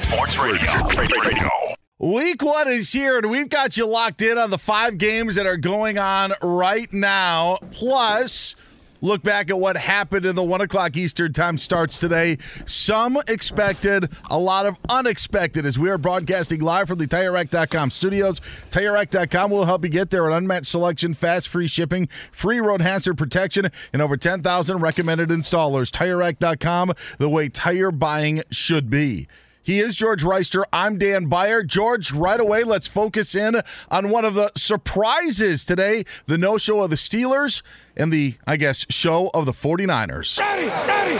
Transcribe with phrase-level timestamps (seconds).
[0.00, 0.72] Sports Radio.
[0.96, 1.50] Radio.
[1.98, 5.44] Week one is here, and we've got you locked in on the five games that
[5.44, 7.58] are going on right now.
[7.70, 8.56] Plus,
[9.02, 12.38] look back at what happened in the one o'clock Eastern time starts today.
[12.64, 18.40] Some expected, a lot of unexpected as we are broadcasting live from the TireRack.com studios.
[18.70, 20.26] TireRack.com will help you get there.
[20.30, 25.90] An unmatched selection, fast, free shipping, free road hazard protection, and over 10,000 recommended installers.
[25.90, 29.28] TireRack.com, the way tire buying should be.
[29.70, 30.64] He is George Wrighster.
[30.72, 31.62] I'm Dan Beyer.
[31.62, 36.80] George, right away, let's focus in on one of the surprises today the no show
[36.80, 37.62] of the Steelers
[37.96, 40.40] and the, I guess, show of the 49ers.
[40.40, 41.14] Ready, ready.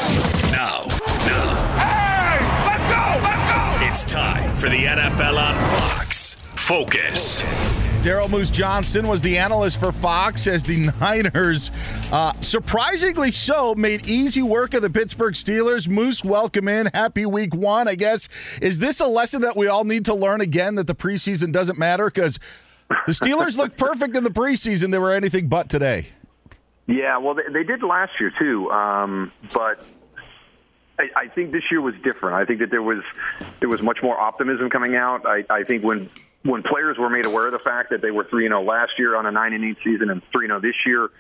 [0.50, 0.83] Now,
[1.28, 1.55] now.
[1.78, 3.87] Hey, let's go, let's go.
[3.87, 6.00] It's time for the NFL on Fox.
[6.70, 7.42] Focus.
[8.00, 11.72] Daryl Moose Johnston was the analyst for Fox as the Niners,
[12.12, 15.88] uh, surprisingly so, made easy work of the Pittsburgh Steelers.
[15.88, 16.86] Moose, welcome in.
[16.94, 18.28] Happy week one, I guess.
[18.62, 21.76] Is this a lesson that we all need to learn again that the preseason doesn't
[21.76, 22.04] matter?
[22.04, 22.38] Because
[23.04, 24.92] the Steelers looked perfect in the preseason.
[24.92, 26.06] They were anything but today.
[26.87, 29.84] Yeah, well, they, they did last year too, um, but
[31.00, 32.37] I, I think this year was different.
[32.37, 33.02] I think that there was
[33.58, 35.26] there was much more optimism coming out.
[35.26, 36.08] I, I think when
[36.43, 38.93] when players were made aware of the fact that they were three and zero last
[38.99, 41.11] year on a nine and eight season and three and zero this year,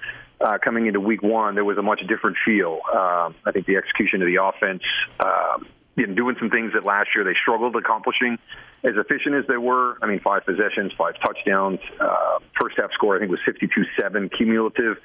[0.40, 2.80] uh, coming into week one, there was a much different feel.
[2.92, 4.82] Uh, I think the execution of the offense.
[5.18, 5.58] Uh,
[5.96, 8.38] in doing some things that last year they struggled accomplishing
[8.82, 9.98] as efficient as they were.
[10.02, 11.80] I mean, five possessions, five touchdowns.
[12.00, 14.96] Uh, first half score, I think, was 52-7 cumulative,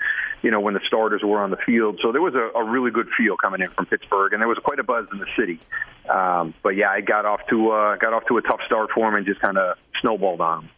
[0.41, 1.99] you know, when the starters were on the field.
[2.01, 4.57] So there was a, a really good feel coming in from Pittsburgh, and there was
[4.63, 5.59] quite a buzz in the city.
[6.09, 9.09] Um, but, yeah, I got off to uh, got off to a tough start for
[9.09, 10.69] him and just kind of snowballed on him.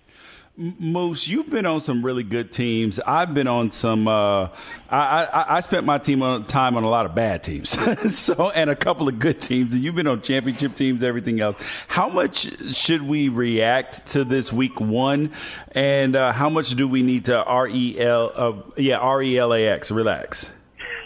[0.59, 2.99] Moose, you've been on some really good teams.
[2.99, 4.07] I've been on some.
[4.07, 4.47] Uh,
[4.89, 7.69] I, I, I spent my team on time on a lot of bad teams,
[8.17, 9.75] so and a couple of good teams.
[9.75, 11.57] And you've been on championship teams, everything else.
[11.87, 15.31] How much should we react to this week one,
[15.73, 18.31] and uh, how much do we need to R E L?
[18.33, 19.91] Uh, yeah, R E L A X.
[19.91, 20.49] Relax.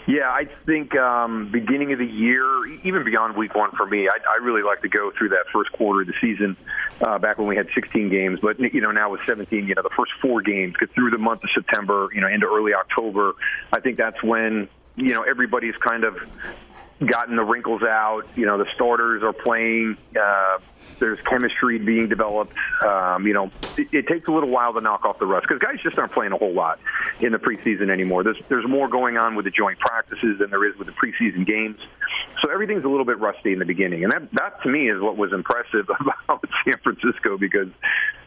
[0.06, 4.16] Yeah, I think um, beginning of the year, even beyond week one for me, I,
[4.28, 6.56] I really like to go through that first quarter of the season.
[7.00, 9.82] Uh, back when we had 16 games, but you know now with 17, you know
[9.82, 13.34] the first four games, through the month of September, you know into early October.
[13.72, 16.16] I think that's when you know everybody's kind of
[17.06, 18.22] gotten the wrinkles out.
[18.36, 19.96] You know the starters are playing.
[20.18, 20.58] Uh,
[20.98, 22.54] there's chemistry being developed.
[22.84, 25.60] Um, you know, it, it takes a little while to knock off the rust because
[25.60, 26.78] guys just aren't playing a whole lot
[27.20, 28.22] in the preseason anymore.
[28.22, 31.46] There's there's more going on with the joint practices than there is with the preseason
[31.46, 31.78] games.
[32.42, 35.00] So everything's a little bit rusty in the beginning, and that that to me is
[35.00, 37.68] what was impressive about San Francisco because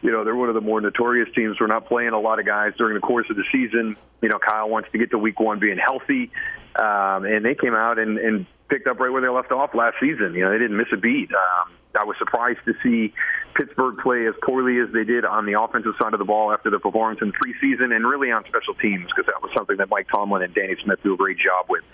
[0.02, 2.46] you know they're one of the more notorious teams for not playing a lot of
[2.46, 3.96] guys during the course of the season.
[4.22, 6.30] You know, Kyle wants to get to Week One being healthy,
[6.78, 9.96] um, and they came out and, and picked up right where they left off last
[10.00, 10.34] season.
[10.34, 11.30] You know, they didn't miss a beat.
[11.32, 13.14] Um, I was surprised to see
[13.54, 16.68] Pittsburgh play as poorly as they did on the offensive side of the ball after
[16.68, 20.08] the performance in preseason and really on special teams because that was something that Mike
[20.08, 21.84] Tomlin and Danny Smith do a great job with.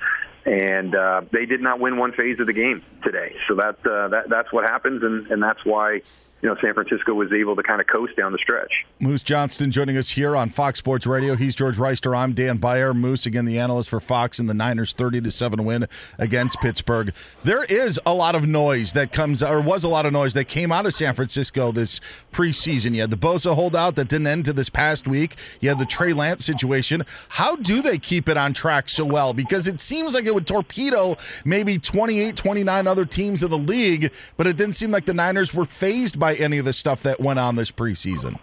[0.44, 3.36] and uh, they did not win one phase of the game today.
[3.46, 6.02] So that, uh, that that's what happens, and, and that's why
[6.42, 8.84] you know, San Francisco was able to kind of coast down the stretch.
[8.98, 11.36] Moose Johnston joining us here on Fox Sports Radio.
[11.36, 12.18] He's George Wrighster.
[12.18, 12.92] I'm Dan Beyer.
[12.92, 15.86] Moose, again, the analyst for Fox and the Niners 30 to 7 win
[16.18, 17.14] against Pittsburgh.
[17.44, 20.46] There is a lot of noise that comes, or was a lot of noise that
[20.46, 22.00] came out of San Francisco this
[22.32, 22.96] preseason.
[22.96, 25.36] You had the Bosa holdout that didn't end to this past week.
[25.60, 27.04] You had the Trey Lance situation.
[27.28, 29.32] How do they keep it on track so well?
[29.32, 34.12] Because it seems like it would torpedo maybe 28, 29 other teams in the league,
[34.36, 37.20] but it didn't seem like the Niners were fazed by any of the stuff that
[37.20, 38.38] went on this preseason.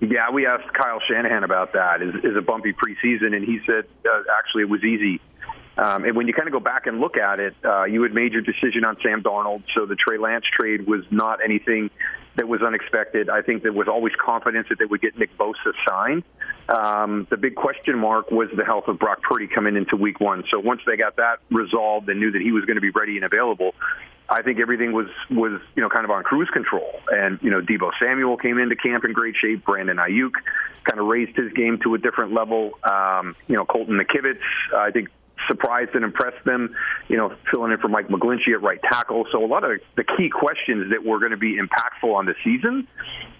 [0.00, 2.02] Yeah, we asked Kyle Shanahan about that.
[2.02, 5.20] Is, is a bumpy preseason, and he said uh, actually it was easy.
[5.78, 8.14] Um, and when you kind of go back and look at it, uh, you had
[8.14, 11.90] made your decision on Sam Darnold, so the Trey Lance trade was not anything
[12.36, 13.28] that was unexpected.
[13.28, 16.22] I think there was always confidence that they would get Nick Bosa signed.
[16.68, 20.44] Um, the big question mark was the health of Brock Purdy coming into Week One.
[20.50, 23.16] So once they got that resolved and knew that he was going to be ready
[23.16, 23.74] and available,
[24.28, 27.00] I think everything was was you know kind of on cruise control.
[27.08, 29.64] And you know Deebo Samuel came into camp in great shape.
[29.64, 30.32] Brandon Aiyuk
[30.84, 32.78] kind of raised his game to a different level.
[32.82, 34.40] Um, you know Colton McKivitz,
[34.74, 35.10] I think
[35.48, 36.74] surprised and impressed them,
[37.08, 39.26] you know, filling in for Mike McGlinchey at right tackle.
[39.30, 42.34] So a lot of the key questions that were going to be impactful on the
[42.42, 42.86] season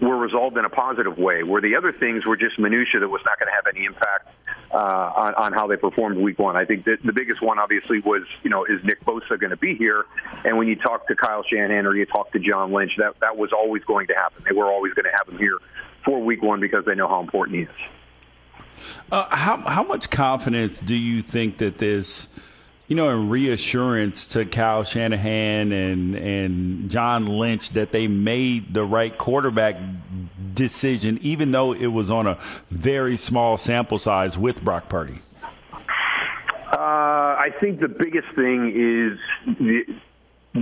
[0.00, 3.22] were resolved in a positive way, where the other things were just minutia that was
[3.24, 4.28] not going to have any impact
[4.72, 6.56] uh, on, on how they performed week one.
[6.56, 9.56] I think that the biggest one, obviously, was, you know, is Nick Bosa going to
[9.56, 10.04] be here?
[10.44, 13.36] And when you talk to Kyle Shanahan or you talk to John Lynch, that, that
[13.36, 14.44] was always going to happen.
[14.46, 15.58] They were always going to have him here
[16.04, 17.95] for week one because they know how important he is.
[19.10, 22.28] Uh, how how much confidence do you think that this,
[22.88, 28.84] you know, and reassurance to Kyle Shanahan and and John Lynch that they made the
[28.84, 29.76] right quarterback
[30.54, 32.38] decision, even though it was on a
[32.70, 35.18] very small sample size with Brock Purdy?
[36.72, 39.96] Uh, I think the biggest thing is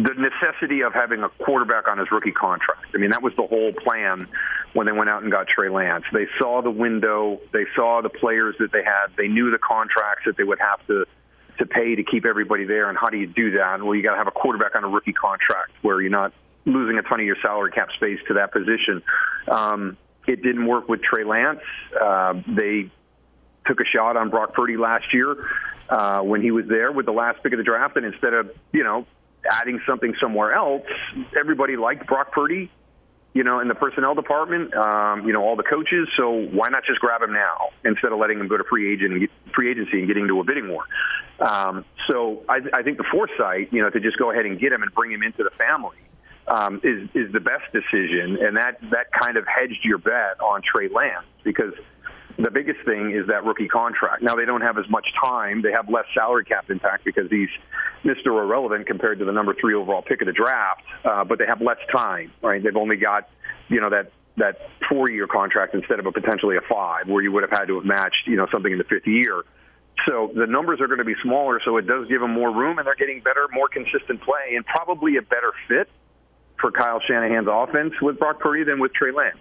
[0.03, 2.87] the necessity of having a quarterback on his rookie contract.
[2.95, 4.27] I mean, that was the whole plan
[4.73, 6.05] when they went out and got Trey Lance.
[6.13, 10.25] They saw the window, they saw the players that they had, they knew the contracts
[10.27, 11.07] that they would have to
[11.59, 12.89] to pay to keep everybody there.
[12.89, 13.81] And how do you do that?
[13.81, 16.33] Well, you got to have a quarterback on a rookie contract where you're not
[16.65, 19.05] losing a ton of your salary cap space to that position.
[19.47, 21.61] Um, it didn't work with Trey Lance.
[22.01, 22.91] Uh, they
[23.67, 25.37] took a shot on Brock Purdy last year
[25.89, 28.51] uh, when he was there with the last pick of the draft, and instead of
[28.73, 29.07] you know
[29.51, 30.83] adding something somewhere else.
[31.39, 32.71] Everybody liked Brock Purdy,
[33.33, 36.09] you know, in the personnel department, um, you know, all the coaches.
[36.17, 39.13] So why not just grab him now instead of letting him go to free agent
[39.13, 40.85] and get, free agency and getting into a bidding war?
[41.41, 44.73] Um, so I, I think the foresight, you know, to just go ahead and get
[44.73, 45.97] him and bring him into the family.
[46.47, 50.61] Um, is is the best decision, and that that kind of hedged your bet on
[50.61, 51.73] Trey Lance because
[52.39, 54.23] the biggest thing is that rookie contract.
[54.23, 57.49] Now they don't have as much time; they have less salary cap impact because he's
[58.05, 58.27] Mr.
[58.27, 60.83] Irrelevant compared to the number three overall pick of the draft.
[61.05, 62.63] Uh, but they have less time, right?
[62.63, 63.29] They've only got
[63.69, 67.31] you know that that four year contract instead of a potentially a five, where you
[67.33, 69.45] would have had to have matched you know something in the fifth year.
[70.09, 72.79] So the numbers are going to be smaller, so it does give them more room,
[72.79, 75.89] and they're getting better, more consistent play, and probably a better fit
[76.61, 79.39] for Kyle Shanahan's offense with Brock Purdy than with Trey Lance.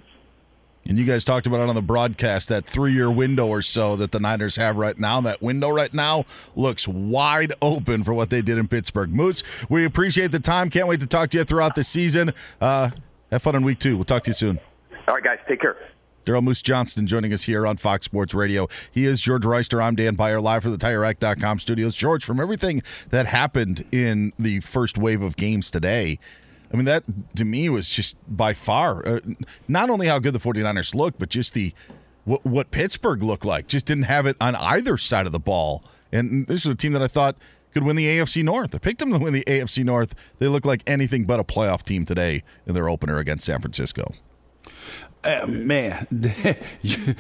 [0.86, 3.96] And you guys talked about it on the broadcast that three year window or so
[3.96, 5.22] that the Niners have right now.
[5.22, 6.26] That window right now
[6.56, 9.10] looks wide open for what they did in Pittsburgh.
[9.10, 10.70] Moose, we appreciate the time.
[10.70, 12.34] Can't wait to talk to you throughout the season.
[12.60, 12.90] Uh,
[13.32, 13.96] have fun in week two.
[13.96, 14.60] We'll talk to you soon.
[15.08, 15.40] All right, guys.
[15.48, 15.78] Take care.
[16.26, 18.68] Daryl Moose Johnston joining us here on Fox Sports Radio.
[18.92, 19.84] He is George Wrighster.
[19.84, 21.96] I'm Dan Beyer, live from the TireRack.com studios.
[21.96, 26.20] George, from everything that happened in the first wave of games today,
[26.74, 27.04] I mean, that
[27.36, 29.20] to me was just by far uh,
[29.68, 31.74] not only how good the 49ers looked, but just the
[32.26, 33.68] what, what Pittsburgh looked like.
[33.68, 35.84] Just didn't have it on either side of the ball.
[36.12, 37.36] And this is a team that I thought
[37.74, 38.74] could win the AFC North.
[38.74, 40.16] I picked them to win the AFC North.
[40.38, 44.14] They look like anything but a playoff team today in their opener against San Francisco.
[45.24, 46.06] Uh, man,
[46.82, 47.16] you,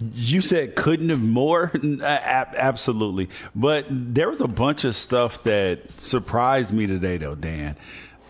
[0.00, 1.70] you, said couldn't have more.
[2.02, 7.76] Absolutely, but there was a bunch of stuff that surprised me today, though, Dan.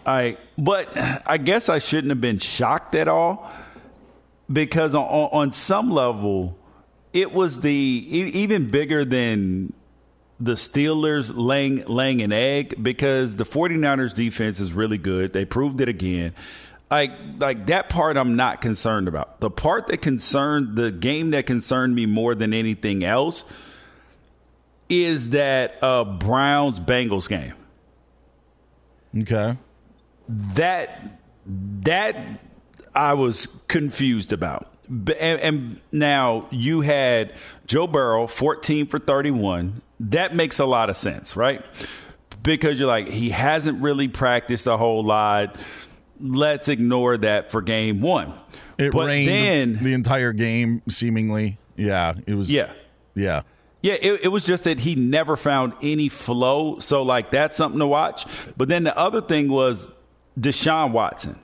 [0.09, 0.97] I but
[1.27, 3.51] I guess I shouldn't have been shocked at all
[4.51, 6.57] because on, on some level
[7.13, 9.75] it was the even bigger than
[10.41, 15.35] the Steelers laying laying an egg because the 49ers defense is really good.
[15.35, 16.33] They proved it again.
[16.91, 19.41] Like like that part I'm not concerned about.
[19.41, 23.45] The part that concerned the game that concerned me more than anything else
[24.89, 27.53] is that uh, Browns Bengals game.
[29.19, 29.59] Okay
[30.29, 32.17] that that
[32.95, 37.35] I was confused about and, and now you had
[37.67, 39.83] Joe Burrow, 14 for 31.
[40.01, 41.65] That makes a lot of sense, right?
[42.43, 45.59] Because you're like, he hasn't really practiced a whole lot.
[46.21, 48.33] Let's ignore that for game one.
[48.79, 51.59] It but rained then, the entire game, seemingly.
[51.77, 52.51] Yeah, it was.
[52.51, 52.73] Yeah.
[53.15, 53.43] Yeah.
[53.83, 56.81] Yeah, it, it, was just that he never found any flow.
[56.81, 58.27] So, like, that's something to watch.
[58.57, 59.89] But then the other thing was
[60.39, 61.39] Deshaun Watson.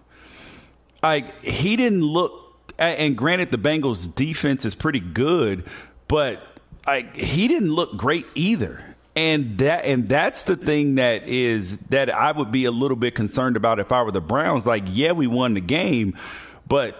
[1.02, 5.64] Like, he didn't look, and granted, the Bengals' defense is pretty good,
[6.08, 6.42] but
[6.86, 8.82] like, he didn't look great either.
[9.16, 13.14] And that and that's the thing that is that I would be a little bit
[13.14, 14.66] concerned about if I were the Browns.
[14.66, 16.18] Like, yeah, we won the game,
[16.66, 16.96] but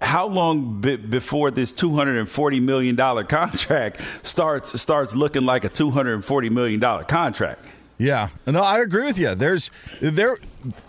[0.00, 5.44] how long be, before this two hundred and forty million dollar contract starts starts looking
[5.44, 7.62] like a two hundred and forty million dollar contract?
[8.02, 9.36] Yeah, no, I agree with you.
[9.36, 10.38] There's there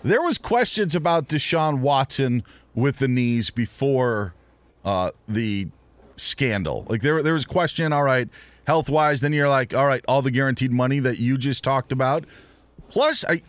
[0.02, 2.42] there was questions about Deshaun Watson
[2.74, 4.34] with the knees before
[4.84, 5.68] uh, the
[6.16, 6.84] scandal.
[6.88, 7.92] Like there there was question.
[7.92, 8.28] All right,
[8.66, 11.92] health wise, then you're like, all right, all the guaranteed money that you just talked
[11.92, 12.24] about.
[12.88, 13.42] Plus, I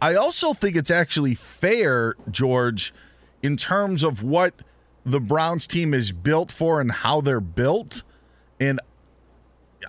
[0.00, 2.94] I also think it's actually fair, George,
[3.42, 4.54] in terms of what
[5.04, 8.04] the Browns team is built for and how they're built.
[8.60, 8.78] And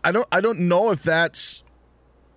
[0.04, 1.62] I don't I don't know if that's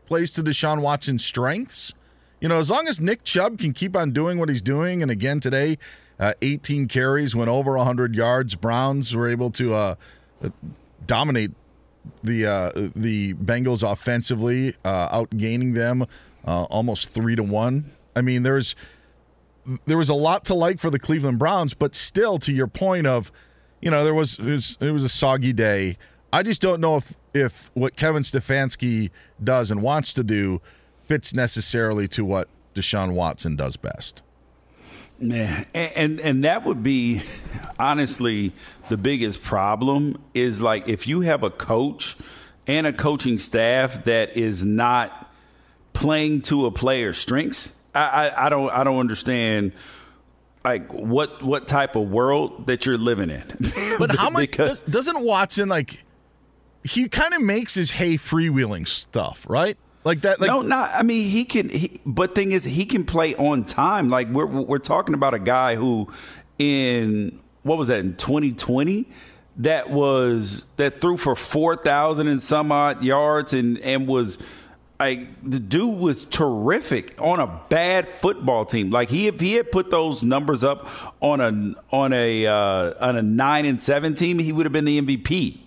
[0.06, 1.94] plays to Deshaun Watson's strengths.
[2.40, 5.11] You know, as long as Nick Chubb can keep on doing what he's doing, and
[5.11, 5.78] again today,
[6.18, 8.54] uh, 18 carries, went over 100 yards.
[8.54, 9.94] Browns were able to uh,
[11.06, 11.52] dominate
[12.23, 16.06] the uh, the Bengals offensively, uh, outgaining them
[16.44, 17.90] uh, almost three to one.
[18.14, 18.75] I mean, there's
[19.87, 23.06] there was a lot to like for the Cleveland Browns, but still, to your point
[23.06, 23.30] of,
[23.80, 25.97] you know, there was it was, it was a soggy day.
[26.32, 29.10] I just don't know if if what Kevin Stefanski
[29.42, 30.60] does and wants to do
[31.00, 34.22] fits necessarily to what Deshaun Watson does best.
[35.18, 37.22] Yeah, and, and and that would be
[37.78, 38.52] honestly
[38.88, 42.16] the biggest problem is like if you have a coach
[42.66, 45.30] and a coaching staff that is not
[45.92, 47.72] playing to a player's strengths.
[47.94, 49.72] I, I, I don't I don't understand
[50.64, 53.44] like what what type of world that you're living in.
[53.98, 56.04] But how much does, doesn't Watson like?
[56.84, 59.76] He kind of makes his hay freewheeling stuff, right?
[60.04, 60.40] Like that.
[60.40, 60.90] Like, no, not.
[60.92, 61.68] I mean, he can.
[61.68, 64.10] He, but thing is, he can play on time.
[64.10, 66.08] Like we're we're talking about a guy who,
[66.58, 69.06] in what was that in 2020,
[69.58, 74.38] that was that threw for four thousand and some odd yards and and was.
[75.00, 78.90] Like the dude was terrific on a bad football team.
[78.90, 80.88] Like he if he had put those numbers up
[81.20, 84.84] on a on a uh, on a nine and seven team, he would have been
[84.84, 85.58] the MVP.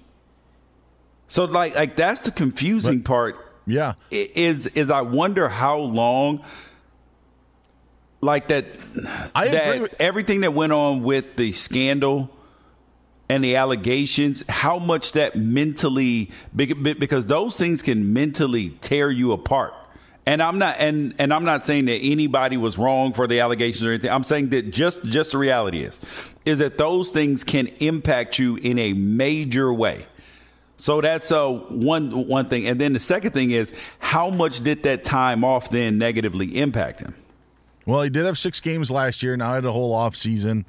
[1.27, 3.35] So like like that's the confusing But- part
[3.67, 6.43] yeah, is is I wonder how long
[8.21, 8.65] like that
[9.33, 12.29] I that with- everything that went on with the scandal
[13.27, 19.73] and the allegations how much that mentally because those things can mentally tear you apart
[20.27, 23.83] and I'm not and and I'm not saying that anybody was wrong for the allegations
[23.83, 24.11] or anything.
[24.11, 26.01] I'm saying that just just the reality is
[26.45, 30.05] is that those things can impact you in a major way.
[30.77, 34.83] So that's uh, one one thing, and then the second thing is how much did
[34.83, 37.15] that time off then negatively impact him?
[37.85, 39.37] Well, he did have six games last year.
[39.37, 40.65] Now he had a whole off season,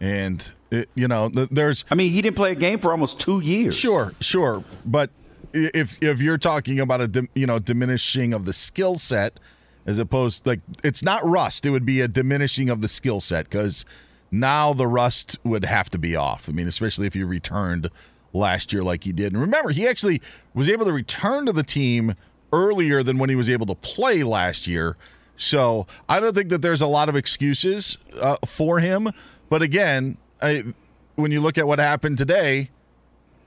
[0.00, 3.40] and it, you know, there's I mean, he didn't play a game for almost two
[3.40, 3.76] years.
[3.76, 5.10] Sure, sure, but
[5.52, 9.38] if if you're talking about a you know diminishing of the skill set
[9.86, 13.48] as opposed like it's not rust, it would be a diminishing of the skill set
[13.48, 13.84] because
[14.30, 16.48] now the rust would have to be off.
[16.48, 17.90] I mean, especially if you returned
[18.32, 19.32] last year like he did.
[19.32, 20.20] And remember, he actually
[20.54, 22.14] was able to return to the team
[22.52, 24.96] earlier than when he was able to play last year.
[25.36, 29.08] So I don't think that there's a lot of excuses uh, for him.
[29.48, 30.64] But again, I,
[31.14, 32.70] when you look at what happened today,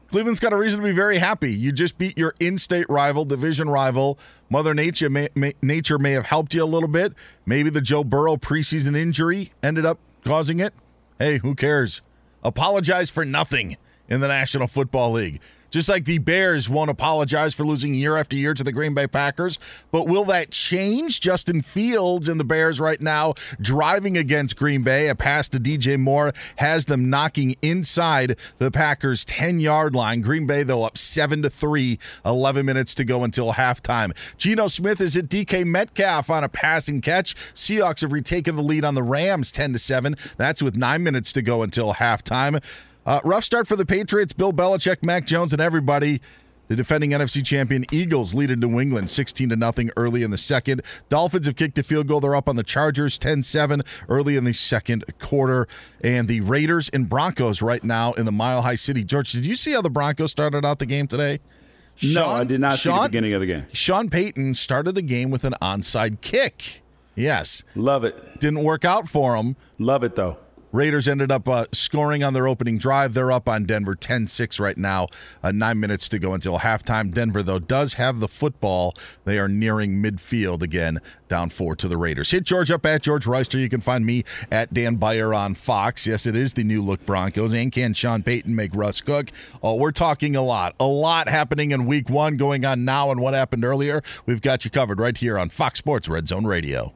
[0.09, 1.51] Cleveland's got a reason to be very happy.
[1.51, 4.19] You just beat your in-state rival, division rival.
[4.49, 7.13] Mother Nature may, may, nature may have helped you a little bit.
[7.45, 10.73] Maybe the Joe Burrow preseason injury ended up causing it.
[11.17, 12.01] Hey, who cares?
[12.43, 13.77] Apologize for nothing
[14.13, 15.41] in the National Football League.
[15.73, 19.07] Just like the Bears won't apologize for losing year after year to the Green Bay
[19.07, 19.57] Packers.
[19.89, 21.19] But will that change?
[21.19, 25.09] Justin Fields and the Bears right now driving against Green Bay.
[25.09, 30.21] A pass to DJ Moore has them knocking inside the Packers 10 yard line.
[30.21, 34.15] Green Bay, though, up 7 to 3, 11 minutes to go until halftime.
[34.37, 37.33] Geno Smith is at DK Metcalf on a passing catch.
[37.55, 40.15] Seahawks have retaken the lead on the Rams 10 to 7.
[40.37, 42.61] That's with nine minutes to go until halftime.
[43.05, 44.33] Uh, rough start for the Patriots.
[44.33, 46.21] Bill Belichick, Mac Jones, and everybody.
[46.69, 50.37] The defending NFC champion Eagles lead in New England 16 to nothing early in the
[50.37, 50.81] second.
[51.09, 52.21] Dolphins have kicked a field goal.
[52.21, 55.67] They're up on the Chargers 10-7 early in the second quarter.
[56.01, 59.03] And the Raiders and Broncos right now in the Mile High City.
[59.03, 61.39] George, did you see how the Broncos started out the game today?
[61.95, 63.65] Sean, no, I did not Sean, see the beginning of the game.
[63.73, 66.81] Sean Payton started the game with an onside kick.
[67.13, 67.63] Yes.
[67.75, 68.39] Love it.
[68.39, 69.57] Didn't work out for him.
[69.77, 70.37] Love it, though.
[70.73, 73.13] Raiders ended up uh, scoring on their opening drive.
[73.13, 75.07] They're up on Denver 10 6 right now.
[75.43, 77.13] Uh, nine minutes to go until halftime.
[77.13, 78.95] Denver, though, does have the football.
[79.23, 80.99] They are nearing midfield again,
[81.29, 82.31] down four to the Raiders.
[82.31, 83.61] Hit George up at George Wrighster.
[83.61, 86.07] You can find me at Dan Beyer on Fox.
[86.07, 87.53] Yes, it is the new look Broncos.
[87.53, 89.29] And can Sean Payton make Russ cook?
[89.61, 90.73] Oh, we're talking a lot.
[90.79, 94.01] A lot happening in week one going on now and what happened earlier.
[94.25, 96.95] We've got you covered right here on Fox Sports Red Zone Radio.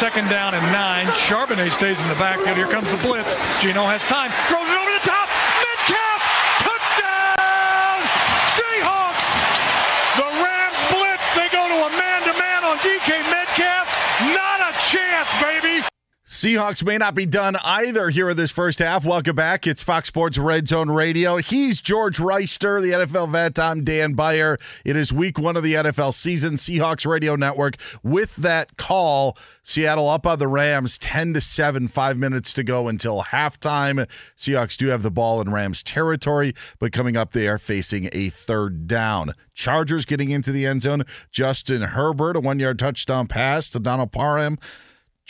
[0.00, 1.04] Second down and nine.
[1.28, 2.56] Charbonnet stays in the backfield.
[2.56, 3.36] Here comes the blitz.
[3.60, 4.32] Geno has time.
[4.48, 5.28] Throws it over the top.
[5.60, 6.20] Metcalf.
[6.64, 8.00] Touchdown.
[8.56, 9.28] Seahawks.
[10.16, 11.26] The Rams blitz.
[11.36, 13.92] They go to a man-to-man on DK Metcalf.
[14.32, 15.84] Not a chance, baby.
[16.30, 19.04] Seahawks may not be done either here in this first half.
[19.04, 19.66] Welcome back.
[19.66, 21.38] It's Fox Sports Red Zone Radio.
[21.38, 23.58] He's George Wrighster, the NFL vet.
[23.58, 24.56] I'm Dan Beyer.
[24.84, 26.52] It is week one of the NFL season.
[26.52, 29.36] Seahawks Radio Network with that call.
[29.64, 34.08] Seattle up on the Rams 10 to 7, five minutes to go until halftime.
[34.36, 38.28] Seahawks do have the ball in Rams territory, but coming up, they are facing a
[38.28, 39.32] third down.
[39.52, 41.02] Chargers getting into the end zone.
[41.32, 44.60] Justin Herbert, a one yard touchdown pass to Donald Parham.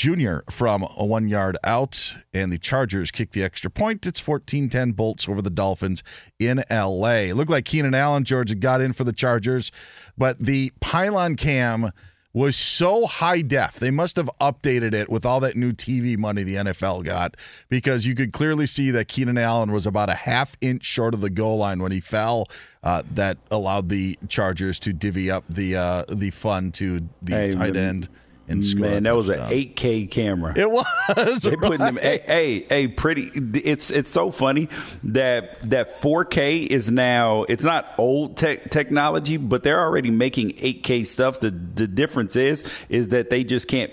[0.01, 0.39] Jr.
[0.49, 4.07] from a one yard out, and the Chargers kick the extra point.
[4.07, 6.03] It's 14 10 Bolts over the Dolphins
[6.39, 7.29] in LA.
[7.29, 9.71] It looked like Keenan Allen, Georgia, got in for the Chargers,
[10.17, 11.91] but the pylon cam
[12.33, 13.79] was so high def.
[13.79, 17.37] They must have updated it with all that new TV money the NFL got
[17.69, 21.21] because you could clearly see that Keenan Allen was about a half inch short of
[21.21, 22.47] the goal line when he fell.
[22.83, 27.51] Uh, that allowed the Chargers to divvy up the uh, the fun to the hey,
[27.51, 28.09] tight end
[28.51, 28.83] and score.
[28.83, 30.53] Man, that was an 8K camera.
[30.57, 30.87] It was.
[31.41, 31.59] They right.
[31.61, 31.97] putting them.
[31.97, 33.31] Hey, hey, pretty.
[33.35, 34.69] It's it's so funny
[35.05, 37.45] that that 4K is now.
[37.45, 41.41] It's not old tech technology, but they're already making 8K stuff.
[41.41, 43.93] The the difference is is that they just can't.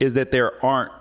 [0.00, 0.92] Is that there aren't.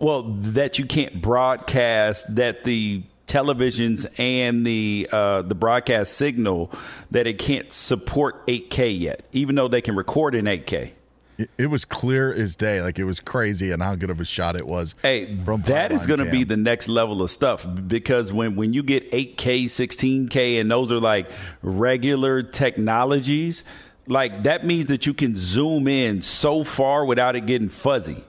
[0.00, 6.70] Well, that you can't broadcast that the televisions and the uh, the broadcast signal
[7.10, 10.92] that it can't support 8K yet, even though they can record in 8K.
[11.38, 14.24] It, it was clear as day, like it was crazy, and how good of a
[14.24, 14.94] shot it was.
[15.02, 18.72] Hey, from that is going to be the next level of stuff because when when
[18.72, 21.30] you get 8K, 16K, and those are like
[21.62, 23.64] regular technologies,
[24.06, 28.24] like that means that you can zoom in so far without it getting fuzzy.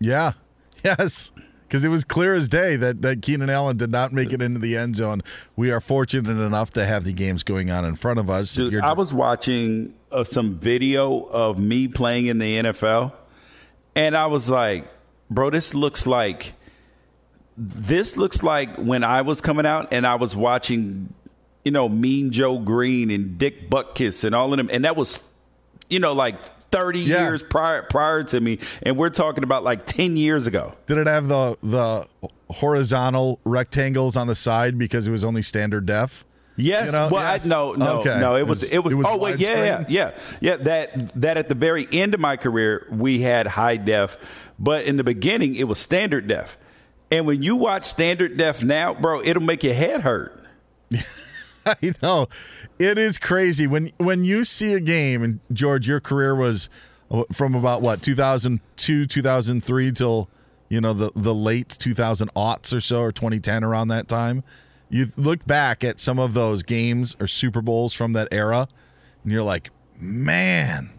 [0.00, 0.32] Yeah.
[0.84, 1.31] Yes
[1.72, 4.60] because it was clear as day that, that Keenan Allen did not make it into
[4.60, 5.22] the end zone.
[5.56, 8.54] We are fortunate enough to have the games going on in front of us.
[8.54, 13.14] Dude, I was watching uh, some video of me playing in the NFL,
[13.96, 14.86] and I was like,
[15.30, 16.52] bro, this looks like
[17.56, 21.14] this looks like when I was coming out and I was watching,
[21.64, 25.18] you know, Mean Joe Green and Dick Butkus and all of them, and that was,
[25.88, 26.36] you know, like
[26.72, 27.22] 30 yeah.
[27.22, 31.06] years prior prior to me and we're talking about like 10 years ago did it
[31.06, 32.08] have the the
[32.50, 36.24] horizontal rectangles on the side because it was only standard def
[36.56, 36.86] Yes.
[36.86, 37.08] You know?
[37.10, 37.46] Well, yes.
[37.46, 38.20] I, no, no, okay.
[38.20, 38.36] no.
[38.36, 38.92] It was, it was.
[38.92, 40.56] It was oh wait, yeah, yeah, yeah, yeah.
[40.56, 44.18] That that at the very end of my career, we had high def,
[44.58, 46.58] but in the beginning, it was standard def.
[47.10, 50.38] And when you watch standard def now, bro, it'll make your head hurt.
[51.66, 52.28] I know.
[52.78, 56.68] It is crazy when when you see a game and George, your career was
[57.10, 60.28] uh, from about what 2002, 2003 till
[60.68, 64.42] you know the the late 2000 aughts or so or 2010 around that time.
[64.88, 68.68] You look back at some of those games or Super Bowls from that era,
[69.22, 70.90] and you're like, man,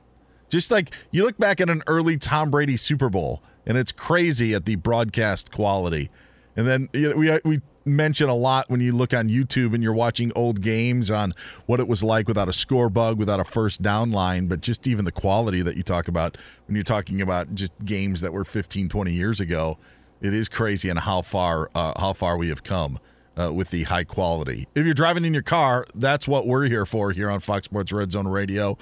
[0.49, 4.53] just like you look back at an early Tom Brady Super Bowl, and it's crazy
[4.53, 6.09] at the broadcast quality.
[6.55, 9.83] And then you know, we we mention a lot when you look on YouTube and
[9.83, 11.33] you're watching old games on
[11.65, 14.87] what it was like without a score bug, without a first down line, but just
[14.87, 18.45] even the quality that you talk about when you're talking about just games that were
[18.45, 19.77] 15, 20 years ago.
[20.21, 22.99] It is crazy and how far uh, how far we have come.
[23.35, 24.67] Uh, with the high quality.
[24.75, 27.91] If you're driving in your car, that's what we're here for here on Fox Sports
[27.91, 28.77] Red Zone Radio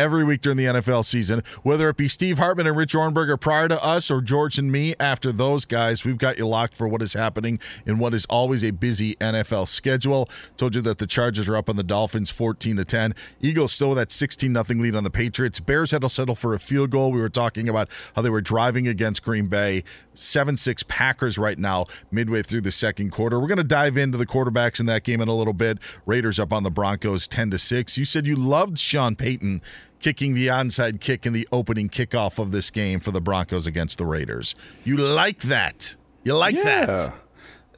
[0.00, 3.68] every week during the NFL season, whether it be Steve Hartman and Rich Ohrnberger prior
[3.68, 6.06] to us or George and me after those guys.
[6.06, 9.68] We've got you locked for what is happening in what is always a busy NFL
[9.68, 10.26] schedule.
[10.56, 13.14] Told you that the Chargers are up on the Dolphins 14 to 10.
[13.42, 15.60] Eagles still with that 16 nothing lead on the Patriots.
[15.60, 17.12] Bears had to settle for a field goal.
[17.12, 19.84] We were talking about how they were driving against Green Bay.
[20.14, 23.40] 7 6 Packers right now, midway through the second quarter.
[23.40, 25.78] We're going to dive into the quarterbacks in that game in a little bit.
[26.04, 27.98] Raiders up on the Broncos 10 to 6.
[27.98, 29.62] You said you loved Sean Payton
[30.00, 33.98] kicking the onside kick in the opening kickoff of this game for the Broncos against
[33.98, 34.54] the Raiders.
[34.84, 35.96] You like that.
[36.24, 37.12] You like yeah.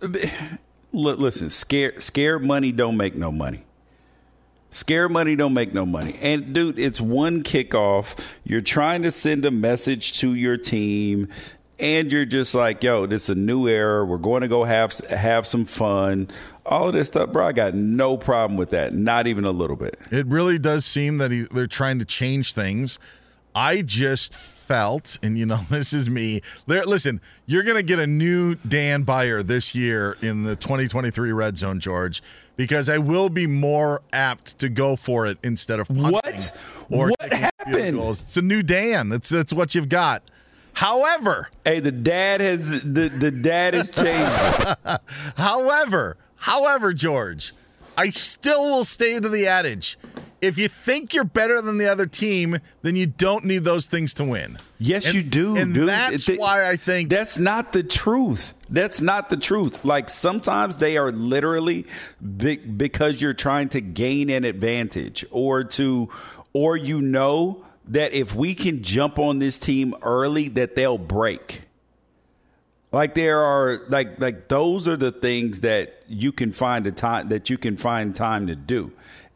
[0.00, 0.58] that.
[0.92, 3.64] Listen, scare scared money don't make no money.
[4.70, 6.18] Scare money don't make no money.
[6.22, 8.18] And dude, it's one kickoff.
[8.42, 11.28] You're trying to send a message to your team
[11.82, 14.04] and you're just like, yo, this is a new era.
[14.04, 16.28] We're going to go have have some fun.
[16.64, 17.48] All of this stuff, bro.
[17.48, 18.94] I got no problem with that.
[18.94, 19.98] Not even a little bit.
[20.12, 23.00] It really does seem that he, they're trying to change things.
[23.54, 26.40] I just felt, and you know, this is me.
[26.66, 31.58] Listen, you're going to get a new Dan Beyer this year in the 2023 Red
[31.58, 32.22] Zone, George,
[32.54, 36.56] because I will be more apt to go for it instead of punting what?
[36.90, 37.98] Or what happened?
[37.98, 39.08] It's a new Dan.
[39.08, 40.22] That's that's what you've got.
[40.74, 45.00] However, hey, the dad has the the dad has changed.
[45.36, 47.52] however, however, George,
[47.96, 49.98] I still will stay to the adage.
[50.40, 54.12] If you think you're better than the other team, then you don't need those things
[54.14, 54.58] to win.
[54.80, 55.88] Yes, and, you do, and dude.
[55.88, 58.52] that's why I think that's not the truth.
[58.68, 59.84] That's not the truth.
[59.84, 61.86] Like sometimes they are literally
[62.36, 66.08] big because you're trying to gain an advantage or to
[66.52, 71.62] or you know that if we can jump on this team early, that they'll break.
[72.92, 77.30] Like there are like like those are the things that you can find a time
[77.30, 78.92] that you can find time to do.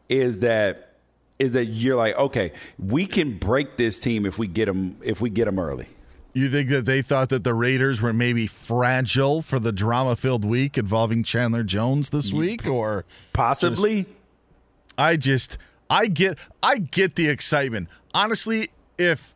[0.09, 0.93] Is that
[1.39, 5.21] is that you're like okay, we can break this team if we get them if
[5.21, 5.87] we get them early.
[6.33, 10.77] You think that they thought that the Raiders were maybe fragile for the drama-filled week
[10.77, 14.03] involving Chandler Jones this week, or possibly?
[14.03, 14.15] Just,
[14.99, 15.57] I just
[15.89, 19.35] I get I get the excitement honestly, if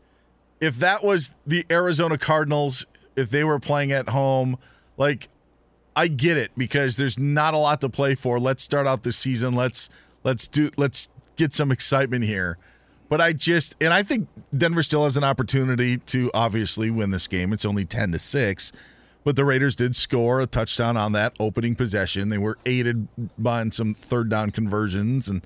[0.59, 2.85] if that was the Arizona Cardinals,
[3.15, 4.57] if they were playing at home,
[4.97, 5.29] like
[5.95, 8.39] I get it because there's not a lot to play for.
[8.39, 9.53] Let's start out the season.
[9.53, 9.89] Let's
[10.23, 12.57] let's do let's get some excitement here.
[13.07, 17.27] But I just and I think Denver still has an opportunity to obviously win this
[17.27, 17.53] game.
[17.53, 18.71] It's only 10 to 6.
[19.23, 22.29] But the Raiders did score a touchdown on that opening possession.
[22.29, 25.45] They were aided by some third down conversions and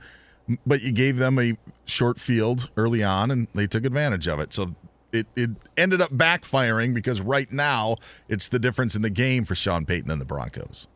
[0.66, 4.54] but you gave them a short field early on and they took advantage of it.
[4.54, 4.76] So
[5.12, 9.56] it, it ended up backfiring because right now it's the difference in the game for
[9.56, 10.88] Sean Payton and the Broncos.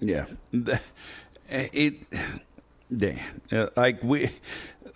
[0.00, 0.26] Yeah,
[1.48, 1.94] it.
[2.94, 3.18] Damn,
[3.50, 4.30] uh, like we,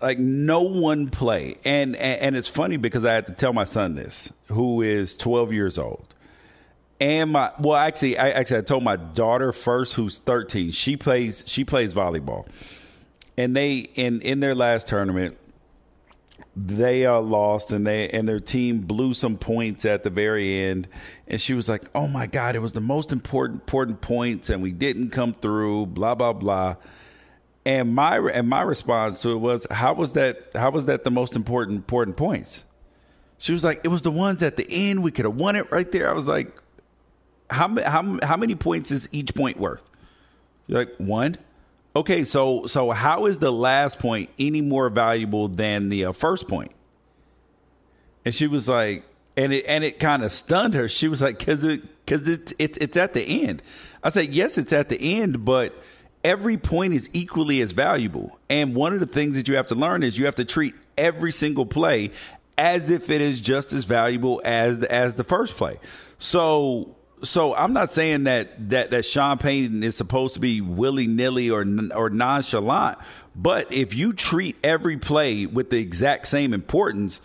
[0.01, 3.65] like no one play, and, and and it's funny because I had to tell my
[3.65, 6.15] son this, who is 12 years old,
[7.01, 10.71] and my well, actually, I actually I told my daughter first, who's 13.
[10.71, 12.47] She plays she plays volleyball,
[13.41, 15.39] and they in in their last tournament,
[16.55, 20.89] they uh, lost and they and their team blew some points at the very end.
[21.27, 24.63] And she was like oh my god it was the most important important points and
[24.63, 26.77] we didn't come through blah blah blah.
[27.65, 31.11] And my and my response to it was how was that how was that the
[31.11, 32.65] most important important points?
[33.39, 35.03] She was like it was the ones at the end.
[35.03, 36.11] We could have won it right there.
[36.11, 36.53] I was like
[37.49, 39.89] how how how many points is each point worth?
[40.67, 41.39] You're like one
[41.95, 46.47] Okay, so so how is the last point any more valuable than the uh, first
[46.47, 46.73] point?
[48.25, 49.05] And she was like,
[49.37, 50.89] and it and it kind of stunned her.
[50.89, 53.63] She was like, because it because it's it, it's at the end.
[54.05, 55.75] I said, yes, it's at the end, but
[56.23, 58.39] every point is equally as valuable.
[58.49, 60.75] And one of the things that you have to learn is you have to treat
[60.97, 62.13] every single play
[62.57, 65.79] as if it is just as valuable as the, as the first play.
[66.19, 71.07] So so I'm not saying that that that Sean Payton is supposed to be willy
[71.07, 72.99] nilly or or nonchalant,
[73.35, 77.21] but if you treat every play with the exact same importance,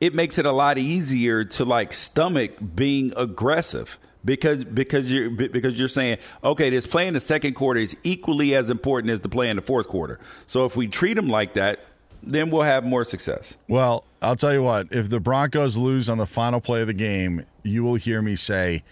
[0.00, 5.78] it makes it a lot easier to like stomach being aggressive because because you're because
[5.78, 9.28] you're saying okay, this play in the second quarter is equally as important as the
[9.28, 10.18] play in the fourth quarter.
[10.46, 11.84] So if we treat them like that,
[12.22, 13.56] then we'll have more success.
[13.68, 16.94] Well, I'll tell you what: if the Broncos lose on the final play of the
[16.94, 18.82] game, you will hear me say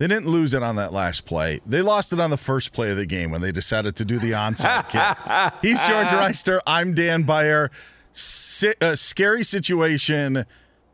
[0.00, 1.60] they didn't lose it on that last play.
[1.66, 4.18] They lost it on the first play of the game when they decided to do
[4.18, 5.52] the onside kick.
[5.62, 6.58] He's George Wrighster.
[6.66, 7.70] I'm Dan Beyer.
[8.10, 10.46] Si- uh, scary situation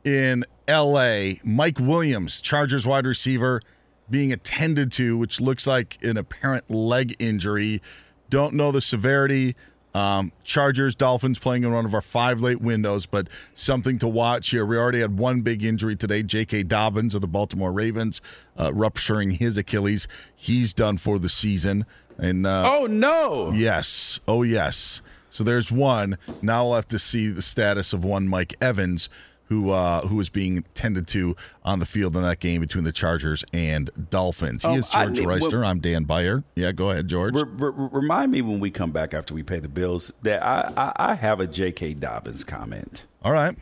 [0.03, 1.41] in L.A.
[1.45, 3.63] Mike Williams, Chargers wide receiver,
[4.11, 7.81] being attended to, which looks like an apparent leg injury.
[8.29, 9.55] Don't know the severity.
[9.97, 14.51] Um, Chargers, Dolphins playing in one of our five late windows, but something to watch
[14.51, 14.67] here.
[14.67, 16.23] We already had one big injury today.
[16.23, 16.65] J.K.
[16.65, 18.21] Dobbins of the Baltimore Ravens
[18.59, 20.07] uh, rupturing his Achilles.
[20.35, 21.87] He's done for the season.
[22.19, 25.01] And uh, oh no, yes, oh yes.
[25.31, 26.19] So there's one.
[26.43, 29.09] Now we'll have to see the status of one Mike Evans,
[29.49, 32.93] who uh, who was being tended to on the field in that game between the
[32.93, 34.63] Chargers and Dolphins.
[34.65, 35.53] He Oh, is George need- Wrighster.
[35.61, 36.43] well- I'm Dan Beyer.
[36.55, 37.35] Yeah, go ahead, George.
[37.35, 40.73] Re- re- remind me when we come back after we pay the bills that I,
[40.77, 41.95] I, I have a J.K.
[41.95, 43.05] Dobbins comment.
[43.23, 43.57] All right.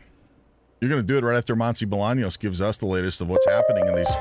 [0.85, 3.47] You're going to do it right after Monty Bolaños gives us the latest of what's
[3.47, 4.15] happening in these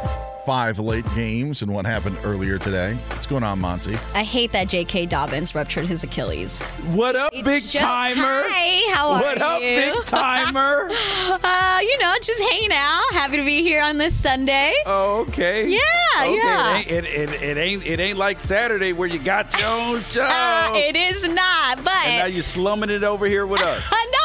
[0.46, 2.94] five late games and what happened earlier today.
[3.10, 3.96] What's going on, Monty?
[4.14, 5.04] I hate that J.K.
[5.06, 6.62] Dobbins ruptured his Achilles.
[6.94, 8.22] What up, It's big just- timer?
[8.24, 9.26] Hi, how are you?
[9.26, 10.88] What up, big timer?
[11.44, 13.02] uh, you know, just hanging out.
[13.12, 14.72] Happy to be here on this Sunday.
[14.86, 15.68] Oh, okay.
[15.68, 15.78] Yeah,
[16.20, 16.34] okay.
[16.34, 16.78] yeah.
[16.78, 20.00] It ain't, it, it, it ain't it ain't like Saturday where you got your own
[20.10, 20.26] show.
[20.26, 23.90] Uh, it is not, but and now you're slumming it over here with us.
[23.90, 24.23] not at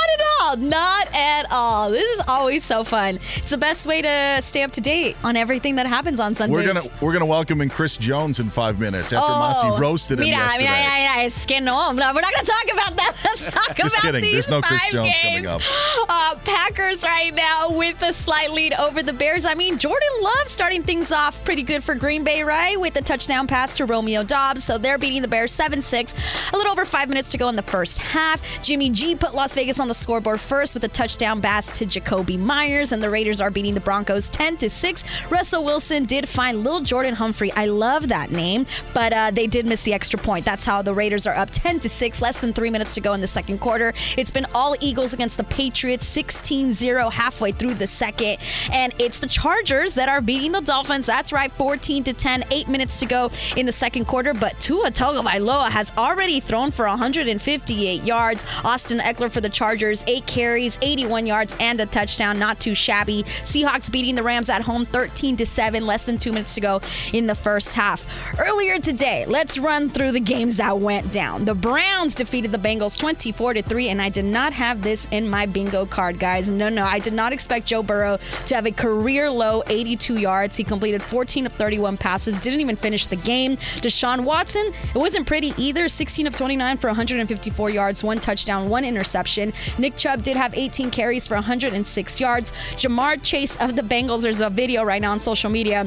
[0.50, 0.58] all.
[0.58, 1.92] Not at all.
[1.92, 3.16] This is always so fun.
[3.16, 6.54] It's the best way to stay up to date on everything that happens on Sundays.
[6.56, 10.26] We're gonna we're gonna welcome in Chris Jones in five minutes after Monty roasted him
[10.26, 10.66] Oh, mira, yesterday.
[10.66, 13.16] Mira, mira, es que no, no, we're not going to talk about that.
[13.26, 14.22] Let's talk Just about kidding.
[14.22, 15.48] these There's no Chris Jones coming games.
[15.48, 15.62] up.
[16.12, 19.46] Uh, Packers right now with a slight lead over the Bears.
[19.46, 22.80] I mean, Jordan Love starting things off pretty good for Green Bay, right?
[22.80, 24.64] With the touchdown pass to Romeo Doubs.
[24.64, 26.14] So they're beating the Bears 7 6.
[26.54, 28.42] A little over five minutes to go in the first half.
[28.64, 32.40] Jimmy G put Las Vegas on the scoreboard first with a touchdown pass to Jakobi
[32.40, 35.04] Meyers, and the Raiders are beating the Broncos 10 to 6.
[35.30, 37.52] Russell Wilson did find Lil Jordan Humphrey.
[37.54, 40.46] I love that name, but uh, they did miss the extra point.
[40.46, 43.14] That's how the Raiders are up 10 to 6, less than three minutes to go
[43.14, 43.94] in the second quarter.
[44.18, 48.38] It's been all Eagles against the Patriots, 16 0 halfway through the second.
[48.72, 51.06] And it's the Chargers that are beating the Dolphins.
[51.06, 54.34] That's right, 14 to 10, eight minutes to go in the second quarter.
[54.34, 58.46] But Tua Tagovailoa has already thrown for 158 yards.
[58.64, 62.40] Austin Ekeler for the Chargers, eight carries, 81 yards, and a touchdown.
[62.40, 63.24] Not too shabby.
[63.44, 66.82] Seahawks beating the Rams at home 13 to 7, less than two minutes to go
[67.14, 68.06] in the first half.
[68.40, 71.46] Earlier today, let's run through the games that went down.
[71.46, 75.30] The Browns defeated the Bengals 24 to 3, and I did not have this in
[75.30, 76.50] my bingo card, guys.
[76.50, 80.58] No, no, I did not expect Joe Burrow to have a career low 82 yards.
[80.58, 83.58] He completed 14 of 31 passes, didn't even finish the game.
[83.82, 85.88] Deshaun Watson, it wasn't pretty either.
[85.88, 89.54] 16 of 29 for 154 yards, one touchdown, one interception.
[89.78, 92.52] Nick Chubb did have 18 carries for 106 yards.
[92.76, 95.86] Ja'Marr Chase of the Bengals, there's a video right now on social media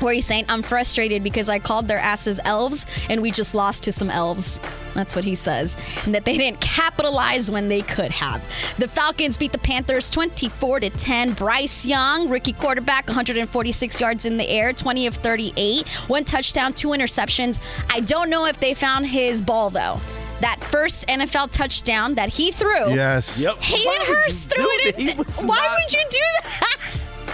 [0.00, 3.84] where he's saying, I'm frustrated because I called their asses elves and we just lost
[3.84, 4.60] to some elves.
[4.94, 5.76] That's what he says.
[6.04, 8.42] And that they didn't capitalize when they could have.
[8.76, 11.32] The Falcons beat the Panthers 24 to 10.
[11.32, 16.88] Bryce Young, rookie quarterback, 146 yards in the air, 20 of 38, one touchdown, two
[16.88, 17.60] interceptions.
[17.90, 19.98] I don't know if they found his ball though.
[20.42, 22.92] That first NFL touchdown that he threw.
[22.94, 23.40] Yes.
[23.40, 23.62] Yep.
[23.62, 25.22] Hayden Hurst threw it into.
[25.46, 26.78] Why would you do that?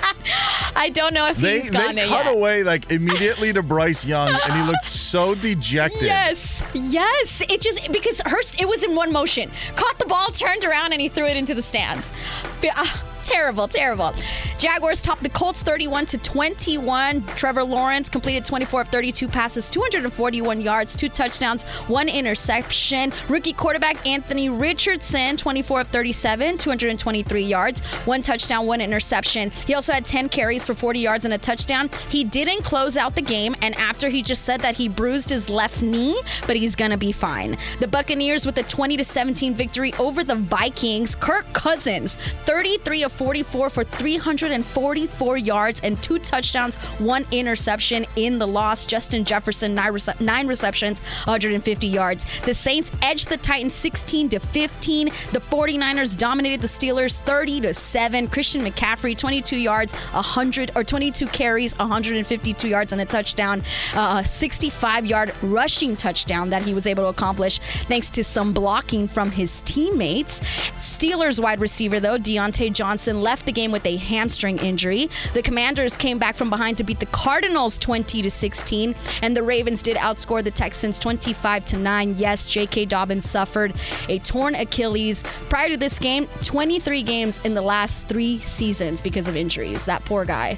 [0.77, 2.33] I don't know if They, he's they gone cut yet.
[2.37, 6.03] away like immediately to Bryce Young, and he looked so dejected.
[6.03, 7.41] Yes, yes.
[7.49, 9.51] It just because Hurst, it was in one motion.
[9.75, 12.13] Caught the ball, turned around, and he threw it into the stands.
[12.61, 14.15] Be- ah, terrible, terrible.
[14.59, 17.23] Jaguars topped the Colts 31 to 21.
[17.37, 23.13] Trevor Lawrence completed 24 of 32 passes, 241 yards, two touchdowns, one interception.
[23.29, 29.51] Rookie quarterback Anthony Richardson, 24 of 37, 223 yards, one touchdown, one interception.
[29.51, 31.91] He also had 10 carries for 40 yards and a touchdown.
[32.09, 35.51] He didn't close out the game, and after he just said that he bruised his
[35.51, 37.59] left knee, but he's gonna be fine.
[37.81, 41.15] The Buccaneers with a 20 to 17 victory over the Vikings.
[41.15, 48.47] Kirk Cousins, 33 of 44 for 344 yards and two touchdowns, one interception in the
[48.47, 48.87] loss.
[48.87, 52.41] Justin Jefferson, nine, rece- nine receptions, 150 yards.
[52.43, 55.07] The Saints edged the Titans 16 to 15.
[55.33, 58.29] The 49ers dominated the Steelers 30 to 7.
[58.29, 63.63] Christian McCaffrey, 22 yards, 100 or 22 carries, 152 yards and a touchdown.
[63.95, 68.53] Uh, a 65 yard rushing touchdown that he was able to accomplish thanks to some
[68.53, 70.41] blocking from his teammates.
[70.79, 75.09] Steelers wide receiver, though, Diontae Johnson left the game with a hamstring injury.
[75.35, 79.43] The Commanders came back from behind to beat the Cardinals 20 to 16, and the
[79.43, 82.15] Ravens did outscore the Texans 25 to 9.
[82.17, 82.87] Yes, J.K.
[82.87, 83.75] Dobbins suffered
[84.09, 85.23] a torn Achilles.
[85.49, 89.85] Prior to this game, 23 games in the last three seasons because of injuries.
[89.87, 90.57] That poor guy.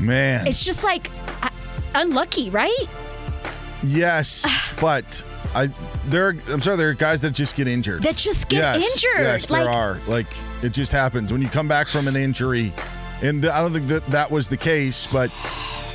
[0.00, 0.46] Man.
[0.46, 1.10] It's just like
[1.42, 1.50] uh,
[1.94, 2.86] unlucky, right?
[3.82, 4.46] Yes,
[4.80, 5.24] but
[5.54, 5.68] I
[6.06, 6.30] there.
[6.50, 8.02] I'm sorry, there are guys that just get injured.
[8.02, 9.20] That just get yes, injured.
[9.26, 9.98] Yes, Like- there are.
[10.06, 10.26] Like
[10.62, 12.72] it just happens when you come back from an injury,
[13.22, 15.30] and I don't think that that was the case, but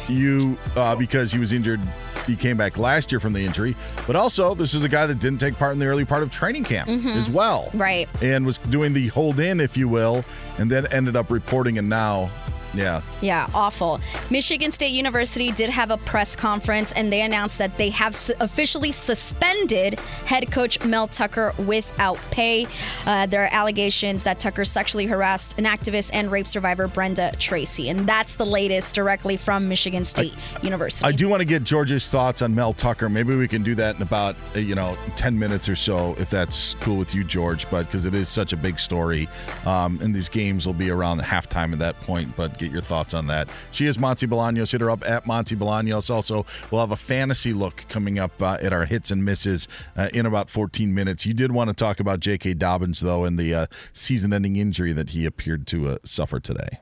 [0.08, 1.80] you uh, because he was injured.
[2.28, 5.18] He came back last year from the injury, but also this is a guy that
[5.20, 7.16] didn't take part in the early part of training camp Mhm.
[7.16, 8.08] as well, Right.
[8.22, 10.24] and was doing the hold in, if you will,
[10.60, 11.80] and then ended up reporting.
[11.80, 12.30] And now,
[12.74, 14.00] yeah, Yeah, awful.
[14.30, 18.92] Michigan State University did have a press conference and they announced that they have officially
[18.92, 22.68] suspended head coach Mel Tucker without pay.
[23.06, 27.90] Uh, there are allegations that Tucker sexually harassed an activist and rape survivor, Brenda Tracy.
[27.90, 31.06] And that's the latest directly from Michigan State University.
[31.06, 33.10] I do want to get George's thoughts on Mel Tucker.
[33.10, 36.30] Maybe we can do that in about uh, you know ten minutes or so, if
[36.30, 37.70] that's cool with you, George.
[37.70, 39.28] But because it is such a big story,
[39.66, 42.36] um, and these games will be around the halftime at that point.
[42.36, 43.50] But get your thoughts on that.
[43.72, 44.72] She is Monty Bolaños.
[44.72, 46.14] Hit her up at Monty Bolaños.
[46.14, 50.10] Also, we'll have a fantasy look coming up uh, at our hits and misses uh,
[50.14, 51.26] in about 14 minutes.
[51.26, 52.56] You did want to talk about J.K.
[52.56, 56.80] Dobbins though, and the uh, season-ending injury that he appeared to uh, suffer today.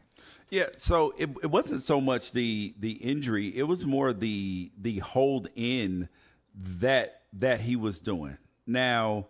[0.50, 5.00] Yeah, so it, it wasn't so much the the injury; it was more the the
[5.00, 6.08] hold in
[6.56, 8.38] that that he was doing.
[8.66, 9.28] Now,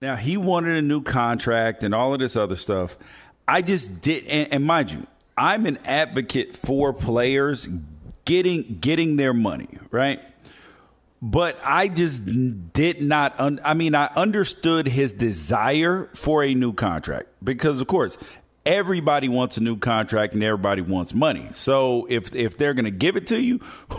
[0.00, 2.96] now he wanted a new contract and all of this other stuff.
[3.46, 7.68] I just did, and, and mind you, I'm an advocate for players
[8.24, 10.20] getting getting their money right.
[11.20, 12.26] But I just
[12.74, 13.38] did not.
[13.40, 18.18] Un- I mean, I understood his desire for a new contract because, of course,
[18.66, 21.48] everybody wants a new contract and everybody wants money.
[21.52, 23.60] So if if they're going to give it to you,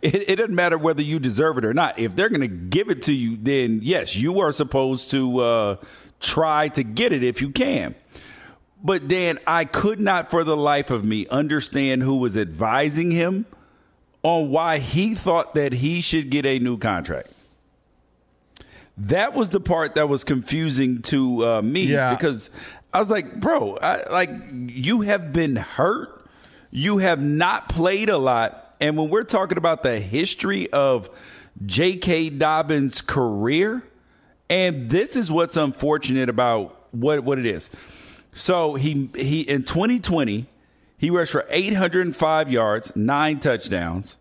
[0.00, 1.98] it, it doesn't matter whether you deserve it or not.
[1.98, 5.76] If they're going to give it to you, then yes, you are supposed to uh,
[6.20, 7.94] try to get it if you can.
[8.82, 13.46] But then I could not, for the life of me, understand who was advising him
[14.22, 17.30] on why he thought that he should get a new contract.
[18.96, 22.14] That was the part that was confusing to uh, me Yeah.
[22.14, 22.50] because
[22.92, 26.26] I was like, bro, I, like you have been hurt,
[26.70, 31.08] you have not played a lot, and when we're talking about the history of
[31.64, 32.30] J.K.
[32.30, 33.82] Dobbins' career,
[34.48, 37.70] and this is what's unfortunate about what what it is.
[38.32, 40.46] So he he in 2020
[41.00, 44.16] he rushed for 805 yards, nine touchdowns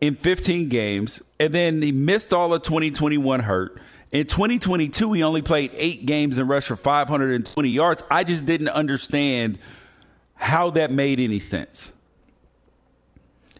[0.00, 3.80] in 15 games, and then he missed all of 2021 hurt.
[4.10, 8.02] In 2022, he only played eight games and rushed for 520 yards.
[8.10, 9.60] I just didn't understand
[10.34, 11.92] how that made any sense.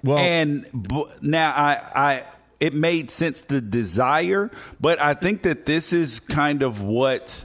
[0.03, 2.25] Well, and b- now I, I,
[2.59, 7.45] it made sense the desire, but I think that this is kind of what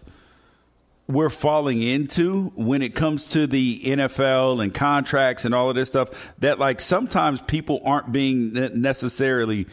[1.08, 5.88] we're falling into when it comes to the NFL and contracts and all of this
[5.88, 6.34] stuff.
[6.40, 9.68] That like sometimes people aren't being necessarily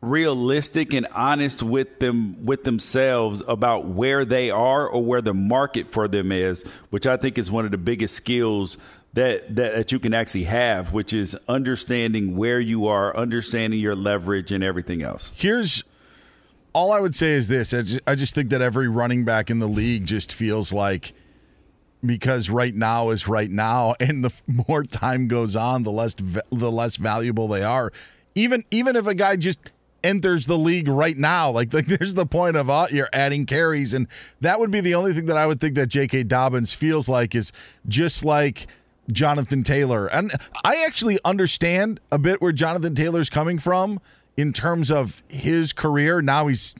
[0.00, 5.90] realistic and honest with them with themselves about where they are or where the market
[5.90, 8.78] for them is, which I think is one of the biggest skills
[9.14, 13.96] that, that that you can actually have, which is understanding where you are, understanding your
[13.96, 15.32] leverage and everything else.
[15.34, 15.84] Here's
[16.76, 19.50] all I would say is this: I just, I just think that every running back
[19.50, 21.14] in the league just feels like
[22.04, 24.32] because right now is right now, and the
[24.68, 27.90] more time goes on, the less the less valuable they are.
[28.34, 29.72] Even even if a guy just
[30.04, 33.94] enters the league right now, like like there's the point of uh, you're adding carries,
[33.94, 34.06] and
[34.42, 36.24] that would be the only thing that I would think that J.K.
[36.24, 37.52] Dobbins feels like is
[37.88, 38.66] just like.
[39.12, 40.08] Jonathan Taylor.
[40.08, 40.32] And
[40.64, 44.00] I actually understand a bit where Jonathan Taylor's coming from
[44.36, 46.20] in terms of his career.
[46.20, 46.74] Now he's,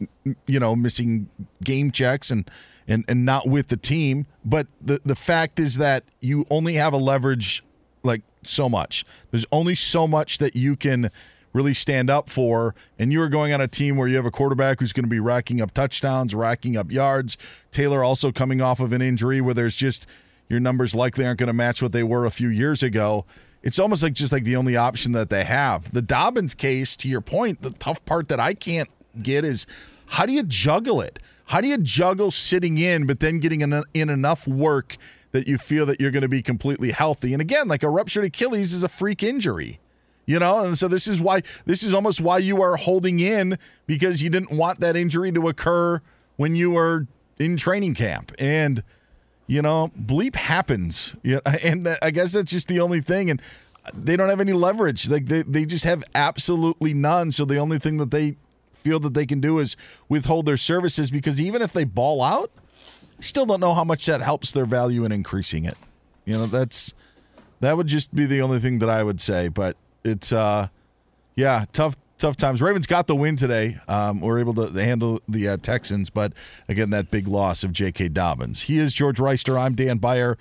[0.46, 1.28] you know, missing
[1.62, 2.50] game checks and
[2.88, 4.26] and, and not with the team.
[4.44, 7.64] But the, the fact is that you only have a leverage
[8.02, 9.04] like so much.
[9.30, 11.10] There's only so much that you can
[11.52, 12.74] really stand up for.
[12.98, 15.10] And you are going on a team where you have a quarterback who's going to
[15.10, 17.36] be racking up touchdowns, racking up yards.
[17.70, 20.06] Taylor also coming off of an injury where there's just
[20.48, 23.24] your numbers likely aren't going to match what they were a few years ago.
[23.66, 25.92] It's almost like just like the only option that they have.
[25.92, 28.88] The Dobbins case, to your point, the tough part that I can't
[29.20, 29.66] get is
[30.06, 31.18] how do you juggle it?
[31.46, 34.96] How do you juggle sitting in, but then getting in, in enough work
[35.32, 37.32] that you feel that you're going to be completely healthy?
[37.32, 39.80] And again, like a ruptured Achilles is a freak injury,
[40.26, 40.60] you know?
[40.60, 43.58] And so this is why, this is almost why you are holding in
[43.88, 46.00] because you didn't want that injury to occur
[46.36, 47.08] when you were
[47.40, 48.30] in training camp.
[48.38, 48.84] And,
[49.46, 51.16] you know, bleep happens.
[51.22, 53.30] Yeah, and I guess that's just the only thing.
[53.30, 53.40] And
[53.94, 55.08] they don't have any leverage.
[55.08, 57.30] Like they, they just have absolutely none.
[57.30, 58.36] So the only thing that they
[58.72, 59.76] feel that they can do is
[60.08, 62.50] withhold their services because even if they ball out,
[63.20, 65.76] still don't know how much that helps their value in increasing it.
[66.24, 66.94] You know, that's
[67.60, 69.48] that would just be the only thing that I would say.
[69.48, 70.68] But it's uh
[71.34, 72.62] yeah, tough tough times.
[72.62, 73.78] Ravens got the win today.
[73.88, 76.32] Um, we're able to handle the uh, Texans, but
[76.68, 78.08] again, that big loss of J.K.
[78.08, 78.62] Dobbins.
[78.62, 79.58] He is George Wrighster.
[79.58, 80.38] I'm Dan Beyer.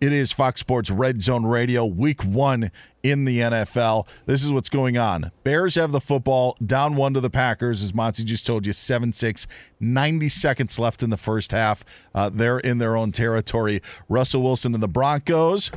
[0.00, 2.70] It is Fox Sports Red Zone Radio, week one
[3.02, 4.06] in the NFL.
[4.26, 5.30] This is what's going on.
[5.44, 9.12] Bears have the football down one to the Packers, as Monty just told you, 7
[9.12, 9.46] 6,
[9.80, 11.84] 90 seconds left in the first half.
[12.14, 13.80] Uh, they're in their own territory.
[14.08, 15.70] Russell Wilson and the Broncos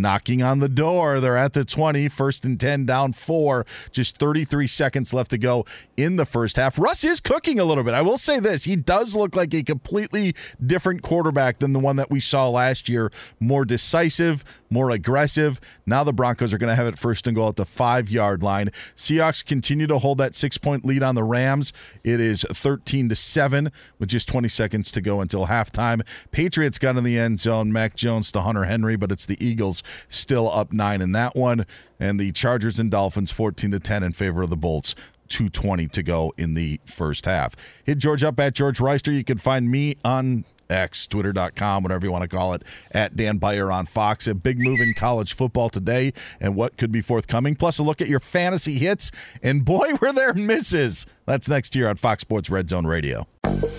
[0.00, 1.20] knocking on the door.
[1.20, 3.66] They're at the 20, first and 10, down four.
[3.90, 5.64] Just 33 seconds left to go
[5.96, 6.78] in the first half.
[6.78, 7.94] Russ is cooking a little bit.
[7.94, 10.34] I will say this he does look like a completely
[10.64, 13.10] different quarterback than the one that we saw last year.
[13.40, 15.60] More decisive, more aggressive.
[15.84, 18.42] Now the Broncos are going to have it first and goal at the five yard
[18.42, 18.70] line.
[18.96, 21.72] Seahawks continue to hold that six point lead on the Rams.
[22.04, 26.06] It is 13 to 7 with just 20 seconds to go until halftime.
[26.30, 27.72] Patriots got in the end zone.
[27.72, 31.66] Mac Jones to Hunter Henry, but it's the Eagles still up nine in that one.
[31.98, 34.94] And the Chargers and Dolphins 14 to 10 in favor of the Bolts.
[35.28, 37.56] 220 to go in the first half.
[37.84, 39.12] Hit George up at George Wrighster.
[39.12, 42.62] You can find me on X, twitter.com, whatever you want to call it,
[42.92, 44.26] at Dan Beyer on Fox.
[44.26, 47.54] A big move in college football today and what could be forthcoming.
[47.54, 49.10] Plus, a look at your fantasy hits.
[49.42, 51.06] And boy, were there misses.
[51.26, 53.26] That's next year on Fox Sports Red Zone Radio.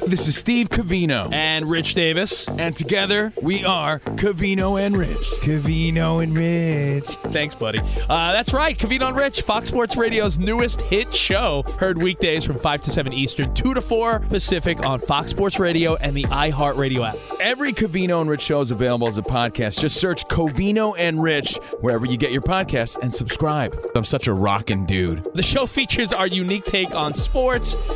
[0.08, 5.18] This is Steve Covino and Rich Davis, and together we are Covino and Rich.
[5.42, 7.08] Covino and Rich.
[7.34, 7.80] Thanks, buddy.
[8.10, 11.64] Uh, that's right, Covino and Rich, Fox Sports Radio's newest hit show.
[11.78, 15.96] Heard weekdays from 5 to 7 Eastern, 2 to 4 Pacific on Fox Sports Radio
[15.98, 17.18] and the iHeartRadio app.
[17.42, 19.80] Every Covino and Rich show is available as a podcast.
[19.82, 23.78] Just search Covino and Rich wherever you get your podcasts and subscribe.
[23.94, 25.28] I'm such a rockin' dude.
[25.34, 27.37] The show features our unique take on sports,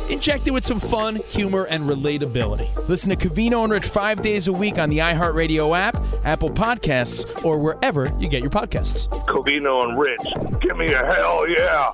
[0.08, 2.68] injected with some fun, humor, and relatability.
[2.88, 7.44] Listen to Covino and Rich five days a week on the iHeartRadio app, Apple Podcasts,
[7.44, 9.08] or wherever you get your podcasts.
[9.26, 11.90] Covino and Rich, give me a hell yeah.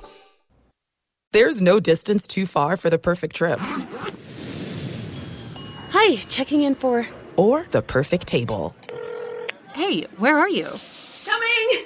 [1.31, 3.59] There's no distance too far for the perfect trip.
[5.91, 7.07] Hi, checking in for.
[7.35, 8.75] Or the perfect table.
[9.73, 10.67] Hey, where are you?
[11.25, 11.85] Coming!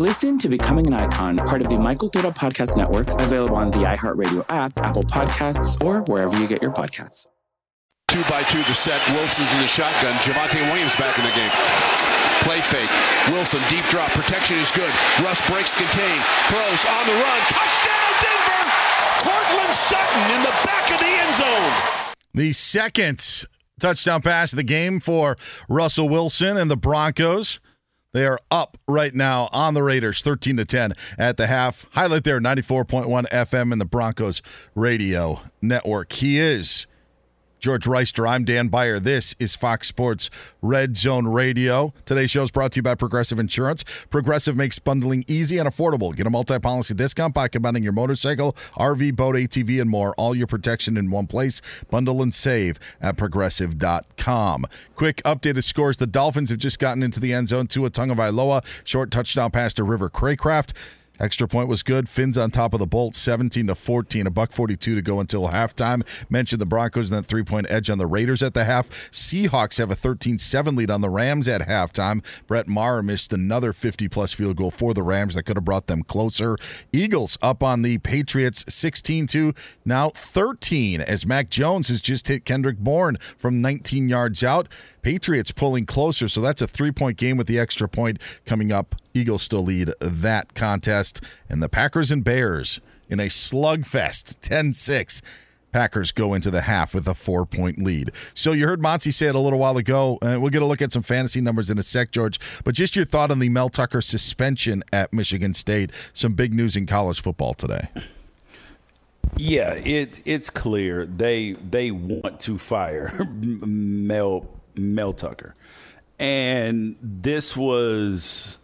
[0.00, 3.84] Listen to Becoming an Icon, part of the My Cultura Podcast Network, available on the
[3.84, 7.26] iHeartRadio app, Apple Podcasts, or wherever you get your podcasts.
[8.08, 8.96] Two by two to set.
[9.12, 10.16] Wilson's in the shotgun.
[10.24, 11.52] Javonte Williams back in the game.
[12.48, 12.88] Play fake.
[13.28, 14.08] Wilson, deep drop.
[14.12, 14.88] Protection is good.
[15.20, 16.16] Russ breaks contain.
[16.48, 17.40] Throws on the run.
[17.52, 18.64] Touchdown, Denver!
[19.20, 22.14] Courtland Sutton in the back of the end zone.
[22.32, 23.44] The second
[23.78, 25.36] touchdown pass of the game for
[25.68, 27.60] Russell Wilson and the Broncos.
[28.12, 31.86] They are up right now on the Raiders, 13 to 10 at the half.
[31.92, 34.42] Highlight there, 94.1 FM in the Broncos
[34.74, 36.12] radio network.
[36.12, 36.88] He is
[37.60, 38.28] George Wrighster.
[38.28, 39.00] I'm Dan Beyer.
[39.00, 40.30] This is Fox Sports
[40.62, 41.92] Red Zone Radio.
[42.04, 43.84] Today's show is brought to you by Progressive Insurance.
[44.10, 46.14] Progressive makes bundling easy and affordable.
[46.14, 50.14] Get a multi policy discount by combining your motorcycle, RV, boat, ATV, and more.
[50.14, 51.60] All your protection in one place.
[51.90, 54.66] Bundle and save at progressive.com.
[54.94, 55.96] Quick updated scores.
[55.96, 57.66] The Dolphins have just gotten into the end zone.
[57.66, 60.72] to a tongue of Tagovailoa, short touchdown pass to River Cracraft.
[61.20, 62.08] Extra point was good.
[62.08, 65.48] Finns on top of the bolt, 17 to 14, a buck 42 to go until
[65.48, 66.02] halftime.
[66.30, 68.88] Mentioned the Broncos and that three point edge on the Raiders at the half.
[69.10, 72.24] Seahawks have a 13 7 lead on the Rams at halftime.
[72.46, 75.86] Brett Maher missed another 50 plus field goal for the Rams that could have brought
[75.88, 76.56] them closer.
[76.92, 79.52] Eagles up on the Patriots 16 2,
[79.84, 84.68] now 13, as Mac Jones has just hit Kendrick Bourne from 19 yards out.
[85.02, 88.94] Patriots pulling closer, so that's a three point game with the extra point coming up.
[89.14, 91.22] Eagles still lead that contest.
[91.48, 95.22] And the Packers and Bears in a slugfest 10 6.
[95.72, 98.10] Packers go into the half with a four point lead.
[98.34, 100.82] So you heard Monty say it a little while ago, and we'll get a look
[100.82, 102.40] at some fantasy numbers in a sec, George.
[102.64, 105.90] But just your thought on the Mel Tucker suspension at Michigan State.
[106.12, 107.88] Some big news in college football today.
[109.36, 115.54] Yeah, it it's clear they they want to fire Mel Mel Tucker.
[116.18, 118.58] And this was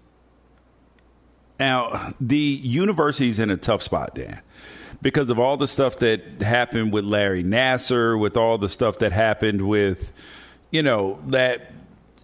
[1.58, 4.40] now the university's in a tough spot, Dan,
[5.02, 9.12] because of all the stuff that happened with Larry Nassar, with all the stuff that
[9.12, 10.12] happened with,
[10.70, 11.72] you know, that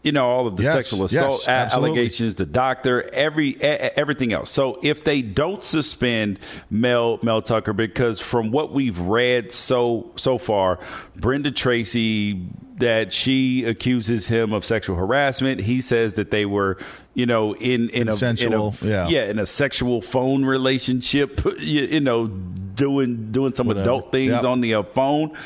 [0.03, 4.51] you know all of the Yes, sexual assault yes, allegations, the doctor, every everything else.
[4.51, 10.39] So if they don't suspend Mel Mel Tucker, because from what we've read so so
[10.39, 10.81] far,
[11.17, 12.49] Brenda Tracy
[12.83, 15.61] that she accuses him of sexual harassment.
[15.61, 16.79] He says that they were,
[17.15, 18.53] you know, in in a, in
[18.85, 19.09] a yeah.
[19.09, 21.41] yeah in a sexual phone relationship.
[21.59, 23.83] You, you know, doing doing some Whatever.
[23.83, 24.45] adult things Yep.
[24.45, 25.37] on the uh, phone,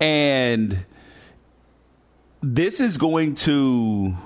[0.00, 0.84] and
[2.42, 4.16] this is going to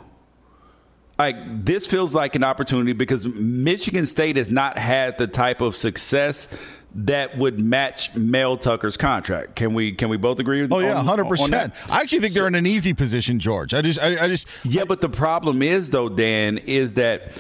[1.19, 5.77] like this feels like an opportunity because Michigan State has not had the type of
[5.77, 6.49] success
[6.95, 9.57] that would match Mel Tucker's contract.
[9.57, 10.67] Can we can we both agree?
[10.71, 11.73] Oh yeah, hundred percent.
[11.89, 13.75] I actually think they're in an easy position, George.
[13.75, 17.33] I just, I, I just, Yeah, but the problem is though, Dan, is that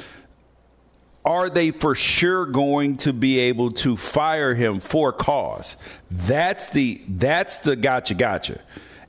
[1.25, 5.77] are they for sure going to be able to fire him for cause?
[6.11, 8.61] That's the that's the gotcha gotcha.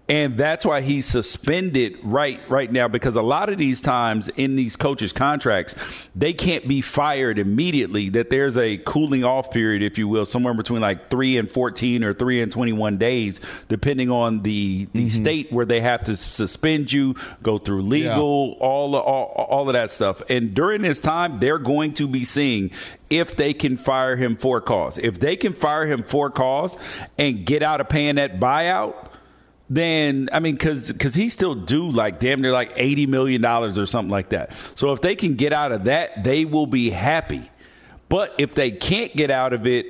[0.10, 4.58] And that's why he's suspended right right now because a lot of these times in
[4.58, 5.76] these coaches' contracts,
[6.14, 8.10] they can't be fired immediately.
[8.10, 12.04] That there's a cooling off period, if you will, somewhere between like three and fourteen
[12.04, 13.40] or three and twenty one days,
[13.70, 15.24] depending on the the mm-hmm.
[15.24, 19.90] state where they have to suspend you, go through legal, all, all all of that
[19.90, 20.22] stuff.
[20.30, 22.72] And during this time, they're going to be seeing
[23.10, 24.98] if they can fire him for cause.
[24.98, 26.76] If they can fire him for cause
[27.18, 28.96] and get out of paying that buyout,
[29.70, 33.78] then I mean, because because he still do like damn near like eighty million dollars
[33.78, 34.54] or something like that.
[34.76, 37.50] So if they can get out of that, they will be happy.
[38.10, 39.88] But if they can't get out of it,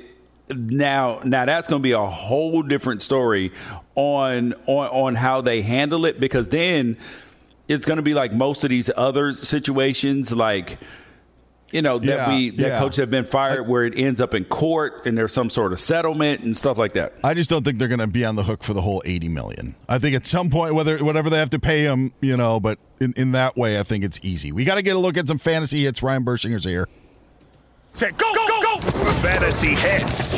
[0.48, 3.52] now now that's going to be a whole different story
[3.94, 6.96] on on on how they handle it because then
[7.68, 10.78] it's going to be like most of these other situations like
[11.74, 12.78] you know that Yeah, we that yeah.
[12.78, 15.80] coaches have been fired where it ends up in court and there's some sort of
[15.80, 17.14] settlement and stuff like that.
[17.24, 19.28] I just don't think they're going to be on the hook for the whole 80
[19.28, 19.74] million.
[19.88, 22.78] I think at some point whether whatever they have to pay him, you know, but
[23.00, 24.52] in, in that way I think it's easy.
[24.52, 26.02] We got to get a look at some fantasy hits.
[26.02, 26.88] Ryan Bershinger's here.
[27.92, 28.80] Say go, go, go!
[29.20, 30.34] Fantasy hits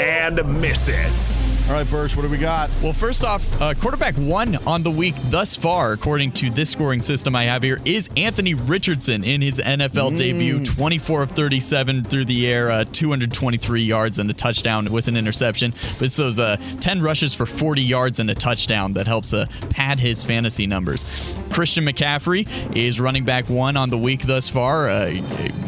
[0.00, 1.57] and misses.
[1.68, 2.70] All right, Bursch, what do we got?
[2.82, 7.02] Well, first off, uh, quarterback one on the week thus far, according to this scoring
[7.02, 10.64] system I have here, is Anthony Richardson in his NFL debut.
[10.64, 15.74] 24 of 37 through the air, uh, 223 yards and a touchdown with an interception.
[15.98, 19.44] But it's those uh, 10 rushes for 40 yards and a touchdown that helps uh,
[19.68, 21.04] pad his fantasy numbers.
[21.50, 25.10] Christian McCaffrey is running back one on the week thus far, uh,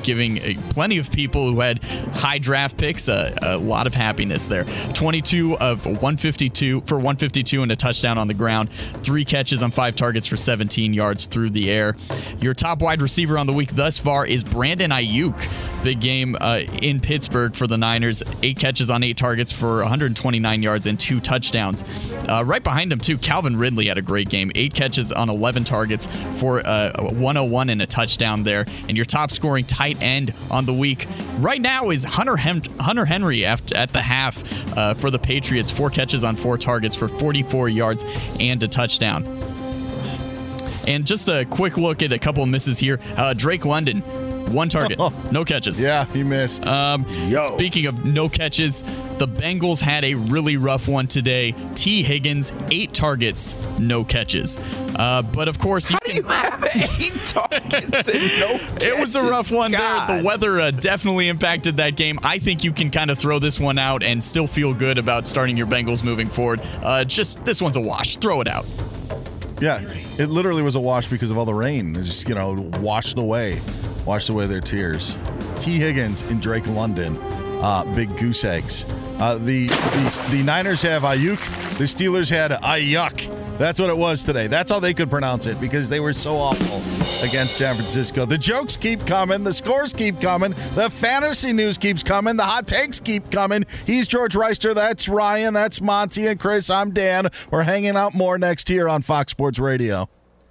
[0.02, 1.82] giving uh, plenty of people who had
[2.14, 4.64] high draft picks uh, a lot of happiness there.
[4.94, 8.70] 22 of 152 for 152 and a touchdown on the ground.
[9.02, 11.96] Three catches on five targets for 17 yards through the air.
[12.40, 15.36] Your top wide receiver on the week thus far is Brandon Aiyuk.
[15.82, 18.22] Big game uh, in Pittsburgh for the Niners.
[18.42, 21.84] Eight catches on eight targets for 129 yards and two touchdowns.
[22.28, 24.52] Uh, right behind him, too, Calvin Ridley had a great game.
[24.54, 26.06] Eight catches on 11 targets
[26.38, 28.66] for uh, 101 and a touchdown there.
[28.88, 31.06] And your top scoring tight end on the week
[31.38, 34.44] right now is Hunter, Hem- Hunter Henry after, at the half
[34.76, 35.70] uh, for the Patriots.
[35.80, 38.04] Four catches on four targets for 44 yards
[38.38, 39.24] and a touchdown.
[40.86, 43.00] And just a quick look at a couple misses here.
[43.16, 44.02] Uh, Drake London,
[44.52, 44.98] one target,
[45.32, 45.82] no catches.
[45.82, 46.66] Yeah, he missed.
[46.66, 47.04] Um,
[47.54, 48.82] Speaking of no catches,
[49.18, 51.54] the Bengals had a really rough one today.
[51.74, 54.58] Tee Higgins, eight targets, no catches.
[54.96, 56.24] Uh, but of course, you can.
[56.24, 58.82] have eight targets and no catches?
[58.90, 60.18] It was a rough one there.
[60.18, 62.18] The weather uh, definitely impacted that game.
[62.22, 65.26] I think you can kind of throw this one out and still feel good about
[65.26, 66.60] starting your Bengals moving forward.
[66.82, 68.16] Uh, just this one's a wash.
[68.16, 68.66] Throw it out.
[69.60, 69.80] Yeah,
[70.18, 71.94] it literally was a wash because of all the rain.
[71.94, 73.60] It just, you know, washed away,
[74.06, 75.18] washed away their tears.
[75.58, 77.16] Tee Higgins and Drake London,
[77.62, 78.84] uh, big goose eggs.
[79.18, 81.38] Uh, the, the the Niners have Aiyuk.
[81.76, 83.58] The Steelers had Ayuk.
[83.58, 84.46] That's what it was today.
[84.46, 86.82] That's how they could pronounce it because they were so awful
[87.22, 88.24] against San Francisco.
[88.24, 89.44] The jokes keep coming.
[89.44, 90.54] The scores keep coming.
[90.74, 92.36] The fantasy news keeps coming.
[92.36, 93.66] The hot takes keep coming.
[93.84, 94.74] He's George Wrighster.
[94.74, 95.52] That's Ryan.
[95.52, 96.70] That's Monty and Chris.
[96.70, 97.28] I'm Dan.
[97.50, 100.08] We're hanging out more next here on Fox Sports Radio.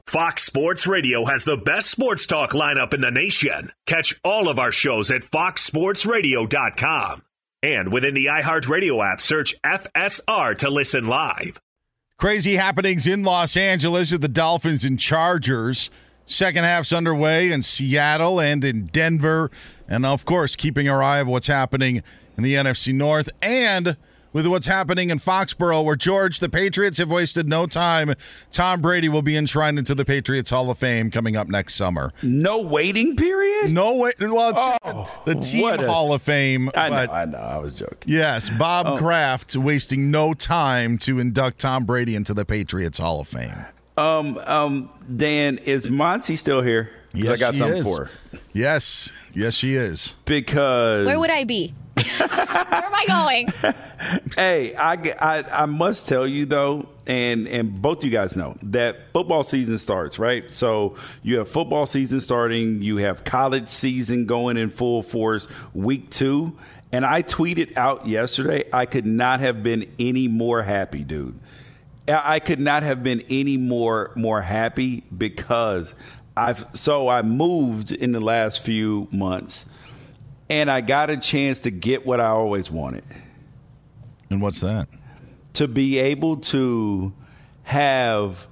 [0.09, 3.71] Fox Sports Radio has the best sports talk lineup in the nation.
[3.85, 7.21] Catch all of our shows at foxsportsradio.com.
[7.61, 11.61] And within the iHeartRadio app, search FSR to listen live.
[12.17, 15.91] Crazy happenings in Los Angeles with the Dolphins and Chargers.
[16.25, 19.51] Second half's underway in Seattle and in Denver.
[19.87, 22.01] And of course, keeping our eye of what's happening
[22.35, 23.95] in the NFC North and
[24.33, 28.13] with what's happening in Foxborough, where George, the Patriots have wasted no time.
[28.51, 32.11] Tom Brady will be enshrined into the Patriots Hall of Fame coming up next summer.
[32.21, 33.71] No waiting period?
[33.71, 34.15] No wait.
[34.19, 36.69] Well, it's the Team a- Hall of Fame.
[36.75, 37.37] I know, I know.
[37.37, 37.97] I was joking.
[38.05, 38.97] Yes, Bob Oh.
[38.97, 43.55] Kraft wasting no time to induct Tom Brady into the Patriots Hall of Fame.
[43.97, 46.89] Um, um, Dan, is Monty still here?
[47.13, 47.85] 'Cause I got she something is.
[47.87, 48.11] for her.
[48.53, 50.13] Yes, yes, she is.
[50.25, 51.73] Because Where would I be?
[52.03, 53.47] Where am I going?
[54.35, 59.11] hey, I, I I must tell you though, and and both you guys know that
[59.13, 60.51] football season starts right.
[60.53, 66.09] So you have football season starting, you have college season going in full force, week
[66.09, 66.57] two.
[66.91, 71.39] And I tweeted out yesterday, I could not have been any more happy, dude.
[72.07, 75.93] I could not have been any more more happy because
[76.35, 79.65] I've so I moved in the last few months
[80.49, 83.03] and I got a chance to get what I always wanted.
[84.29, 84.87] And what's that?
[85.53, 87.13] To be able to
[87.63, 88.47] have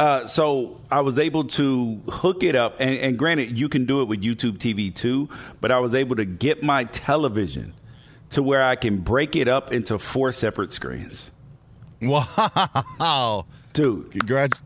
[0.00, 4.00] uh, so I was able to hook it up, and, and granted, you can do
[4.00, 5.28] it with YouTube TV too.
[5.60, 7.74] But I was able to get my television
[8.30, 11.30] to where I can break it up into four separate screens.
[12.00, 13.44] Wow,
[13.74, 14.10] dude!
[14.12, 14.62] Congrats.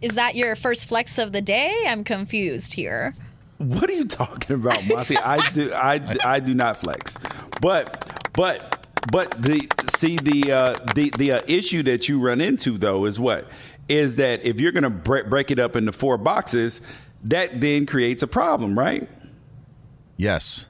[0.00, 1.84] Is that your first flex of the day?
[1.86, 3.14] I'm confused here.
[3.62, 5.16] What are you talking about, Mossy?
[5.16, 7.16] I do I, I do not flex.
[7.60, 12.78] But but but the see the uh, the the uh, issue that you run into
[12.78, 13.48] though is what
[13.88, 16.80] is that if you're going to break, break it up into four boxes,
[17.24, 19.08] that then creates a problem, right?
[20.16, 20.66] Yes.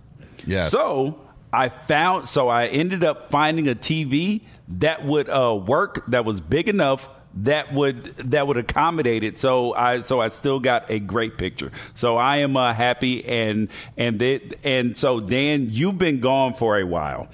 [0.46, 0.70] Yes.
[0.70, 1.20] So
[1.52, 6.40] I found so I ended up finding a TV that would uh, work that was
[6.40, 9.38] big enough that would that would accommodate it.
[9.38, 11.70] So I so I still got a great picture.
[11.94, 16.78] So I am uh, happy and and that and so Dan, you've been gone for
[16.78, 17.28] a while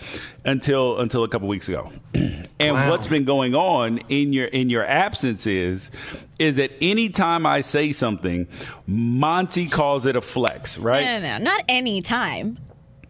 [0.45, 1.91] until until a couple weeks ago.
[2.15, 2.91] and Wow.
[2.91, 5.91] what's been going on in your in your absence is
[6.39, 8.47] is that anytime I say something,
[8.87, 11.05] Monty calls it a flex, right?
[11.05, 12.59] No, no, no, not any time,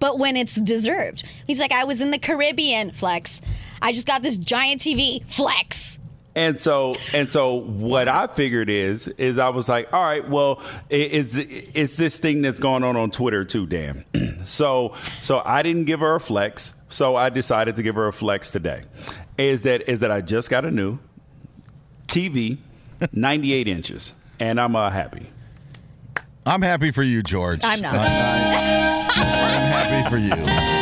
[0.01, 1.25] but when it's deserved.
[1.47, 3.43] He's like, I was in the Caribbean, flex.
[3.83, 5.99] I just got this giant TV, flex.
[6.35, 10.61] And so, and so, what I figured is, is I was like, all right, well,
[10.91, 14.05] i- it's it's this thing that's going on on Twitter too, Dan.
[14.45, 18.13] so, so I didn't give her a flex, so I decided to give her a
[18.13, 18.83] flex today.
[19.37, 20.99] Is that is that I just got a new
[22.07, 22.59] TV,
[23.13, 25.31] 98 inches, and I'm uh, happy.
[26.47, 27.61] I'm happy for you, George.
[27.65, 27.95] I'm not.
[27.97, 28.03] I'm
[29.73, 30.78] happy for you.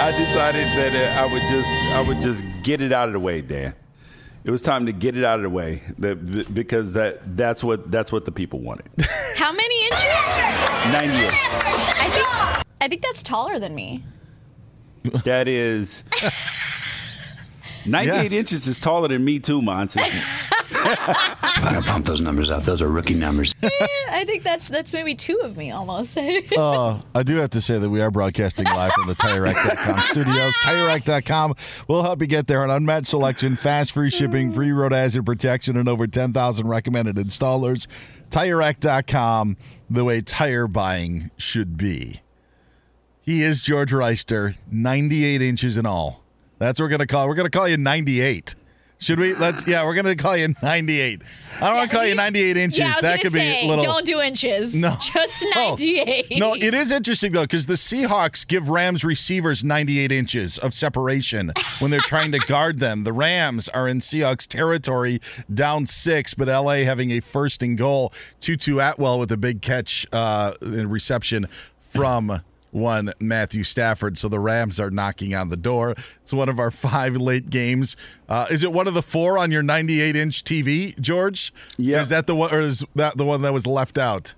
[0.00, 3.18] I decided that uh, I would just I would just get it out of the
[3.20, 3.74] way, Dan.
[4.44, 7.90] It was time to get it out of the way that, because that that's what
[7.90, 8.86] that's what the people wanted.
[9.36, 10.04] How many inches?
[10.92, 11.30] 98.
[11.32, 14.04] I think, I think that's taller than me.
[15.24, 16.04] That is
[17.86, 20.00] 98 inches is taller than me too, Monty.
[20.84, 22.62] I'm gonna pump those numbers up.
[22.62, 23.54] Those are rookie numbers.
[23.62, 26.16] I think that's that's maybe two of me almost.
[26.16, 30.54] uh, I do have to say that we are broadcasting live from the TireRack.com studios.
[30.62, 31.54] TireRack.com
[31.88, 32.64] will help you get there.
[32.64, 37.86] An unmatched selection, fast free shipping, free road hazard protection, and over 10,000 recommended installers.
[38.30, 39.56] TireRack.com,
[39.90, 42.20] the way tire buying should be.
[43.22, 46.22] He is George Wrighster, 98 inches in all.
[46.58, 48.54] That's what we're going to call We're going to call you 98.
[49.00, 49.34] Should we?
[49.34, 49.66] Let's.
[49.66, 51.22] Yeah, we're going to call you 98.
[51.60, 52.78] I don't want to call you 98 inches.
[52.78, 53.84] yeah, that could say, be a little.
[53.84, 54.74] don't do inches.
[54.74, 54.96] No.
[55.00, 55.70] just Oh.
[55.70, 56.38] 98.
[56.38, 61.52] No, it is interesting though because the Seahawks give Rams receivers 98 inches of separation
[61.78, 63.04] when they're trying to guard them.
[63.04, 65.20] The Rams are in Seahawks territory,
[65.52, 68.12] down six, but LA having a first and goal.
[68.40, 71.46] Tutu Atwell with a big catch uh, and reception
[71.80, 72.42] from
[72.78, 74.18] one Matthew Stafford.
[74.18, 75.94] So the Rams are knocking on the door.
[76.22, 77.96] It's one of our five late games.
[78.28, 81.52] Uh, is it one of the four on your 98 inch TV, George?
[81.76, 82.00] Yeah.
[82.00, 84.34] Is that the one, or is that the one that was left out?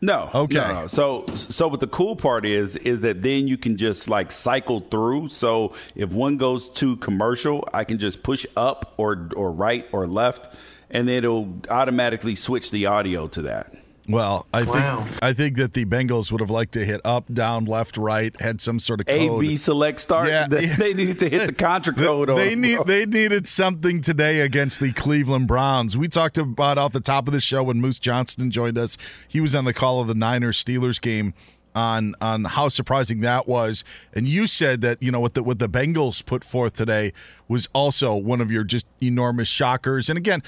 [0.00, 0.30] No.
[0.32, 0.56] Okay.
[0.58, 0.86] no.
[0.86, 4.80] So so what the cool part is is that then you can just like cycle
[4.80, 5.30] through.
[5.30, 10.06] So if one goes to commercial, I can just push up or or right or
[10.06, 10.54] left
[10.90, 13.72] and it'll automatically switch the audio to that.
[14.08, 15.02] Well, I Wow.
[15.02, 18.38] think I think that the Bengals would have liked to hit up, down, left, right,
[18.40, 19.40] had some sort of A code.
[19.40, 20.28] B select start.
[20.28, 20.76] Yeah, they, yeah.
[20.76, 24.40] they needed to hit the contra code on They them, need they needed something today
[24.40, 25.96] against the Cleveland Browns.
[25.98, 28.96] We talked about off the top of the show when Moose Johnston joined us.
[29.28, 31.34] He was on the call of the Niners Steelers game
[31.74, 33.84] on on how surprising that was.
[34.14, 37.12] And you said that you know what the what the Bengals put forth today
[37.46, 40.08] was also one of your just enormous shockers.
[40.08, 40.42] And again,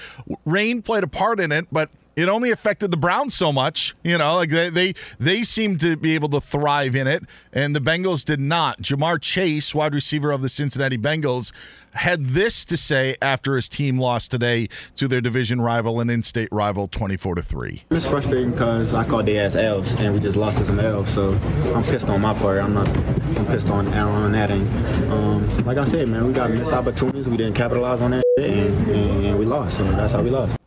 [0.45, 4.17] rain played a part in it, but it only affected the Browns so much, you
[4.17, 4.35] know.
[4.35, 8.25] Like they they they seemed to be able to thrive in it, and the Bengals
[8.25, 8.81] did not.
[8.81, 11.53] Ja'Marr Chase, wide receiver of the Cincinnati Bengals,
[11.93, 16.49] had this to say after his team lost today to their division rival and in-state
[16.51, 17.83] rival, twenty-four to three.
[17.91, 21.13] It's frustrating because I called the ass elves and we just lost to some elves.
[21.13, 21.33] So
[21.73, 22.59] I'm pissed on my part.
[22.59, 22.87] I'm not.
[22.89, 24.51] I'm pissed on Allen on that.
[24.51, 27.27] And um, like I said, man, we got missed opportunities.
[27.27, 29.77] We didn't capitalize on that, and, and, and we lost.
[29.77, 30.60] So that's how we lost.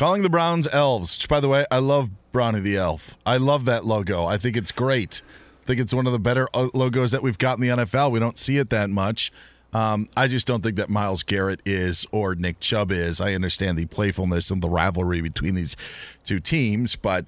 [0.00, 3.18] Calling the Browns elves, which by the way, I love Brownie the Elf.
[3.26, 4.24] I love that logo.
[4.24, 5.20] I think it's great.
[5.60, 8.10] I think it's one of the better uh, logos that we've got in the NFL.
[8.10, 9.30] We don't see it that much.
[9.74, 13.20] Um, I just don't think that Myles Garrett is or Nick Chubb is.
[13.20, 15.76] I understand the playfulness and the rivalry between these
[16.24, 17.26] two teams, but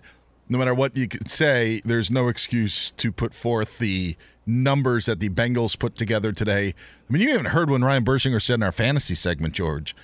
[0.48, 4.16] no matter what you could say, there's no excuse to put forth the
[4.46, 6.68] numbers that the Bengals put together today.
[6.68, 9.94] I mean, you haven't heard when Ryan Bershinger said in our fantasy segment, George.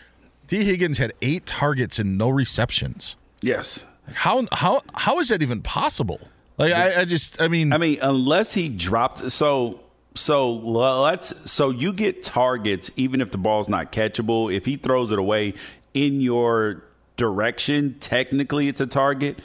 [0.49, 3.17] Tee Higgins had eight targets and no receptions.
[3.43, 3.85] Yes.
[4.13, 6.21] How how how is that even possible?
[6.57, 9.81] Like I, I just I mean I mean unless he dropped so
[10.15, 15.13] so let's so you get targets even if the ball's not catchable if he throws
[15.13, 15.55] it away
[15.95, 16.83] in your
[17.17, 19.39] direction technically it's a target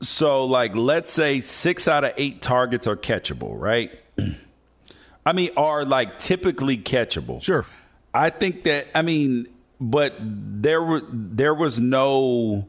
[0.00, 3.98] so like let's say 6 out of 8 targets are catchable right
[5.26, 7.66] I mean are like typically catchable sure
[8.14, 9.46] I think that I mean
[9.80, 12.68] but there were there was no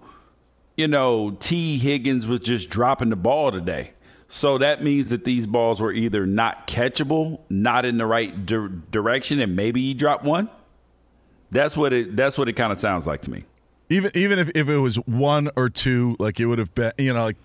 [0.78, 3.94] you know, Tee Higgins was just dropping the ball today.
[4.30, 8.68] So that means that these balls were either not catchable, not in the right di-
[8.92, 10.50] direction, and maybe he dropped one.
[11.50, 12.16] That's what it.
[12.16, 13.46] That's what it kind of sounds like to me.
[13.90, 17.14] even even if, if it was one or two, like it would have been, you
[17.14, 17.38] know, like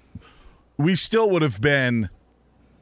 [0.77, 2.11] we still would have been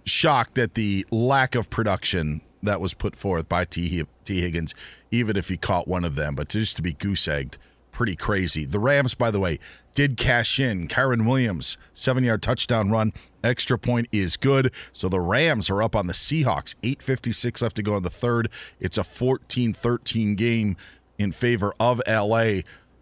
[0.06, 4.74] shocked at the lack of production that was put forth by Tee Tee Higgins,
[5.10, 6.34] even if he caught one of them.
[6.34, 7.58] But just to be goose egged,
[7.90, 8.64] pretty crazy.
[8.64, 9.58] The Rams, by the way,
[9.94, 10.88] did cash in.
[10.88, 13.12] Kyren Williams, seven yard touchdown run.
[13.42, 14.72] Extra point is good.
[14.92, 16.76] So the Rams are up on the Seahawks.
[16.82, 18.50] 8.56 left to go in the third.
[18.78, 20.76] It's a 14 13 game
[21.18, 22.60] in favor of LA.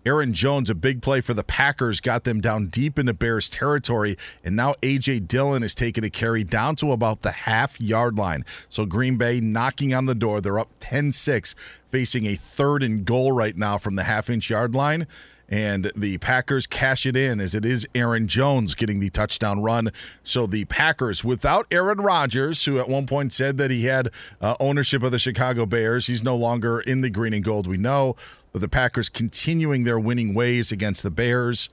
[0.09, 4.17] Aaron Jones, a big play for the Packers, got them down deep into Bears territory.
[4.43, 5.21] And now A.J.
[5.21, 8.47] Dillon is taking a carry down to about the half yard line.
[8.71, 10.41] So Green Bay knocking on the door.
[10.41, 11.55] They're up 10 6,
[11.91, 15.07] facing a third and goal right now from the half inch yard line.
[15.51, 19.91] And the Packers cash it in as it is Aaron Jones getting the touchdown run.
[20.23, 24.57] So the Packers, without Aaron Rodgers, who at one point said that he had uh,
[24.61, 28.15] ownership of the Chicago Bears, he's no longer in the green and gold, we know.
[28.59, 31.69] But the Packers continuing their winning ways against the Bears.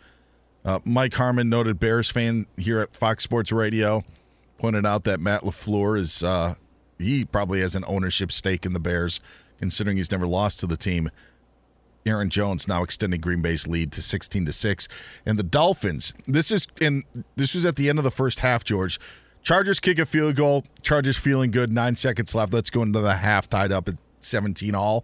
[0.63, 4.03] Uh, Mike Harmon, noted Bears fan here at Fox Sports Radio,
[4.59, 6.53] pointed out that Matt LaFleur is, uh,
[6.99, 9.19] he probably has an ownership stake in the Bears,
[9.57, 11.09] considering he's never lost to the team.
[12.05, 14.87] Aaron Jones now extending Green Bay's lead to 16 to 6.
[15.25, 17.03] And the Dolphins, this is and
[17.35, 18.99] this was at the end of the first half, George.
[19.41, 20.65] Chargers kick a field goal.
[20.83, 21.73] Chargers feeling good.
[21.73, 22.53] Nine seconds left.
[22.53, 25.03] Let's go into the half, tied up at 17 all.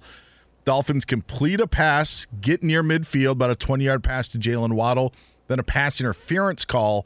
[0.63, 5.13] Dolphins complete a pass, get near midfield, about a 20 yard pass to Jaylen Waddle.
[5.47, 7.05] Then a pass interference call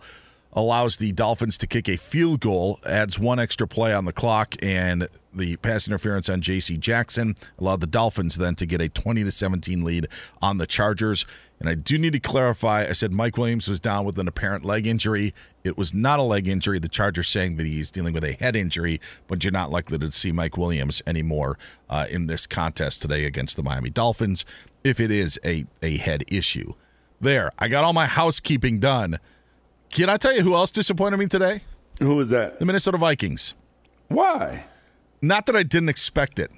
[0.55, 4.55] allows the Dolphins to kick a field goal, adds one extra play on the clock,
[4.61, 6.77] and the pass interference on J.C.
[6.77, 10.07] Jackson allowed the Dolphins then to get a 20 to 17 lead
[10.41, 11.25] on the Chargers.
[11.59, 14.65] And I do need to clarify I said Mike Williams was down with an apparent
[14.65, 15.33] leg injury.
[15.63, 16.79] It was not a leg injury.
[16.79, 20.11] The Chargers saying that he's dealing with a head injury, but you're not likely to
[20.11, 21.57] see Mike Williams anymore
[21.89, 24.45] uh, in this contest today against the Miami Dolphins
[24.83, 26.73] if it is a, a head issue.
[27.21, 29.19] There, I got all my housekeeping done.
[29.89, 31.61] Can I tell you who else disappointed me today?
[32.01, 32.59] Who was that?
[32.59, 33.53] The Minnesota Vikings.
[34.09, 34.65] Why?
[35.21, 36.51] Not that I didn't expect it,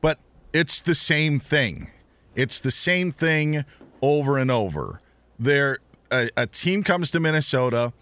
[0.00, 0.18] but
[0.52, 1.88] it's the same thing.
[2.36, 3.64] It's the same thing
[4.04, 5.00] over and over.
[5.38, 5.78] There,
[6.10, 7.92] a, a team comes to Minnesota.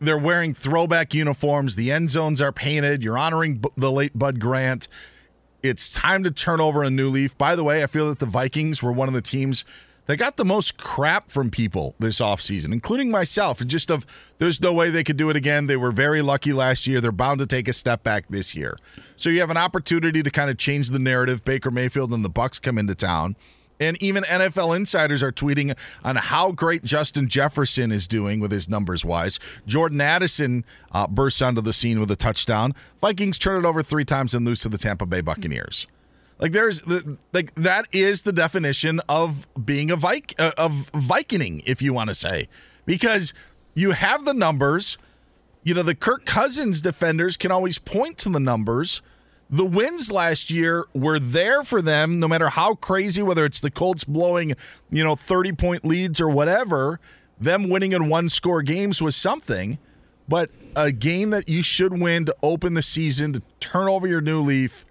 [0.00, 1.76] They're wearing throwback uniforms.
[1.76, 3.02] The end zones are painted.
[3.02, 4.88] You're honoring B- the late Bud Grant.
[5.62, 7.36] It's time to turn over a new leaf.
[7.38, 9.64] By the way, I feel that the Vikings were one of the teams
[10.06, 13.60] that got the most crap from people this offseason, including myself.
[13.60, 14.04] And just of
[14.38, 15.66] there's no way they could do it again.
[15.66, 17.00] They were very lucky last year.
[17.00, 18.76] They're bound to take a step back this year.
[19.16, 21.44] So you have an opportunity to kind of change the narrative.
[21.44, 23.36] Baker Mayfield and the Bucs come into town.
[23.84, 28.68] And even NFL insiders are tweeting on how great Justin Jefferson is doing with his
[28.68, 29.38] numbers wise.
[29.66, 32.74] Jordan Addison uh, bursts onto the scene with a touchdown.
[33.00, 35.86] Vikings turn it over three times and lose to the Tampa Bay Buccaneers.
[36.38, 41.80] Like there's the like that is the definition of being a uh, of Vikining, if
[41.80, 42.48] you want to say,
[42.86, 43.32] because
[43.74, 44.98] you have the numbers.
[45.62, 49.00] You know the Kirk Cousins defenders can always point to the numbers.
[49.50, 53.70] The wins last year were there for them, no matter how crazy, whether it's the
[53.70, 54.54] Colts blowing,
[54.90, 56.98] you know, 30 point leads or whatever,
[57.38, 59.78] them winning in one score games was something.
[60.26, 64.22] But a game that you should win to open the season, to turn over your
[64.22, 64.84] new leaf,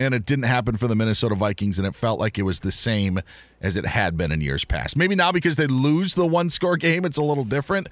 [0.00, 2.72] and it didn't happen for the Minnesota Vikings, and it felt like it was the
[2.72, 3.20] same
[3.60, 4.96] as it had been in years past.
[4.96, 7.88] Maybe now because they lose the one score game, it's a little different.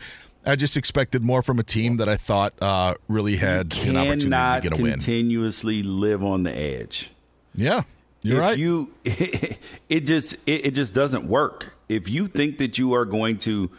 [0.46, 4.30] I just expected more from a team that I thought uh, really had an opportunity
[4.30, 4.92] to get a win.
[4.92, 7.10] Continuously live on the edge.
[7.54, 7.82] Yeah,
[8.22, 8.58] you're if right.
[8.58, 11.76] You, it just it, it just doesn't work.
[11.88, 13.70] If you think that you are going to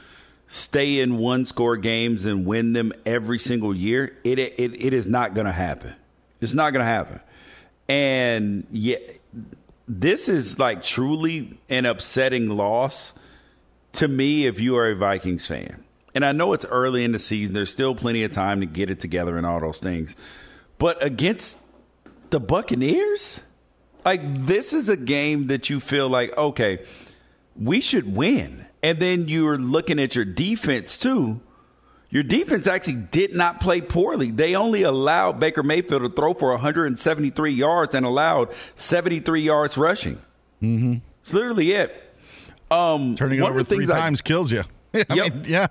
[0.47, 5.07] stay in one score games and win them every single year, it it, it is
[5.07, 5.95] not going to happen.
[6.41, 7.21] It's not going to happen.
[7.87, 8.97] And yeah,
[9.87, 13.13] this is like truly an upsetting loss
[13.93, 15.85] to me if you are a Vikings fan.
[16.17, 18.89] And I know it's early in the season, there's still plenty of time to get
[18.89, 20.15] it together and all those things.
[20.79, 21.59] But against
[22.31, 23.39] the Buccaneers,
[24.03, 26.79] like this is a game that you feel like, okay,
[27.55, 28.65] we should win.
[28.81, 31.39] And then you're looking at your defense too
[32.09, 34.31] your defense actually did not play poorly.
[34.31, 40.15] They only allowed Baker Mayfield to throw for 173 yards and allowed 73 yards rushing.
[40.61, 40.95] Mm-hmm.
[41.21, 42.03] It's literally it.
[42.71, 44.63] Um, Turning over three times I, kills you.
[44.93, 45.33] I yep.
[45.33, 45.67] mean, yeah,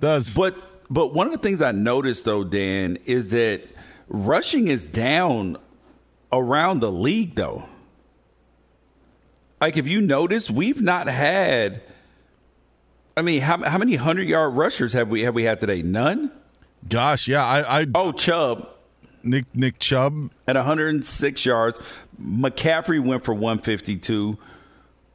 [0.00, 0.34] does.
[0.34, 0.56] But
[0.90, 3.62] but one of the things I noticed though, Dan, is that
[4.08, 5.56] rushing is down
[6.32, 7.68] around the league though.
[9.60, 11.82] Like if you notice, we've not had
[13.16, 15.82] I mean, how how many hundred yard rushers have we have we had today?
[15.82, 16.32] None.
[16.88, 17.44] Gosh, yeah.
[17.44, 18.66] I, I oh Chubb,
[19.22, 21.78] Nick Nick Chubb at 106 yards.
[22.18, 24.38] McCaffrey went for 152,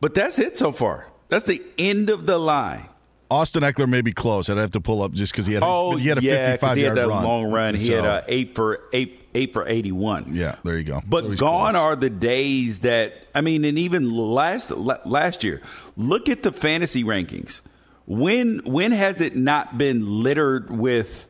[0.01, 1.07] but that's it so far.
[1.29, 2.87] That's the end of the line.
[3.31, 4.49] Austin Ekeler may be close.
[4.49, 6.61] I'd have to pull up just because he had Oh, he had a yeah, 'cause
[6.61, 7.23] 55 he yard had that run.
[7.23, 7.75] long run.
[7.75, 10.25] He had So, uh, eight for eight eight for eighty one.
[10.33, 11.01] Yeah, there you go.
[11.07, 11.81] But So gone close.
[11.83, 15.61] are the days that I mean, and even last last year,
[15.97, 17.61] look at the fantasy rankings.
[18.05, 21.27] When when has it not been littered with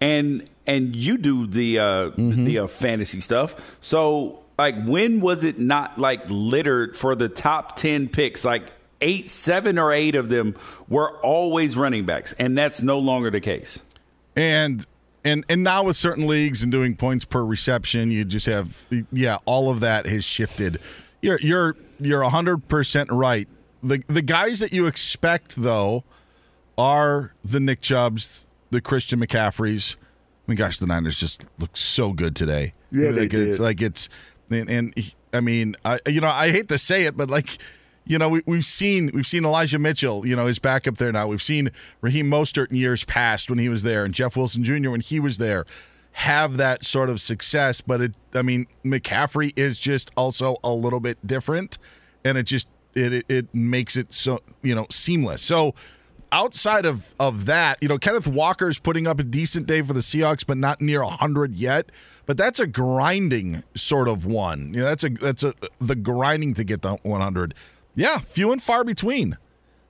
[0.00, 2.44] and and you do the uh Mm-hmm.
[2.44, 3.56] the uh, fantasy stuff.
[3.80, 8.64] So like when was it not like littered for the top 10 picks like
[9.00, 10.54] eight seven or eight of them
[10.88, 13.80] were always running backs and that's no longer the case.
[14.36, 14.86] and
[15.24, 19.38] and and now with certain leagues and doing points per reception, you just have yeah,
[19.44, 20.78] all of that has shifted.
[21.22, 23.48] You're you're you're hundred percent right.
[23.82, 26.04] The the guys that you expect though
[26.76, 29.96] are the Nick Chubbs, the Christian McCaffreys.
[29.96, 32.74] I mean, gosh, the Niners just look so good today.
[32.90, 33.62] Yeah, they like it's did.
[33.62, 34.08] like it's
[34.50, 37.58] and, and he- I mean, I you know I hate to say it, but like
[38.08, 41.28] you know we, we've seen we've seen Elijah Mitchell, you know his backup there now.
[41.28, 44.90] We've seen Raheem Mostert in years past when he was there, and Jeff Wilson Jr.
[44.90, 45.64] when he was there
[46.12, 47.80] have that sort of success.
[47.80, 51.78] But it, I mean, McCaffrey is just also a little bit different,
[52.24, 55.42] and it just it it, makes it so you know seamless.
[55.42, 55.74] So
[56.32, 59.92] outside of of that, you know, Kenneth Walker is putting up a decent day for
[59.92, 61.90] the Seahawks, but not near hundred yet.
[62.26, 64.74] But that's a grinding sort of one.
[64.74, 67.54] You know, that's a that's a the grinding to get to one hundred.
[67.98, 69.38] Yeah, few and far between.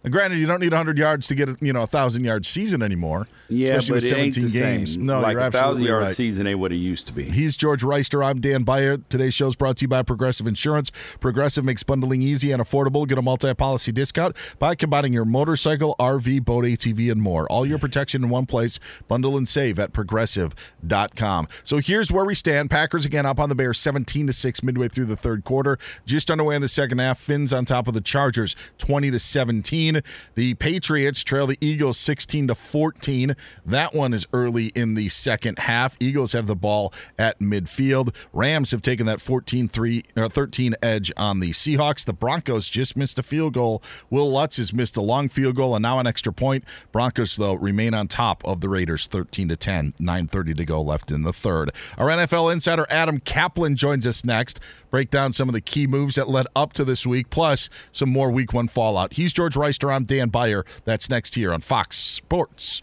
[0.04, 2.46] Now, granted, you don't need 100 yards to get a, you know a thousand yard
[2.46, 3.26] season anymore.
[3.48, 4.94] Yeah, especially but with it ain't 17 the games.
[4.94, 5.04] same.
[5.04, 6.14] No, like you're a thousand yard right.
[6.14, 7.24] season ain't what it used to be.
[7.24, 8.24] He's George Wrighster.
[8.24, 8.98] I'm Dan Beyer.
[8.98, 10.92] Today's show is brought to you by Progressive Insurance.
[11.18, 13.08] Progressive makes bundling easy and affordable.
[13.08, 17.50] Get a multi-policy discount by combining your motorcycle, RV, boat, ATV, and more.
[17.50, 18.78] All your protection in one place.
[19.08, 21.48] Bundle and save at progressive.com.
[21.64, 22.70] So here's where we stand.
[22.70, 25.76] Packers again up on the Bears 17 to 6 midway through the third quarter.
[26.06, 27.18] Just underway in the second half.
[27.18, 29.87] Finns on top of the Chargers 20 to 17.
[30.34, 33.34] The Patriots trail the Eagles 16 to 14.
[33.64, 35.96] That one is early in the second half.
[36.00, 38.14] Eagles have the ball at midfield.
[38.32, 42.04] Rams have taken that 14-3 or 13 edge on the Seahawks.
[42.04, 43.82] The Broncos just missed a field goal.
[44.10, 46.64] Wil Lutz has missed a long field goal and now an extra point.
[46.92, 49.94] Broncos though remain on top of the Raiders 13 to 10.
[50.00, 51.70] 9:30 to go left in the third.
[51.96, 54.60] Our NFL insider Adam Caplan joins us next.
[54.90, 58.08] Break down some of the key moves that led up to this week, plus some
[58.08, 59.14] more Week One fallout.
[59.14, 60.64] He's George I'm Dan Beyer.
[60.84, 62.82] That's next here on Fox Sports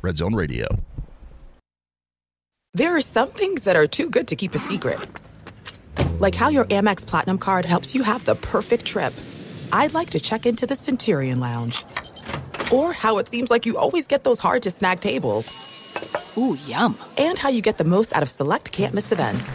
[0.00, 0.66] Red Zone Radio.
[2.74, 4.98] There are some things that are too good to keep a secret.
[6.18, 9.12] Like how your Amex Platinum card helps you have the perfect trip.
[9.72, 11.84] I'd like to check into the Centurion Lounge.
[12.72, 16.34] Or how it seems like you always get those hard to snag tables.
[16.38, 16.96] Ooh, yum.
[17.18, 19.54] And how you get the most out of select can't miss events.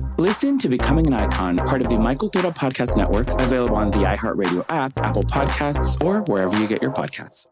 [0.21, 4.05] Listen to Becoming an Icon, part of the My Cultura Podcast Network, available on the
[4.05, 7.47] iHeartRadio app, Apple Podcasts, or wherever you get your podcasts.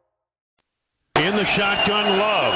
[1.16, 2.54] In the shotgun, Love.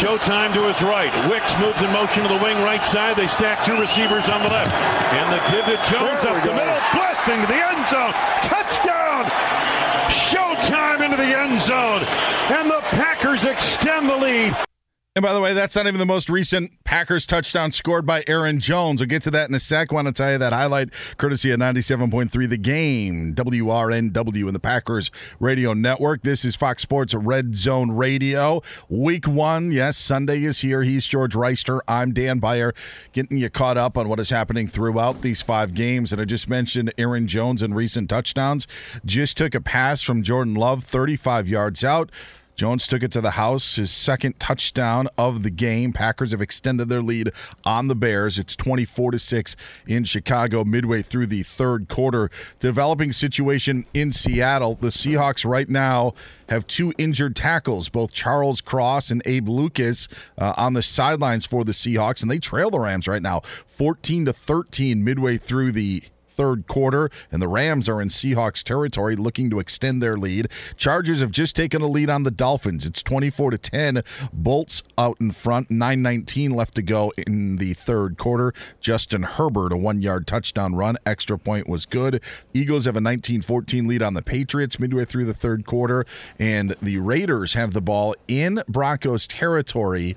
[0.00, 1.12] Showtime to his right.
[1.28, 3.16] Wicks moves in motion to the wing right side.
[3.16, 4.72] They stack two receivers on the left.
[5.12, 8.16] And the give to Jones up the middle, blasting to the end zone.
[8.48, 9.28] Touchdown!
[10.08, 12.00] Showtime into the end zone.
[12.48, 14.56] And the Packers extend the lead.
[15.16, 18.58] And by the way, that's not even the most recent Packers touchdown scored by Aaron
[18.58, 19.00] Jones.
[19.00, 19.92] We'll get to that in a sec.
[19.92, 20.88] Want to tell you that highlight
[21.18, 26.22] courtesy of 97.3 The Game, WRNW, and the Packers Radio Network.
[26.22, 28.60] This is Fox Sports Red Zone Radio.
[28.88, 30.82] Week one, yes, Sunday is here.
[30.82, 31.78] He's George Wrighster.
[31.86, 32.74] I'm Dan Beyer,
[33.12, 36.10] getting you caught up on what is happening throughout these five games.
[36.10, 38.66] And I just mentioned Aaron Jones and recent touchdowns.
[39.04, 42.10] Just took a pass from Jordan Love, 35 yards out.
[42.56, 45.92] Jones took it to the house, his second touchdown of the game.
[45.92, 47.30] Packers have extended their lead
[47.64, 48.38] on the Bears.
[48.38, 52.30] It's 24 to 6 in Chicago midway through the third quarter.
[52.60, 54.76] Developing situation in Seattle.
[54.76, 56.14] The Seahawks right now
[56.48, 61.64] have two injured tackles, both Charles Cross and Abe Lucas uh, on the sidelines for
[61.64, 66.02] the Seahawks and they trail the Rams right now 14 to 13 midway through the
[66.34, 70.48] third quarter, and the Rams are in Seahawks territory looking to extend their lead.
[70.76, 72.86] Chargers have just taken a lead on the Dolphins.
[72.86, 74.02] It's 24 to 10.
[74.32, 78.52] Bolts out in front, 9:19 left to go in the third quarter.
[78.80, 82.22] Justin Herbert a 1-yard touchdown run, extra point was good.
[82.52, 86.04] Eagles have a 19-14 lead on the Patriots midway through the third quarter,
[86.38, 90.16] and the Raiders have the ball in Broncos territory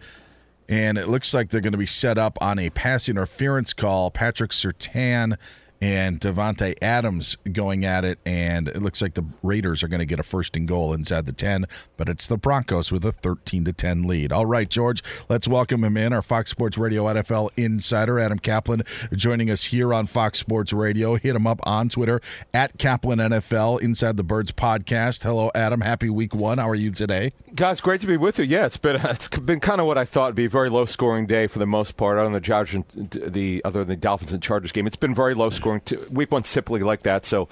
[0.69, 4.11] and it looks like they're going to be set up on a pass interference call.
[4.11, 5.37] Patrick Surtain
[5.81, 10.05] and Davante Adams going at it, and it looks like the Raiders are going to
[10.05, 11.65] get a first and goal inside the 10,
[11.97, 14.31] but it's the Broncos with a 13 to 10 lead.
[14.31, 18.81] All right, George, let's welcome him in, our Fox Sports Radio NFL insider, Adam Caplan,
[19.15, 21.15] joining us here on Fox Sports Radio.
[21.15, 22.21] Hit him up on Twitter
[22.53, 25.23] at Caplan NFL, Inside the Birds podcast.
[25.23, 25.81] Hello, Adam.
[25.81, 26.57] Happy week one.
[26.57, 27.33] How are you today?
[27.53, 28.45] Guys, great to be with you.
[28.45, 30.85] Yeah, it's been it's been kind of what I thought would be a very low
[30.85, 32.17] scoring day for the most part.
[32.17, 35.33] Other than the Chargers, the other than the Dolphins and Chargers game, it's been very
[35.33, 35.66] low scoring.
[36.09, 37.47] Week one typically like that, so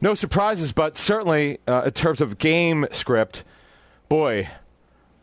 [0.00, 0.72] no surprises.
[0.72, 3.44] But certainly uh, in terms of game script,
[4.08, 4.48] boy,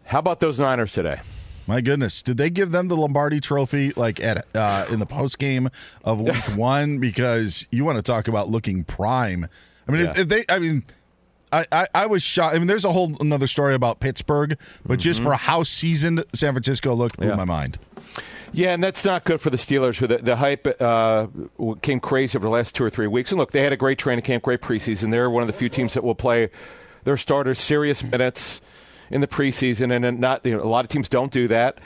[0.05, 1.21] how about those Niners today?
[1.67, 5.37] My goodness, did they give them the Lombardi Trophy like at uh, in the post
[5.37, 5.69] game
[6.03, 6.97] of Week One?
[6.97, 9.47] Because you want to talk about looking prime.
[9.87, 10.11] I mean, yeah.
[10.11, 10.83] if, if they, I mean
[11.51, 12.55] I, I, I, was shocked.
[12.55, 14.99] I mean, there's a whole another story about Pittsburgh, but mm-hmm.
[14.99, 17.35] just for how seasoned San Francisco looked, blew yeah.
[17.35, 17.79] my mind.
[18.51, 19.97] Yeah, and that's not good for the Steelers.
[19.97, 21.27] Who the, the hype uh,
[21.81, 23.31] came crazy over the last two or three weeks.
[23.31, 25.11] And look, they had a great training camp, great preseason.
[25.11, 26.49] They're one of the few teams that will play
[27.03, 28.61] their starters serious minutes
[29.09, 31.79] in the preseason, and not you know, a lot of teams don't do that.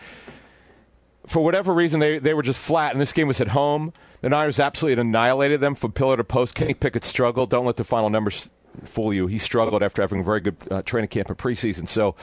[1.26, 3.93] For whatever reason, they, they were just flat, and this game was at home.
[4.22, 6.53] The Niners absolutely annihilated them from pillar to post.
[6.53, 7.49] Kenny Pickett struggled.
[7.49, 8.49] Don't let the final numbers
[8.84, 9.28] fool you.
[9.28, 11.88] He struggled after having a very good uh, training camp and preseason.
[11.88, 12.16] So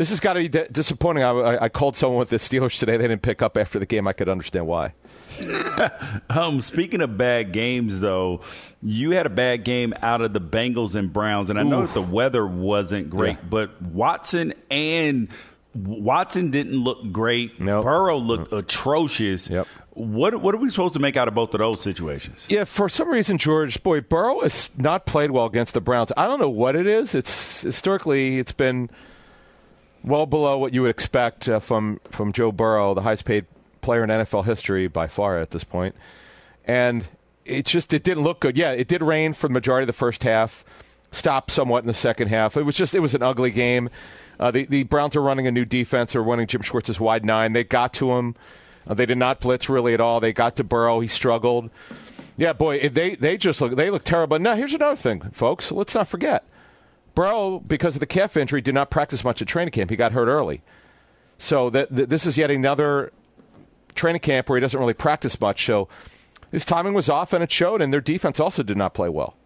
[0.00, 1.22] this has got to be d- disappointing.
[1.22, 2.96] I, I, called someone with the Steelers today.
[2.96, 4.08] They didn't pick up after the game.
[4.08, 4.94] I could understand why.
[6.30, 8.40] um, speaking of bad games, though,
[8.82, 11.92] you had a bad game out of the Bengals and Browns, and I know that
[11.92, 13.48] the weather wasn't great, yeah.
[13.50, 15.28] but Watson and
[15.74, 17.60] Watson didn't look great.
[17.60, 17.84] Nope.
[17.84, 18.64] Burrow looked nope.
[18.64, 19.50] atrocious.
[19.50, 19.68] Yep.
[19.90, 22.46] What what are we supposed to make out of both of those situations?
[22.48, 26.10] Yeah, for some reason, George, boy, Burrow has not played well against the Browns.
[26.16, 27.14] I don't know what it is.
[27.14, 28.88] It's historically it's been
[30.04, 33.46] well below what you would expect uh, from from Joe Burrow, the highest paid
[33.80, 35.94] player in NFL history by far at this point.
[36.64, 37.06] and
[37.46, 38.56] it just it didn't look good.
[38.56, 40.64] Yeah, it did rain for the majority of the first half,
[41.10, 42.56] stopped somewhat in the second half.
[42.56, 43.88] It was just it was an ugly game.
[44.38, 46.12] Uh, the the Browns are running a new defense.
[46.12, 47.52] They're running Jim Schwartz's wide nine.
[47.52, 48.36] They got to him.
[48.86, 50.20] Uh, they did not blitz really at all.
[50.20, 51.00] They got to Burrow.
[51.00, 51.70] He struggled.
[52.36, 54.38] Yeah, boy, they they just look they look terrible.
[54.38, 55.72] Now here's another thing, folks.
[55.72, 56.44] Let's not forget,
[57.14, 59.90] Burrow because of the calf injury did not practice much at training camp.
[59.90, 60.62] He got hurt early,
[61.38, 63.12] so that, that this is yet another
[63.94, 65.64] training camp where he doesn't really practice much.
[65.64, 65.88] So
[66.50, 67.82] his timing was off, and it showed.
[67.82, 69.36] And their defense also did not play well.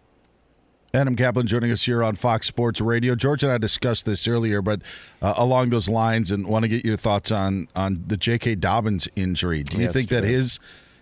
[0.93, 3.15] Adam Caplan joining us here on Fox Sports Radio.
[3.15, 4.81] George and I discussed this earlier, but
[5.21, 8.55] uh, along those lines, and want to get your thoughts on on the J.K.
[8.55, 9.63] Dobbins injury.
[9.63, 10.29] Do you yeah, think that true.
[10.29, 10.59] his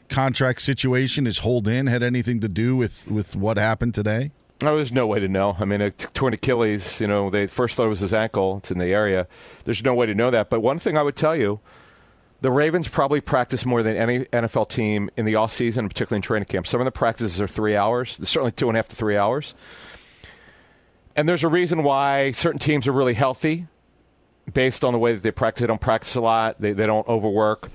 [0.09, 4.31] contract situation, his hold in, had anything to do with with what happened today?
[4.61, 5.57] No, there's no way to know.
[5.59, 7.01] I mean, a torn Achilles.
[7.01, 8.57] You know, they first thought it was his ankle.
[8.57, 9.27] It's in the area.
[9.65, 10.49] There's no way to know that.
[10.49, 11.59] But one thing I would tell you.
[12.41, 16.47] The Ravens probably practice more than any NFL team in the offseason, particularly in training
[16.47, 16.67] camp.
[16.67, 18.19] Some of the practices are three hours.
[18.21, 19.55] Certainly two and a half to three hours.
[21.15, 23.67] And there's a reason why certain teams are really healthy
[24.51, 25.61] based on the way that they practice.
[25.61, 27.69] They don't practice a lot, they, they don't overwork.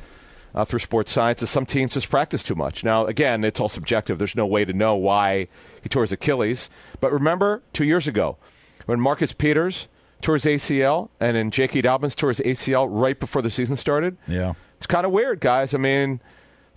[0.59, 2.83] Uh, through sports science is some teams just practice too much.
[2.83, 4.19] Now, again, it's all subjective.
[4.19, 5.47] There's no way to know why
[5.81, 6.69] he tore his Achilles.
[7.01, 8.39] But remember, two years ago,
[8.87, 9.87] when Marcus Peters
[10.21, 11.83] tore his ACL and then J.K.
[11.83, 14.17] Dobbins tore his ACL right before the season started.
[14.27, 14.55] Yeah.
[14.79, 15.75] It's kind of weird, guys.
[15.75, 16.21] I mean,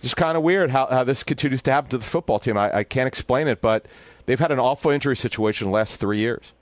[0.00, 2.56] it's kind of weird how, how this continues to happen to the football team.
[2.56, 3.86] I, I can't explain it, but
[4.26, 6.52] they've had an awful injury situation the last three years.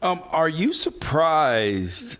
[0.00, 2.18] Um, are you surprised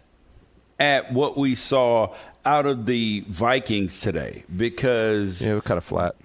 [0.81, 4.45] at what we saw out of the Vikings today?
[4.55, 6.17] Because yeah, we're kind of flat.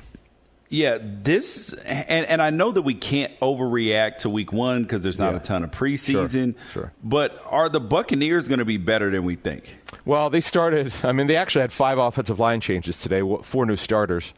[0.67, 5.19] Yeah, this and and I know that we can't overreact to Week One because there's
[5.19, 5.37] not Yeah.
[5.39, 6.55] a ton of preseason.
[6.71, 6.93] Sure, sure.
[7.03, 9.77] But are the Buccaneers going to be better than we think?
[10.05, 10.91] Well, they started.
[11.03, 14.33] I mean, they actually had five offensive line changes today, four new starters.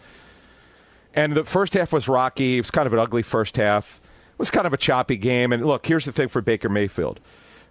[1.13, 2.57] And the first half was rocky.
[2.57, 3.99] It was kind of an ugly first half.
[4.33, 5.51] It was kind of a choppy game.
[5.53, 7.19] And look, here's the thing for Baker Mayfield.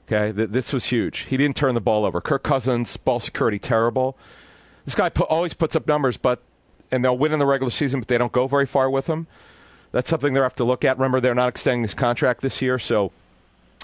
[0.07, 1.21] Okay, Th- this was huge.
[1.21, 2.21] He didn't turn the ball over.
[2.21, 4.17] Kirk Cousins, ball security terrible.
[4.85, 6.41] This guy always puts up numbers, but
[6.93, 9.27] and they'll win in the regular season, but they don't go very far with him.
[9.91, 10.99] That's something they have to look at.
[10.99, 13.11] Remember, they're not extending his contract this year, so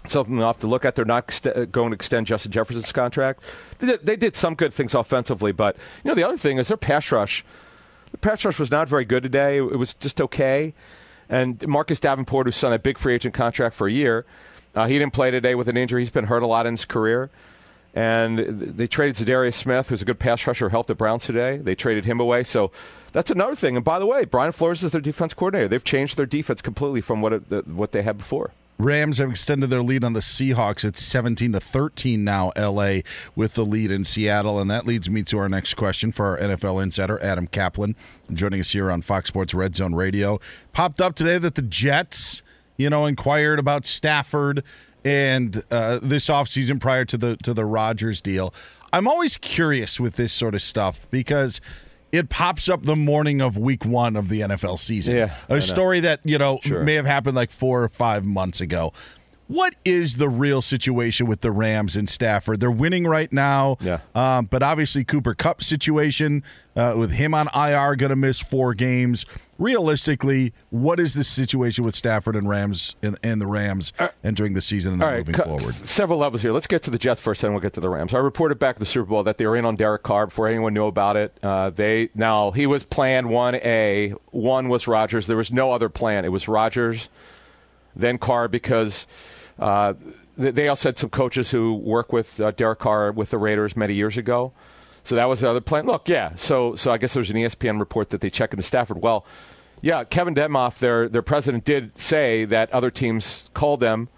[0.07, 0.95] something they'll have to look at.
[0.95, 3.41] They're not uh, going to extend Justin Jefferson's contract.
[3.79, 6.69] They did, they did some good things offensively, but you know the other thing is
[6.69, 7.45] their pass rush.
[8.13, 9.57] The pass rush was not very good today.
[9.57, 10.75] It was just okay.
[11.29, 14.27] And Marcus Davenport, who signed a big free agent contract for a year,
[14.75, 16.03] uh, he didn't play today with an injury.
[16.03, 17.31] He's been hurt a lot in his career.
[17.95, 21.59] And they traded Za'Darius Smith, who's a good pass rusher, helped the Browns today.
[21.59, 22.43] They traded him away.
[22.43, 22.71] So
[23.13, 23.77] that's another thing.
[23.77, 25.69] And by the way, Brian Flores is their defense coordinator.
[25.69, 28.53] They've changed their defense completely from what it, what they had before.
[28.79, 30.85] Rams have extended their lead on the Seahawks.
[30.85, 33.01] It's 17 to 13 now, LA,
[33.37, 34.59] with the lead in Seattle.
[34.59, 37.95] And that leads me to our next question for our NFL insider, Adam Caplan,
[38.33, 40.41] joining us here on Fox Sports Red Zone Radio.
[40.73, 42.43] Popped up today that the Jets,
[42.77, 44.63] you know, inquired about Stafford
[45.05, 48.55] and uh, this offseason prior to the to the Rodgers deal.
[48.93, 51.61] I'm always curious with this sort of stuff because
[52.13, 55.17] it pops up the morning of week one of the NFL season.
[55.17, 56.85] Yeah, a story that, you know, Sure.
[56.85, 58.93] may have happened like four or five months ago.
[59.49, 62.61] What is the real situation with the Rams and Stafford?
[62.61, 64.01] They're winning right now, Yeah.
[64.15, 66.43] um, but obviously Cooper Kupp situation
[66.77, 69.25] uh, with him on IR, going to miss four games.
[69.63, 73.93] Realistically, what is the situation with Stafford and Rams and, and the Rams
[74.25, 75.75] entering the season and then right, moving cu- forward?
[75.75, 76.51] several levels here.
[76.53, 78.13] Let's get to the Jets first, then we'll get to the Rams.
[78.13, 80.49] I reported back at the Super Bowl that they were in on Derek Carr before
[80.49, 81.39] anyone knew about it.
[81.45, 85.29] Uh, they now he was plan one A, one was Rodgers.
[85.29, 86.25] There was no other plan.
[86.25, 87.09] It was Rodgers,
[87.95, 89.07] then Carr because.
[89.59, 89.95] Uh,
[90.35, 93.93] they also had some coaches who work with uh, Derek Carr with the Raiders many
[93.93, 94.53] years ago,
[95.05, 95.87] so that was the other plan.
[95.87, 96.35] Look, yeah.
[96.37, 99.03] So, so I guess there's an ESPN report that they check into Stafford.
[99.03, 99.27] Well,
[99.81, 104.09] yeah, Kevin Demoff, their their president, did say that other teams called them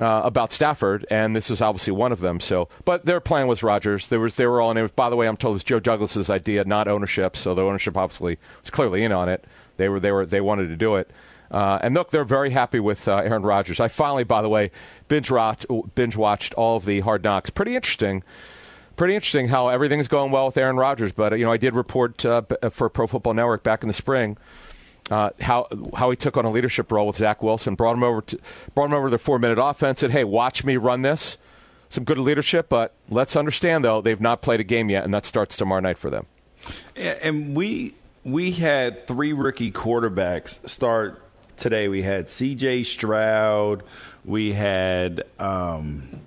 [0.00, 2.38] uh, about Stafford, and this is obviously one of them.
[2.38, 4.08] So, but their plan was Rodgers.
[4.08, 4.94] There was they were all in it.
[4.94, 7.34] By the way, I'm told it was Joe Douglas's idea, not ownership.
[7.36, 9.44] So the ownership obviously was clearly in on it.
[9.78, 11.10] They were they were they wanted to do it.
[11.50, 13.78] Uh, and look, they're very happy with uh, Aaron Rodgers.
[13.78, 14.70] I finally, by the way,
[15.08, 17.48] binge watched binge watched all of the Hard Knocks.
[17.48, 18.22] Pretty interesting.
[18.96, 21.12] Pretty interesting how everything's going well with Aaron Rodgers.
[21.12, 23.94] But uh, you know, I did report uh, for Pro Football Network back in the
[23.94, 24.36] spring
[25.10, 28.22] uh, how how he took on a leadership role with Zach Wilson, brought him over
[28.22, 28.38] to
[28.74, 31.38] brought him over to the four minute offense, said, "Hey, watch me run this."
[31.88, 35.26] Some good leadership, but let's understand though they've not played a game yet, and that
[35.26, 36.26] starts tomorrow night for them.
[36.96, 37.94] Yeah, and we
[38.24, 41.22] we had three rookie quarterbacks start
[41.56, 41.88] today.
[41.88, 42.84] We had C.J.
[42.84, 43.82] Stroud.
[44.24, 46.22] We had um,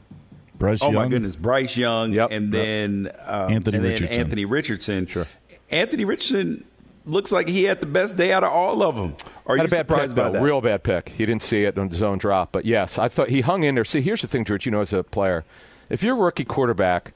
[0.57, 1.09] Bryce oh my Young?
[1.09, 4.21] goodness, Bryce Young, and then um, Anthony and then Richardson.
[4.21, 5.05] Anthony Richardson.
[5.07, 5.27] Sure.
[5.69, 6.63] Anthony Richardson
[7.05, 9.15] looks like he had the best day out of all of them.
[9.45, 10.31] Are Had you a bad pick, surprised by though.
[10.33, 10.41] that?
[10.41, 11.09] Real bad pick.
[11.09, 13.75] He didn't see it on the zone drop, but yes, I thought he hung in
[13.75, 13.85] there.
[13.85, 14.65] See, here's the thing, George.
[14.65, 15.45] You know, as a player,
[15.89, 17.13] if you're a rookie quarterback,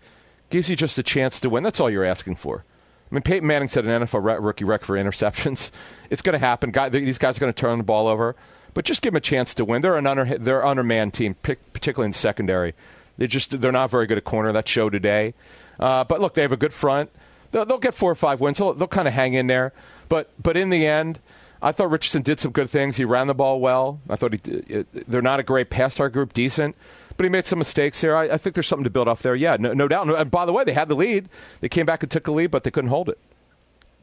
[0.49, 1.63] gives you just a chance to win.
[1.63, 2.63] That's all you're asking for.
[3.11, 5.71] I mean, Peyton Manning set an NFL re- rookie record for interceptions.
[6.09, 6.71] It's going to happen.
[6.71, 8.35] Guy, these guys are going to turn the ball over,
[8.73, 9.81] but just give them a chance to win.
[9.81, 12.73] They're an under they're an undermanned team, particularly in the secondary.
[13.21, 14.51] They just they're not very good at corner.
[14.51, 15.35] That show today.
[15.79, 17.11] Uh, but look, they have a good front.
[17.51, 18.57] They'll, they'll get four or five wins.
[18.57, 19.73] They'll, they'll kind of hang in there.
[20.09, 21.19] But but in the end,
[21.61, 22.97] I thought Richardson did some good things.
[22.97, 24.01] He ran the ball well.
[24.09, 26.75] I thought he, they're not a great pass target group, decent,
[27.15, 28.15] but he made some mistakes here.
[28.15, 29.35] I, I think there's something to build off there.
[29.35, 30.09] Yeah, no, no doubt.
[30.09, 31.29] And by the way, they had the lead.
[31.59, 33.19] They came back and took the lead, but they couldn't hold it.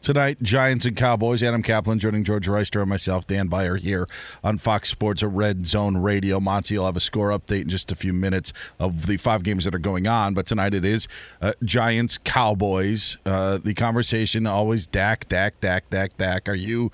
[0.08, 1.42] Tonight, Giants and Cowboys.
[1.42, 4.08] Adam Caplan joining George Wrighster and myself, Dan Beyer, here
[4.42, 6.40] on Fox Sports, a Red Zone Radio.
[6.40, 9.66] Monty will have a score update in just a few minutes of the five games
[9.66, 10.32] that are going on.
[10.32, 11.08] But tonight it is
[11.42, 13.18] uh, Giants, Cowboys.
[13.26, 16.48] Uh, the conversation always Dak, Dak, Dak, Dak, Dak.
[16.48, 16.90] Are you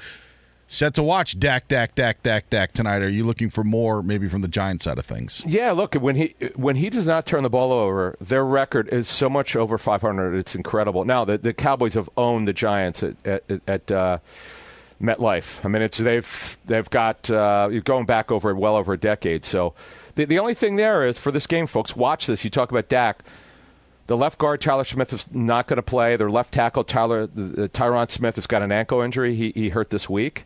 [0.75, 3.03] set to watch Dak, Dak, Dak, Dak, Dak tonight.
[3.03, 5.43] Are you looking for more, maybe from the Giant side of things?
[5.47, 9.09] Yeah, look when he when he does not turn the ball over, their record is
[9.09, 10.35] so much over 500.
[10.35, 11.05] It's incredible.
[11.05, 14.19] Now the, the Cowboys have owned the Giants at at, at uh,
[15.01, 15.65] MetLife.
[15.65, 19.45] I mean, it's they've they've got uh, going back over well over a decade.
[19.45, 19.75] So
[20.17, 22.45] the the only thing there is for this game, folks, watch this.
[22.45, 23.23] You talk about Dak.
[24.07, 26.17] The left guard Tyler Smith is not going to play.
[26.17, 29.35] Their left tackle Tyler uh, Tyron Smith has got an ankle injury.
[29.35, 30.45] He he hurt this week.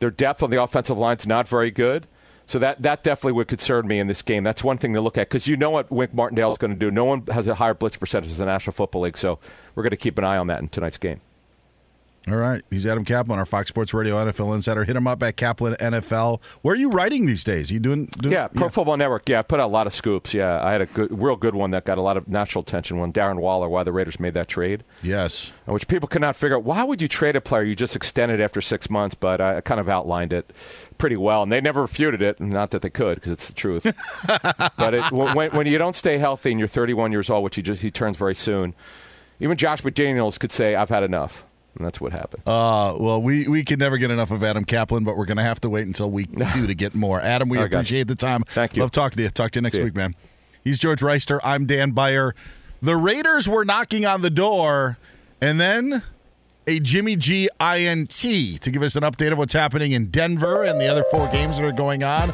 [0.00, 2.08] Their depth on the offensive line is not very good.
[2.44, 4.42] So that, that definitely would concern me in this game.
[4.42, 6.78] That's one thing to look at because you know what Wink Martindale is going to
[6.78, 6.90] do.
[6.90, 9.38] No one has a higher blitz percentage than the National Football League, so
[9.74, 11.20] we're going to keep an eye on that in tonight's game.
[12.28, 12.62] All right.
[12.70, 14.84] He's Adam Caplan, our Fox Sports Radio NFL insider.
[14.84, 16.40] Hit him up at Caplan NFL.
[16.62, 17.72] Where are you writing these days?
[17.72, 18.06] You doing?
[18.20, 18.70] doing yeah, Pro yeah.
[18.70, 19.28] Football Network.
[19.28, 20.32] Yeah, I put out a lot of scoops.
[20.32, 22.98] Yeah, I had a good, real good one that got a lot of national attention.
[22.98, 24.84] When Darren Waller, why the Raiders made that trade.
[25.02, 25.52] Yes.
[25.64, 26.62] Which people could not figure out.
[26.62, 29.16] Why would you trade a player you just extended after six months?
[29.16, 30.52] But I kind of outlined it
[30.98, 32.40] pretty well, and they never refuted it.
[32.40, 33.82] Not that they could, because it's the truth.
[34.78, 37.62] but it, when, when you don't stay healthy and you're 31 years old, which he
[37.62, 38.74] just he turns very soon,
[39.40, 41.44] even Josh McDaniels could say, "I've had enough."
[41.76, 42.42] And that's what happened.
[42.46, 45.42] Uh, well, we, we can never get enough of Adam Caplan, but we're going to
[45.42, 47.20] have to wait until week two to get more.
[47.20, 48.42] Adam, we appreciate the time.
[48.44, 48.82] Thank you.
[48.82, 49.30] Love talking to you.
[49.30, 49.98] Talk to you next See week, you.
[49.98, 50.14] man.
[50.62, 51.40] He's George Wrighster.
[51.42, 52.34] I'm Dan Beyer.
[52.82, 54.98] The Raiders were knocking on the door,
[55.40, 56.02] and then
[56.66, 60.80] a Jimmy G INT to give us an update of what's happening in Denver and
[60.80, 62.30] the other four games that are going on.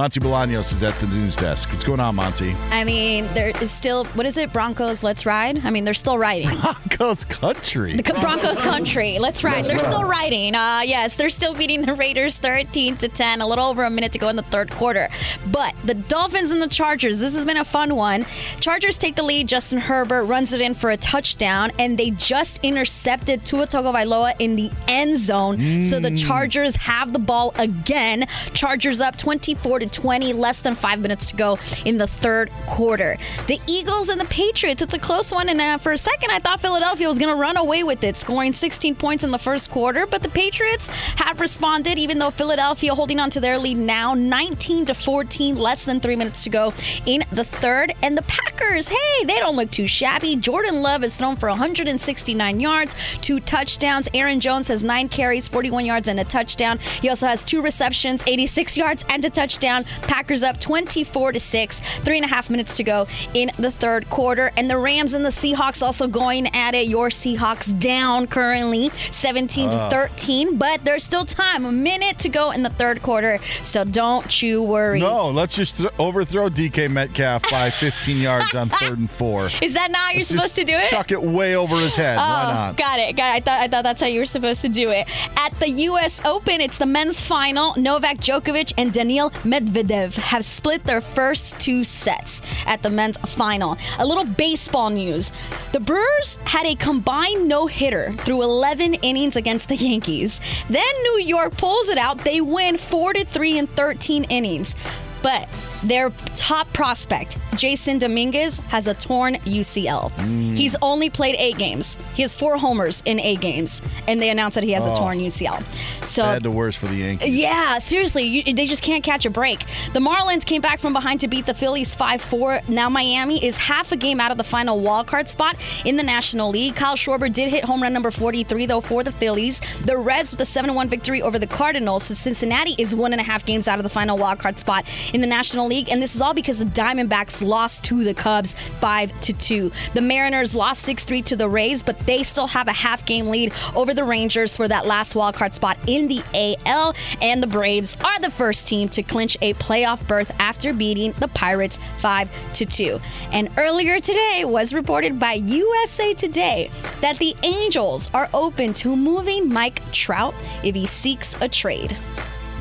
[0.00, 1.68] Monty Bolaños is at the news desk.
[1.68, 2.56] What's going on, Monty?
[2.70, 4.50] I mean, there is still what is it?
[4.50, 5.62] Broncos, let's ride.
[5.62, 6.48] I mean, they're still riding.
[6.58, 7.96] Broncos country.
[7.96, 9.18] The Broncos country.
[9.18, 9.66] Let's ride.
[9.66, 10.54] They're still riding.
[10.54, 13.42] Uh, yes, they're still beating the Raiders 13 to 10.
[13.42, 15.10] A little over a minute to go in the third quarter.
[15.52, 17.20] But the Dolphins and the Chargers.
[17.20, 18.24] This has been a fun one.
[18.58, 19.48] Chargers take the lead.
[19.48, 24.56] Justin Herbert runs it in for a touchdown, and they just intercepted Tua Tagovailoa in
[24.56, 25.82] the end zone.
[25.82, 28.26] So the Chargers have the ball again.
[28.54, 30.32] Chargers up 24 to 20.
[30.32, 33.16] Less than five minutes to go in the third quarter.
[33.46, 34.82] The Eagles and the Patriots.
[34.82, 37.40] It's a close one, and uh, for a second I thought Philadelphia was going to
[37.40, 40.06] run away with it, scoring 16 points in the first quarter.
[40.06, 44.86] But the Patriots have responded, even though Philadelphia holding on to their lead now, 19
[44.86, 45.56] to 14.
[45.56, 46.72] Less than three minutes to go
[47.06, 47.94] in the third.
[48.02, 50.36] And the Packers, hey, they don't look too shabby.
[50.36, 54.08] Jordan Love is thrown for 169 yards, two touchdowns.
[54.14, 56.78] Aaron Jones has nine carries, 41 yards, and a touchdown.
[56.78, 59.69] He also has two receptions, 86 yards, and a touchdown.
[60.02, 61.80] Packers up 24 to 6.
[61.80, 64.50] Three and a half minutes to go in the third quarter.
[64.56, 66.86] And the Rams and the Seahawks also going at it.
[66.88, 69.88] Your Seahawks down currently 17 to Ah.
[69.90, 71.64] 13, but there's still time.
[71.64, 73.38] A minute to go in the third quarter.
[73.62, 75.00] So don't you worry.
[75.00, 79.46] No, let's just th- overthrow DK Metcalf by 15 yards on third and four.
[79.62, 80.84] Is that not how you're Let's supposed to do it?
[80.84, 82.16] Chuck it way over his head.
[82.16, 82.76] Why Oh, not?
[82.76, 83.16] Got it.
[83.16, 83.36] Got it.
[83.36, 85.06] I thought I thought that's how you were supposed to do it.
[85.36, 86.20] At the U.S.
[86.24, 87.74] Open, it's the men's final.
[87.76, 93.76] Novak Djokovic and Daniil Medvedev have split their first two sets at the men's final.
[93.98, 95.32] A little baseball news:
[95.72, 100.40] the Brewers had a combined no hitter through 11 innings against the Yankees.
[100.68, 102.18] Then New York pulls it out.
[102.18, 104.76] They win four to three in 13 innings,
[105.22, 105.48] but.
[105.82, 110.10] Their top prospect, Jasson Domínguez, has a torn UCL.
[110.12, 110.56] Mm.
[110.56, 111.96] He's only played eight games.
[112.14, 114.94] He has four homers in eight games, and they announced that he has a Oh.
[114.96, 115.62] torn UCL.
[116.04, 117.28] So Bad to worse for the Yankees.
[117.36, 119.60] yeah, seriously, you, they just can't catch a break.
[119.92, 122.60] The Marlins came back from behind to beat the Phillies 5 4.
[122.68, 126.02] Now, Miami is half a game out of the final wild card spot in the
[126.02, 126.74] National League.
[126.76, 129.60] Kyle Schwarber did hit home run number 43, though, for the Phillies.
[129.84, 132.04] The Reds with a 7 1 victory over the Cardinals.
[132.04, 134.84] So Cincinnati is one and a half games out of the final wild card spot
[135.14, 135.88] in the National League.
[135.88, 139.72] And this is all because the Diamondbacks lost to the Cubs 5 to 2.
[139.94, 143.26] The Mariners lost 6 3 to the Rays, but they still have a half game
[143.28, 146.22] lead over the Rangers for that last wild card spot in the
[146.66, 146.94] AL.
[147.22, 151.28] And the Braves are the first team to clinch a playoff berth after beating the
[151.28, 153.00] Pirates 5 to 2.
[153.32, 156.70] And earlier today was reported by USA Today
[157.00, 160.34] that the Angels are open to moving Mike Trout
[160.64, 161.96] if he seeks a trade.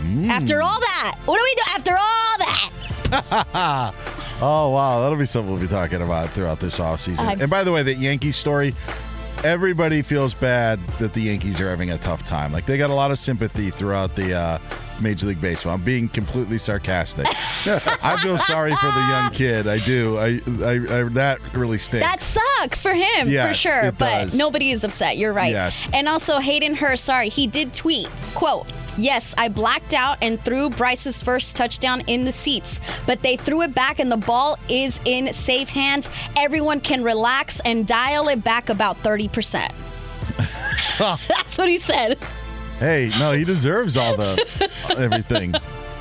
[0.02, 0.28] Mm.
[0.30, 2.70] After all that, what do we do after all that?
[4.42, 7.20] oh wow, that'll be something we'll be talking about throughout this offseason.
[7.20, 8.74] I'm- and by the way, that Yankee story,
[9.44, 12.52] everybody feels bad that the Yankees are having a tough time.
[12.52, 14.58] Like they got a lot of sympathy throughout the uh,
[15.02, 15.74] Major League Baseball.
[15.74, 17.26] I'm being completely sarcastic.
[17.28, 19.70] I feel sorry for the young kid.
[19.70, 20.18] I do.
[20.18, 22.06] I, I, I that really stinks.
[22.06, 23.92] That sucks for him, for sure.
[23.92, 24.38] But does.
[24.38, 25.18] nobody is upset.
[25.18, 25.52] You're right.
[25.52, 25.90] Yes.
[25.94, 28.68] And also, Hayden Hurst, sorry, he did tweet, quote,
[28.98, 33.62] Yes, I blacked out and threw Bryce's first touchdown in the seats, but they threw
[33.62, 36.10] it back and the ball is in safe hands.
[36.38, 39.72] Everyone can relax and dial it back about 30%.
[41.28, 42.18] That's what he said.
[42.80, 44.38] Hey, no, he deserves all the
[44.98, 45.54] everything.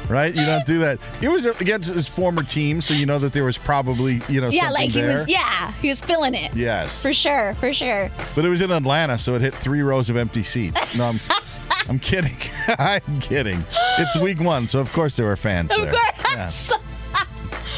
[0.08, 0.34] Right?
[0.34, 0.98] You don't do that.
[1.20, 4.48] It was against his former team, so you know that there was probably, you know,
[4.48, 5.18] yeah, like he there.
[5.18, 5.28] was.
[5.28, 6.54] Yeah, he was feeling it.
[6.56, 7.02] Yes.
[7.02, 8.08] For sure, for sure.
[8.34, 10.96] But it was in Atlanta, so it hit three rows of empty seats.
[10.96, 11.20] No, I'm,
[11.90, 12.36] I'm kidding.
[12.68, 13.62] I'm kidding.
[13.98, 15.92] It's week one, so of course there were fans Of there.
[15.92, 16.72] course.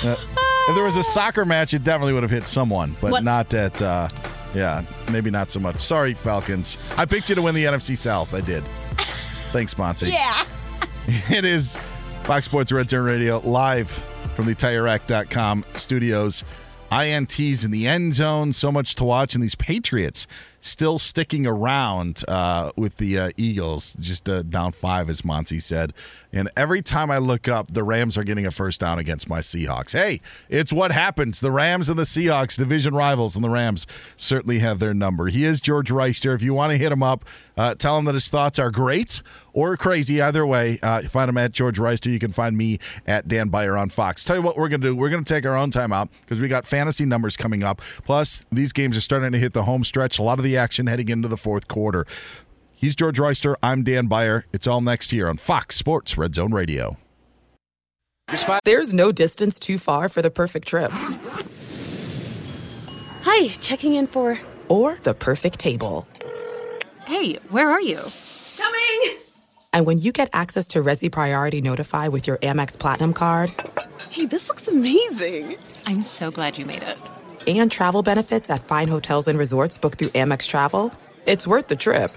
[0.05, 0.13] Yeah.
[0.13, 0.17] Uh,
[0.69, 3.53] if there was a soccer match, it definitely would have hit someone, but What- not
[3.55, 4.09] at, uh,
[4.55, 5.81] yeah, maybe not so much.
[5.81, 6.79] Sorry, Falcons.
[6.97, 8.35] I picked you to win the NFC South.
[8.35, 8.63] I did.
[9.53, 10.11] Thanks, Monty.
[10.11, 10.45] Yeah.
[11.29, 11.77] It is
[12.23, 16.45] Fox Sports Red Zone Radio live from the TireRack.com studios.
[16.93, 18.53] INTs in the end zone.
[18.53, 19.35] So much to watch.
[19.35, 20.29] And these Patriots
[20.61, 25.93] still sticking around uh, with the uh, Eagles, just uh, down five, as Monty said.
[26.33, 29.41] And every time I look up, the Rams are getting a first down against my
[29.41, 29.93] Seahawks.
[29.93, 31.41] Hey, it's what happens.
[31.41, 33.87] The Rams and the Seahawks, division rivals, and the Rams
[34.17, 35.27] certainly have their number.
[35.27, 36.35] He is George Wrighster.
[36.35, 37.25] If you want to hit him up,
[37.57, 40.21] uh, tell him that his thoughts are great or crazy.
[40.21, 42.11] Either way, uh, find him at George Wrighster.
[42.11, 44.25] You can find me at Dan Beyer on Fox.
[44.25, 44.97] Tell you what we're going to do.
[44.97, 47.81] We're going to take our own time out because we got fantasy numbers coming up.
[48.05, 50.19] Plus, these games are starting to hit the home stretch.
[50.19, 52.07] A lot of the action heading into the fourth quarter.
[52.81, 53.57] He's George Wrighster.
[53.63, 54.47] I'm Dan Beyer.
[54.55, 56.97] It's all next year on Fox Sports Red Zone Radio.
[58.65, 60.91] There's no distance too far for the perfect trip.
[63.23, 64.39] Hi, checking in for.
[64.71, 66.09] Or the perfect table.
[67.05, 67.99] Hey, where are you?
[68.57, 69.19] Coming!
[69.75, 73.53] And when you get access to Resy Priority Notify with your Amex Platinum card
[74.09, 75.57] Hey, this looks amazing.
[75.85, 76.97] I'm so glad you made it.
[77.47, 80.95] and travel benefits at fine hotels and resorts booked through Amex Travel,
[81.27, 82.17] it's worth the trip.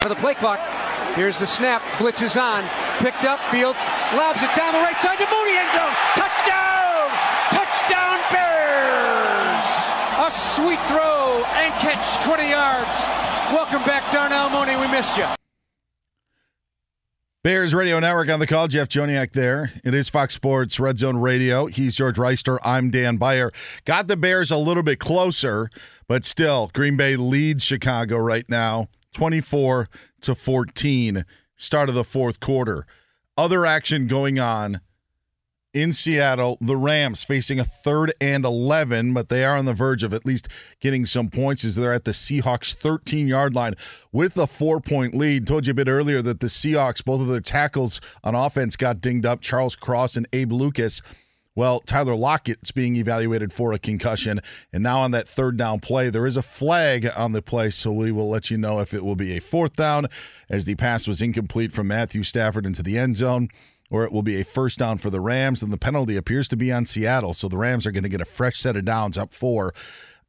[0.00, 0.60] For the play clock.
[1.14, 1.82] Here's the snap.
[1.98, 2.64] Blitz is on.
[3.00, 3.38] Picked up.
[3.50, 3.84] Fields
[4.16, 5.92] lobs it down the right side to Mooney end zone.
[6.16, 7.10] Touchdown!
[7.52, 9.66] Touchdown Bears!
[10.24, 12.88] A sweet throw and catch 20 yards.
[13.52, 14.80] Welcome back, Darnell Mooney.
[14.80, 15.26] We missed you.
[17.44, 18.68] Bears Radio Network on the call.
[18.68, 19.70] Jeff Joniak there.
[19.84, 21.66] It is Fox Sports Red Zone Radio.
[21.66, 22.58] He's George Wrighster.
[22.64, 23.50] I'm Dan Beyer.
[23.84, 25.68] Got the Bears a little bit closer,
[26.08, 29.88] but still, Green Bay leads Chicago right now, 24
[30.22, 31.24] to 14.
[31.56, 32.86] Start of the fourth quarter.
[33.36, 34.80] Other action going on
[35.72, 36.58] in Seattle.
[36.60, 40.26] The Rams facing a third and 11, but they are on the verge of at
[40.26, 40.48] least
[40.80, 43.74] getting some points as they're at the Seahawks 13 yard line
[44.12, 45.46] with a four point lead.
[45.46, 49.00] Told you a bit earlier that the Seahawks, both of their tackles on offense got
[49.00, 51.02] dinged up Charles Cross and Abe Lucas.
[51.60, 54.40] Well, Tyler Lockett's being evaluated for a concussion.
[54.72, 57.68] And now on that third down play, there is a flag on the play.
[57.68, 60.06] So we will let you know if it will be a fourth down
[60.48, 63.50] as the pass was incomplete from Matthew Stafford into the end zone
[63.90, 65.62] or it will be a first down for the Rams.
[65.62, 67.34] And the penalty appears to be on Seattle.
[67.34, 69.74] So the Rams are going to get a fresh set of downs up four.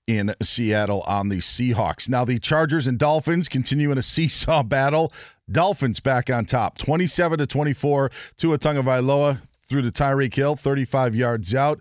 [0.07, 2.09] in Seattle on the Seahawks.
[2.09, 5.13] Now, the Chargers and Dolphins continue in a seesaw battle.
[5.49, 8.11] Dolphins back on top, 27 to 24.
[8.35, 9.39] Tua Tagovailoa
[9.71, 11.79] through to Tyreek Hill, 35 yards out.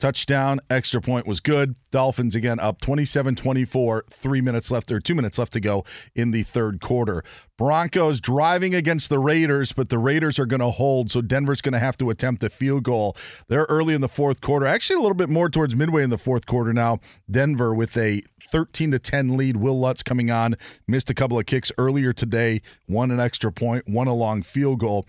[0.00, 1.76] Touchdown, extra point was good.
[1.90, 5.84] Dolphins again up 27 24, three minutes left, or two minutes left to go
[6.16, 7.22] in the third quarter.
[7.56, 11.74] Broncos driving against the Raiders, but the Raiders are going to hold, so Denver's going
[11.74, 13.16] to have to attempt a field goal.
[13.46, 16.18] They're early in the fourth quarter, actually a little bit more towards midway in the
[16.18, 16.98] fourth quarter now.
[17.30, 18.20] Denver with a
[18.50, 19.56] 13 to 10 lead.
[19.56, 20.56] Wil Lutz coming on,
[20.88, 24.42] missed a couple of kicks earlier today, won an extra point, point, won a long
[24.42, 25.06] field goal.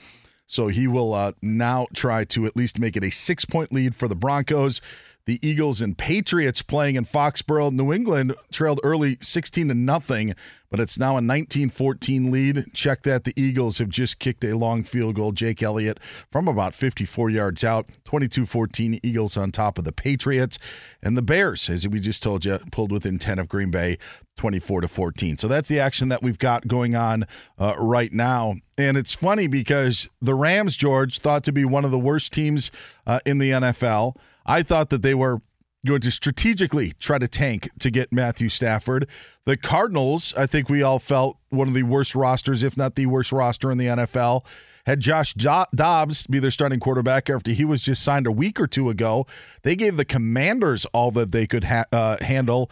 [0.48, 3.96] So he will uh, now try to at least make it a six point lead
[3.96, 4.82] for the Broncos.
[5.26, 7.72] The Eagles and Patriots playing in Foxborough.
[7.72, 10.36] New England trailed early 16 to nothing,
[10.70, 12.66] but it's now a 19-14 lead.
[12.74, 15.32] Check that the Eagles have just kicked a long field goal.
[15.32, 16.00] Jake Elliott
[16.32, 17.88] from about 54 yards out.
[18.04, 20.60] 22-14 Eagles on top of the Patriots.
[21.02, 23.98] And the Bears, as we just told you, pulled within 10 of Green Bay
[24.38, 25.40] 24 to 14.
[25.40, 27.26] So that's the action that we've got going on
[27.58, 28.58] uh, right now.
[28.78, 32.70] And it's funny because the Rams, George, thought to be one of the worst teams
[33.08, 34.18] uh, in the NFL.
[34.46, 35.42] I thought that they were
[35.86, 39.08] going to strategically try to tank to get Matthew Stafford.
[39.46, 43.06] The Cardinals, I think we all felt one of the worst rosters, if not the
[43.06, 44.46] worst roster in the NFL.
[44.86, 48.68] Had Josh Dobbs be their starting quarterback after he was just signed a week or
[48.68, 49.26] two ago.
[49.64, 52.70] They gave the Commanders all that they could ha- uh, handle.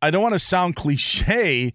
[0.00, 1.72] I don't want to sound cliche,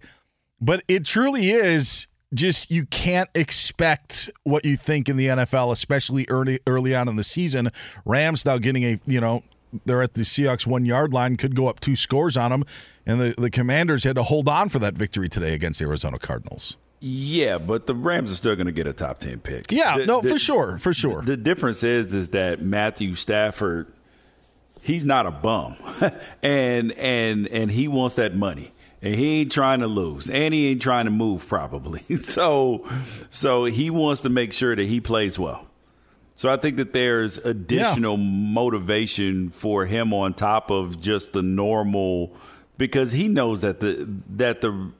[0.60, 6.26] but it truly is just you can't expect what you think in the NFL, especially
[6.28, 7.70] early early on in the season.
[8.04, 9.42] Rams now getting a you know
[9.84, 12.64] they're at the Seahawks one yard line, could go up two scores on them,
[13.06, 16.18] and the the Commanders had to hold on for that victory today against the Arizona
[16.18, 16.76] Cardinals.
[17.00, 19.70] Yeah, but the Rams are still going to get a top ten pick.
[19.70, 21.20] Yeah, the, no, the, for sure, for sure.
[21.20, 23.92] The, the difference is is that Matthew Stafford,
[24.82, 25.76] he's not a bum,
[26.42, 28.72] and and and he wants that money
[29.04, 32.02] and he ain't trying to lose and he ain't trying to move probably.
[32.24, 32.84] So
[33.30, 35.66] so he wants to make sure that he plays well.
[36.36, 38.24] So i think that there's additional yeah.
[38.24, 42.34] motivation for him on top of just the normal
[42.78, 44.90] because he knows that the that the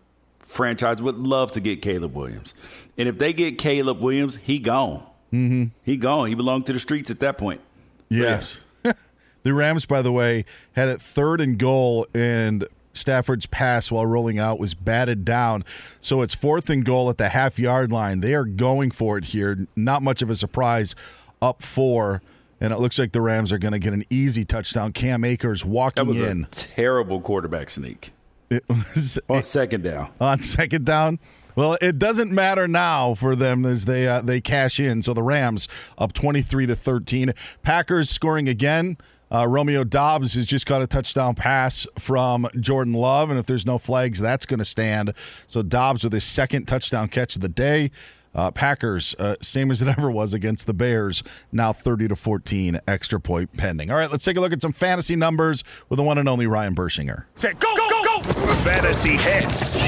[0.40, 2.54] franchise would love to get caleb williams.
[2.98, 5.02] And if they get caleb williams he gone.
[5.32, 5.64] Mm-hmm.
[5.82, 6.28] he gone.
[6.28, 7.60] He belonged to the streets at that point.
[8.08, 8.60] Yes.
[8.84, 8.92] Yeah.
[9.42, 14.38] the rams by the way had it third and goal and Stafford's pass while rolling
[14.38, 15.64] out was batted down.
[16.00, 18.20] So it's fourth and goal at the half yard line.
[18.20, 19.66] They are going for it here.
[19.76, 20.94] Not much of a surprise
[21.42, 22.22] up four.
[22.60, 24.92] And it looks like the Rams are going to get an easy touchdown.
[24.92, 26.44] Cam Akers walking that was in.
[26.44, 28.12] A terrible quarterback sneak.
[28.48, 30.10] It was on second down.
[30.20, 31.18] On second down.
[31.56, 35.02] Well, it doesn't matter now for them as they uh, they cash in.
[35.02, 37.32] So the Rams up twenty three to thirteen.
[37.62, 38.96] Packers scoring again.
[39.34, 43.66] Uh, Romeo Doubs has just got a touchdown pass from Jordan Love, and if there's
[43.66, 45.12] no flags, that's going to stand.
[45.48, 47.90] So Doubs with his second touchdown catch of the day.
[48.32, 52.78] Uh, Packers, uh, same as it ever was against the Bears, now 30 to 14,
[52.86, 53.90] extra point pending.
[53.90, 56.46] All right, let's take a look at some fantasy numbers with the one and only
[56.46, 57.24] Ryan Bershinger.
[57.34, 58.20] Say go, go, go!
[58.62, 59.78] Fantasy hits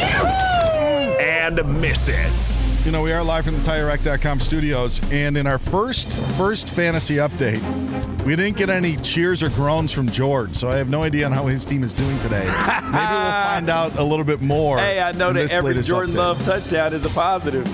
[1.20, 2.59] and misses.
[2.85, 7.16] You know, we are live from the TireRack.com studios, and in our first first fantasy
[7.16, 7.62] update,
[8.27, 11.32] we didn't get any cheers or groans from George, so I have no idea on
[11.32, 12.44] how his team is doing today.
[12.44, 14.78] Maybe we'll find out a little bit more.
[14.78, 16.19] Hey, I know that every Jordan update.
[16.19, 17.66] Love touchdown is a positive.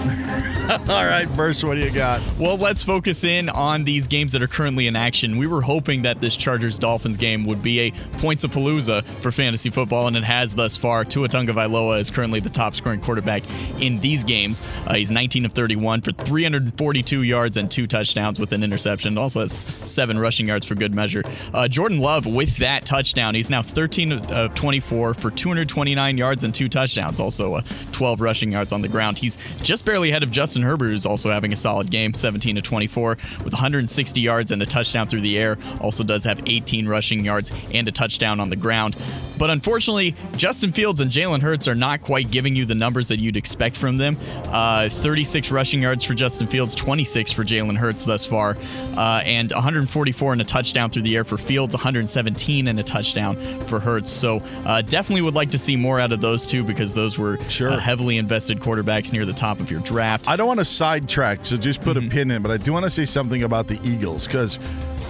[0.70, 2.20] All right, first, what do you got?
[2.38, 5.38] Well, let's focus in on these games that are currently in action.
[5.38, 9.32] We were hoping that this Chargers Dolphins game would be a points of palooza for
[9.32, 11.04] fantasy football, and it has thus far.
[11.04, 13.42] Tua Tagovailoa is currently the top scoring quarterback
[13.80, 14.62] in these games.
[14.86, 19.16] Uh, he's 19 of 31 for 342 yards and two touchdowns with an interception.
[19.18, 19.52] Also has
[19.84, 21.22] seven rushing yards for good measure.
[21.52, 26.54] Uh, Jordan Love with that touchdown, he's now 13 of 24 for 229 yards and
[26.54, 27.20] two touchdowns.
[27.20, 27.62] Also uh,
[27.92, 29.18] 12 rushing yards on the ground.
[29.18, 32.62] He's just barely ahead of Justin Herbert, who's also having a solid game, 17 to
[32.62, 35.58] 24 with 160 yards and a touchdown through the air.
[35.80, 38.96] Also does have 18 rushing yards and a touchdown on the ground.
[39.38, 43.18] But unfortunately, Justin Fields and Jalen Hurts are not quite giving you the numbers that
[43.18, 44.16] you'd expect from them.
[44.46, 48.56] Uh, 36 rushing yards for Justin Fields, 26 for Jalen Hurts thus far,
[48.96, 53.36] uh, and 144 and a touchdown through the air for Fields, 117 and a touchdown
[53.66, 54.10] for Hurts.
[54.10, 57.38] So uh, definitely would like to see more out of those two because those were
[57.48, 57.78] sure.
[57.78, 60.28] heavily invested quarterbacks near the top of your draft.
[60.28, 62.06] I don't want to sidetrack, so just put Mm-hmm.
[62.06, 64.58] a pin in, but I do want to say something about the Eagles because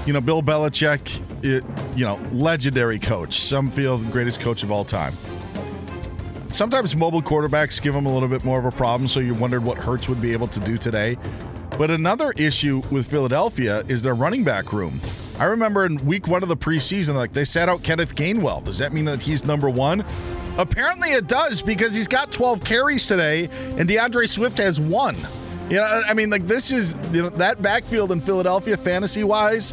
[0.06, 1.62] you know, Bill Belichick, it,
[1.96, 3.40] you know, legendary coach.
[3.40, 5.12] Some feel the greatest coach of all time.
[6.50, 9.64] Sometimes mobile quarterbacks give him a little bit more of a problem, so you wondered
[9.64, 11.16] what Hurts would be able to do today.
[11.82, 15.00] But another issue with Philadelphia is their running back room.
[15.36, 18.62] I remember in week one of the preseason, like they sat out Kenneth Gainwell.
[18.62, 20.04] Does that mean that he's number one?
[20.58, 25.16] Apparently it does because he's got 12 carries today and D'Andre Swift has one.
[25.68, 29.72] You know, I mean, like this is you know that backfield in Philadelphia, fantasy wise.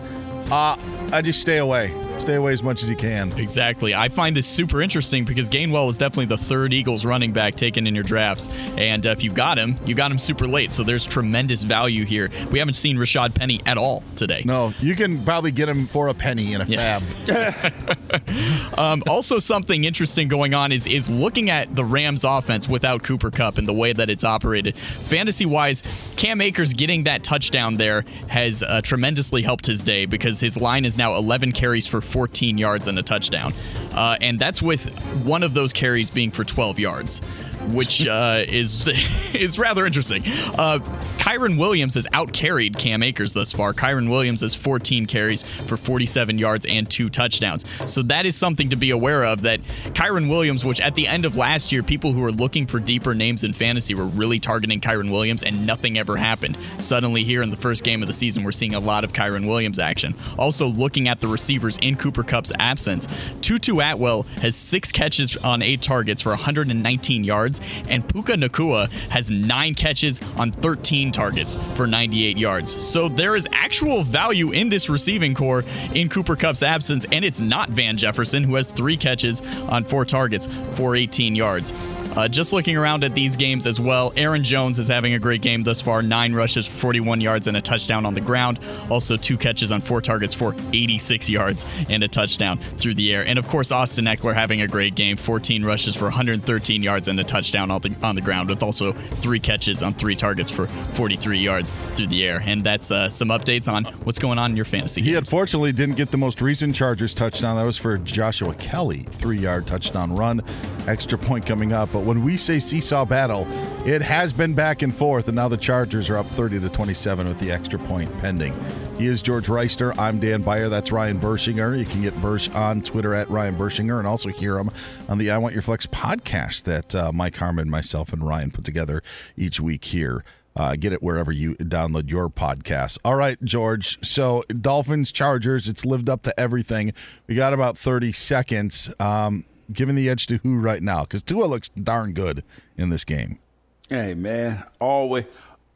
[0.49, 0.77] Uh,
[1.13, 1.93] I just stay away.
[2.19, 3.31] Stay away as much as you can.
[3.39, 3.95] Exactly.
[3.95, 7.87] I find this super interesting because Gainwell was definitely the third Eagles running back taken
[7.87, 8.49] in your drafts.
[8.77, 10.73] And uh, if you got him, you got him super late.
[10.73, 12.29] So there's tremendous value here.
[12.51, 14.43] We haven't seen Rashaad Penny at all today.
[14.45, 16.99] No, you can probably get him for a penny in a yeah.
[16.99, 18.29] fab.
[18.77, 23.31] um, also, something interesting going on is is looking at the Rams offense without Cooper
[23.31, 24.75] Kupp and the way that it's operated.
[24.75, 25.83] Fantasy wise,
[26.17, 30.83] Cam Akers getting that touchdown there has uh, tremendously helped his day because his line
[30.83, 33.53] is now 11 carries for 14 yards and a touchdown.
[33.93, 34.89] Uh, and that's with
[35.23, 37.21] one of those carries being for 12 yards
[37.67, 38.87] which uh, is
[39.33, 40.23] is rather interesting.
[40.25, 40.79] Uh,
[41.17, 43.73] Kyren Williams has outcarried Cam Akers thus far.
[43.73, 47.65] Kyren Williams has 14 carries for 47 yards and two touchdowns.
[47.85, 49.41] So that is something to be aware of.
[49.41, 49.61] That
[49.93, 53.13] Kyren Williams, which at the end of last year, people who were looking for deeper
[53.13, 56.57] names in fantasy were really targeting Kyren Williams, and nothing ever happened.
[56.79, 59.47] Suddenly, here in the first game of the season, we're seeing a lot of Kyren
[59.47, 60.15] Williams action.
[60.37, 63.07] Also, looking at the receivers in Cooper Kupp's absence,
[63.41, 67.48] Tutu Atwell has six catches on eight targets for 119 yards
[67.87, 72.85] and Puka Nacua has nine catches on 13 targets for 98 yards.
[72.85, 75.63] So there is actual value in this receiving corps
[75.93, 80.05] in Cooper Kupp's absence, and it's not Van Jefferson, who has three catches on four
[80.05, 81.73] targets for 18 yards.
[82.15, 85.41] Uh, just looking around at these games as well, Aaron Jones is having a great
[85.41, 86.01] game thus far.
[86.01, 88.59] Nine rushes, 41 yards, and a touchdown on the ground.
[88.89, 93.25] Also, two catches on four targets for 86 yards and a touchdown through the air.
[93.25, 95.17] And of course, Austin Ekeler having a great game.
[95.17, 98.93] 14 rushes for 113 yards and a touchdown on the, on the ground, with also
[98.93, 102.41] three catches on three targets for 43 yards through the air.
[102.45, 105.01] And that's uh, some updates on what's going on in your fantasy.
[105.01, 105.19] He games.
[105.19, 107.55] unfortunately didn't get the most recent Chargers touchdown.
[107.55, 110.41] That was for Joshua Kelly, three yard touchdown run.
[110.87, 111.89] Extra point coming up.
[111.91, 113.47] But when we say seesaw battle,
[113.85, 117.27] it has been back and forth, and now the Chargers are up 30 to 27
[117.27, 118.53] with the extra point pending.
[118.99, 119.97] He is George Wrighster.
[119.97, 120.67] I'm Dan Beyer.
[120.67, 121.79] That's Ryan Bershinger.
[121.79, 124.69] You can get Bersh on Twitter at Ryan Bershinger and also hear him
[125.07, 128.65] on the I Want Your Flex podcast that uh, Mike Harmon, myself, and Ryan put
[128.65, 129.01] together
[129.37, 130.25] each week here.
[130.53, 132.97] Uh, get it wherever you download your podcast.
[133.05, 134.05] All right, George.
[134.05, 135.69] So Dolphins, Chargers.
[135.69, 136.91] It's lived up to everything.
[137.25, 138.93] We got about 30 seconds.
[138.99, 141.03] Um, giving the edge to who right now?
[141.03, 142.43] Because Tua looks darn good
[142.77, 143.39] in this game.
[143.87, 145.25] Hey man, always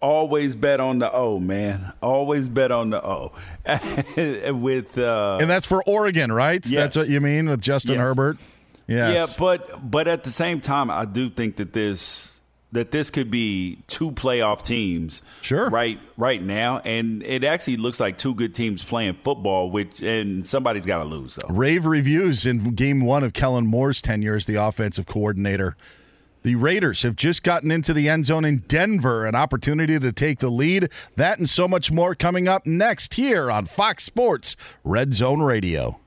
[0.03, 1.93] always bet on the O, man.
[2.01, 3.31] Always bet on the O.
[4.59, 6.63] with uh, and that's for Oregon, right?
[6.65, 6.79] Yes.
[6.81, 8.01] That's what you mean with Justin Yes.
[8.01, 8.37] Herbert.
[8.85, 9.15] Yes.
[9.15, 12.41] Yeah, but but at the same time, I do think that this
[12.73, 15.21] that this could be two playoff teams.
[15.41, 15.69] Sure.
[15.69, 19.71] Right right now, and it actually looks like two good teams playing football.
[19.71, 21.53] Which and somebody's got to lose though.
[21.53, 25.77] Rave reviews in game one of Kellen Moore's tenure as the offensive coordinator.
[26.43, 30.39] The Raiders have just gotten into the end zone in Denver, an opportunity to take
[30.39, 30.89] the lead.
[31.15, 35.99] That and so much more coming up next here on Fox Sports Red Zone Radio.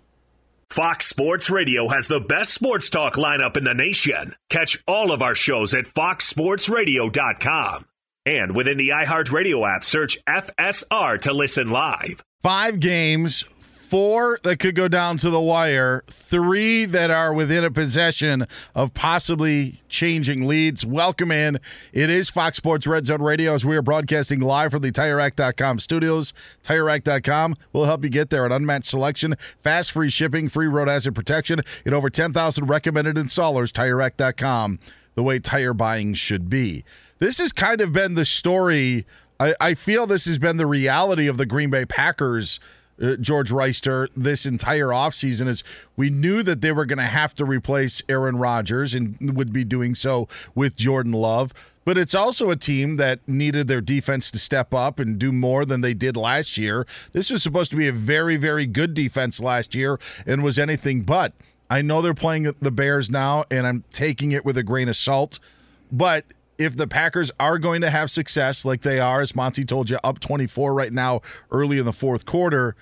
[0.68, 4.34] Fox Sports Radio has the best sports talk lineup in the nation.
[4.50, 7.86] Catch all of our shows at foxsportsradio.com.
[8.26, 12.22] And within the iHeartRadio app, search FSR to listen live.
[12.42, 13.44] Five games,
[13.86, 18.44] four that could go down to the wire, three that are within a possession
[18.74, 20.84] of possibly changing leads.
[20.84, 21.60] Welcome in.
[21.92, 25.78] It is Fox Sports Red Zone Radio as we are broadcasting live from the TireRack.com
[25.78, 26.34] studios.
[26.64, 28.44] TireRack.com will help you get there.
[28.44, 33.70] An unmatched selection, fast free shipping, free road hazard protection, and over 10,000 recommended installers.
[33.70, 34.80] TireRack.com,
[35.14, 36.84] the way tire buying should be.
[37.20, 39.06] This has kind of been the story.
[39.38, 42.58] I, I feel this has been the reality of the Green Bay Packers
[43.00, 45.62] uh, George Wrighster this entire offseason is
[45.96, 49.64] we knew that they were going to have to replace Aaron Rodgers and would be
[49.64, 51.52] doing so with Jordan Love.
[51.84, 55.64] But it's also a team that needed their defense to step up and do more
[55.64, 56.84] than they did last year.
[57.12, 61.02] This was supposed to be a very, very good defense last year and was anything
[61.02, 61.32] but.
[61.70, 64.96] I know they're playing the Bears now, and I'm taking it with a grain of
[64.96, 65.38] salt.
[65.92, 66.24] But
[66.58, 69.98] if the Packers are going to have success like they are, as Monty told you,
[70.02, 71.20] up 24 right now,
[71.50, 72.76] early in the fourth quarter,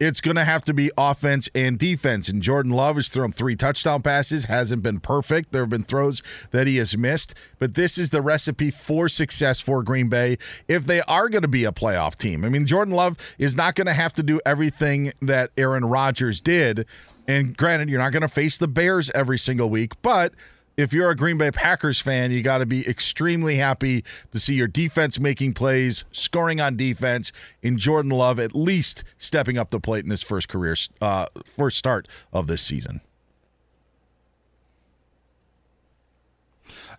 [0.00, 2.28] it's going to have to be offense and defense.
[2.28, 5.52] And Jordan Love has thrown three touchdown passes, hasn't been perfect.
[5.52, 9.60] There have been throws that he has missed, but this is the recipe for success
[9.60, 10.36] for Green Bay
[10.68, 12.44] if they are going to be a playoff team.
[12.44, 16.40] I mean, Jordan Love is not going to have to do everything that Aaron Rodgers
[16.40, 16.86] did.
[17.26, 20.34] And granted, you're not going to face the Bears every single week, but
[20.76, 24.54] if you're a Green Bay Packers fan, you got to be extremely happy to see
[24.54, 27.32] your defense making plays, scoring on defense,
[27.62, 31.78] and Jordan Love at least stepping up the plate in his first career, uh, first
[31.78, 33.00] start of this season.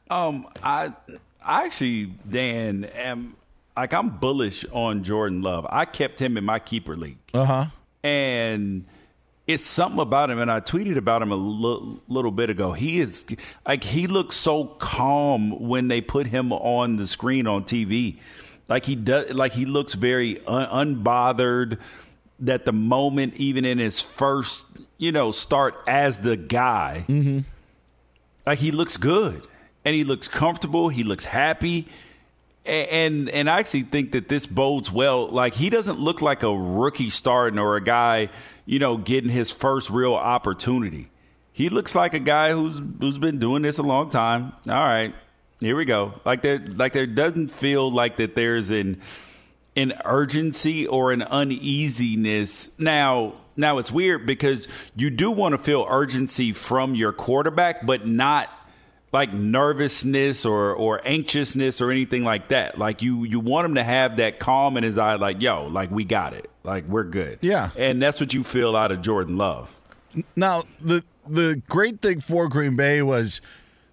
[0.09, 0.93] Um, I,
[1.43, 3.35] I actually, Dan, am
[3.75, 5.65] like I'm bullish on Jordan Love.
[5.69, 7.17] I kept him in my keeper league.
[7.33, 7.65] Uh huh.
[8.03, 8.85] And
[9.47, 12.73] it's something about him, and I tweeted about him a l- little bit ago.
[12.73, 13.25] He is
[13.67, 18.17] like he looks so calm when they put him on the screen on TV.
[18.67, 21.79] Like he does, like he looks very un- unbothered.
[22.39, 24.65] That the moment, even in his first,
[24.97, 27.39] you know, start as the guy, mm-hmm.
[28.45, 29.41] like he looks good
[29.85, 30.89] and he looks comfortable.
[30.89, 31.87] He looks happy.
[32.65, 35.27] And and I actually think that this bodes well.
[35.27, 38.29] Like he doesn't look like a rookie starting or a guy,
[38.65, 41.11] you know, getting his first real opportunity.
[41.51, 44.53] He looks like a guy who's who's been doing this a long time.
[44.67, 45.13] All right,
[45.59, 46.13] here we go.
[46.25, 48.99] Like there like there doesn't feel like that there's an
[49.75, 52.77] an urgency or an uneasiness.
[52.79, 58.07] Now now it's weird because you do want to feel urgency from your quarterback, but
[58.07, 58.49] not
[59.15, 62.77] like nervousness or or anxiousness or anything like that.
[62.77, 65.89] Like you you want him to have that calm in his eye, like yo, like
[65.89, 67.39] we got it, like we're good.
[67.39, 69.73] Yeah, and that's what you feel out of Jordan Love.
[70.35, 73.39] Now the the great thing for Green Bay was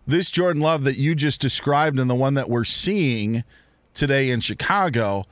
[0.08, 3.44] this Jordan Love that you just described and the one that we're seeing
[3.94, 5.24] today in Chicago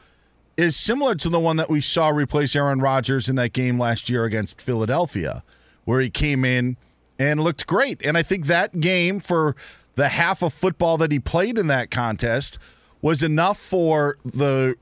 [0.56, 4.08] is similar to the one that we saw replace Aaron Rodgers in that game last
[4.08, 5.42] year against Philadelphia,
[5.84, 6.76] where he came in
[7.20, 8.04] and looked great.
[8.04, 9.54] And I think that game for
[9.94, 12.58] the half of football that he played in that contest
[13.02, 14.74] was enough for the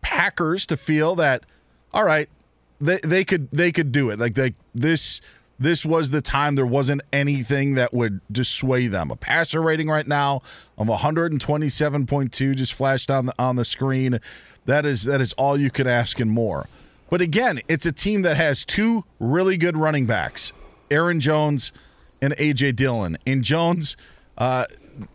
[0.00, 1.44] Packers to feel that
[1.92, 2.28] all right,
[2.80, 4.18] they they could they could do it.
[4.18, 5.20] Like they this
[5.58, 9.10] this was the time there wasn't anything that would dissuade them.
[9.10, 10.40] A passer rating right now
[10.78, 14.20] of 127.2 just flashed on the on the screen.
[14.64, 16.68] That is that is all you could ask and more.
[17.10, 20.52] But again, it's a team that has two really good running backs,
[20.90, 21.72] Aaron Jones
[22.22, 23.16] and AJ Dillon.
[23.26, 23.96] And Jones
[24.38, 24.66] uh,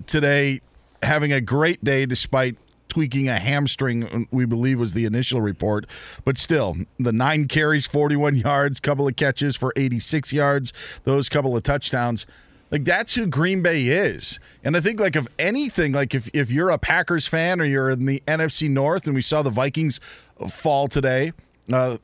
[0.06, 0.61] today
[1.03, 2.57] having a great day despite
[2.88, 5.85] tweaking a hamstring, we believe was the initial report.
[6.23, 10.72] But still, the nine carries, 41 yards, couple of catches for 86 yards,
[11.03, 12.26] those couple of touchdowns.
[12.72, 14.39] Like that's who Green Bay is.
[14.64, 17.89] And I think like if anything, like if, if you're a Packers fan or you're
[17.91, 19.99] in the NFC North and we saw the Vikings
[20.49, 21.34] fall today,
[21.72, 21.97] uh,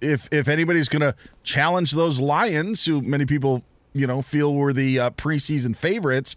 [0.00, 3.62] if if anybody's going to challenge those Lions, who many people
[3.92, 6.36] you know feel were the uh, preseason favorites,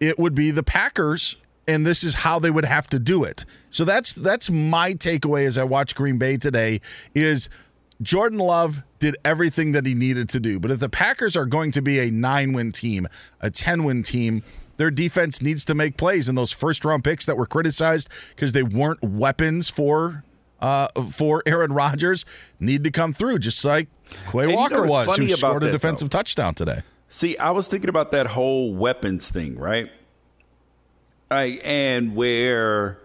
[0.00, 1.36] it would be the Packers,
[1.66, 3.44] and this is how they would have to do it.
[3.70, 6.80] So that's that's my takeaway as I watch Green Bay today
[7.14, 7.48] is
[8.02, 10.60] Jordan Love did everything that he needed to do.
[10.60, 13.08] But if the Packers are going to be a 9-win team,
[13.40, 14.42] a 10-win team,
[14.76, 18.52] their defense needs to make plays and those first round picks that were criticized because
[18.52, 20.24] they weren't weapons for
[20.60, 22.24] uh, for Aaron Rodgers
[22.60, 23.88] need to come through, just like
[24.30, 26.18] Quay Walker you know was, who scored a defensive though?
[26.18, 26.82] touchdown today.
[27.08, 29.90] See, I was thinking about that whole weapons thing, right?
[31.30, 32.98] Right, and where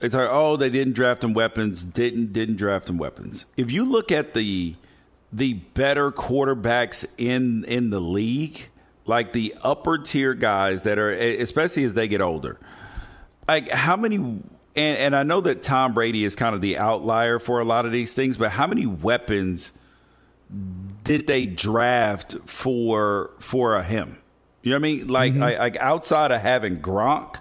[0.00, 3.46] it's like, oh, they didn't draft him weapons, didn't didn't draft him weapons.
[3.56, 4.74] If you look at the
[5.32, 8.68] the better quarterbacks in in the league,
[9.06, 12.58] like the upper tier guys that are, especially as they get older,
[13.48, 14.42] like how many
[14.76, 17.86] and, and I know that Tom Brady is kind of the outlier for a lot
[17.86, 19.72] of these things, but how many weapons
[21.04, 24.18] did they draft for for a him?
[24.62, 25.06] You know what I mean?
[25.08, 25.42] Like, Mm-hmm.
[25.42, 27.36] like, like outside of having Gronk,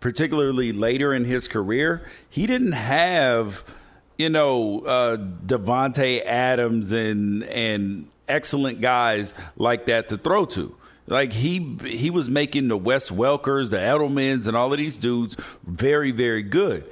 [0.00, 3.64] particularly later in his career, he didn't have
[4.16, 10.74] you know uh, Davante Adams and and excellent guys like that to throw to.
[11.08, 15.36] Like he he was making the Wes Welkers, the Edelmans, and all of these dudes
[15.66, 16.84] very very good.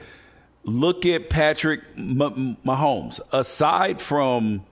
[0.64, 3.20] Look at Patrick Mahomes.
[3.32, 4.64] Aside from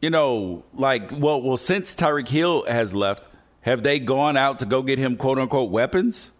[0.00, 3.28] you know, like, well, well, since Tyreek Hill has left,
[3.60, 6.31] have they gone out to go get him quote unquote weapons?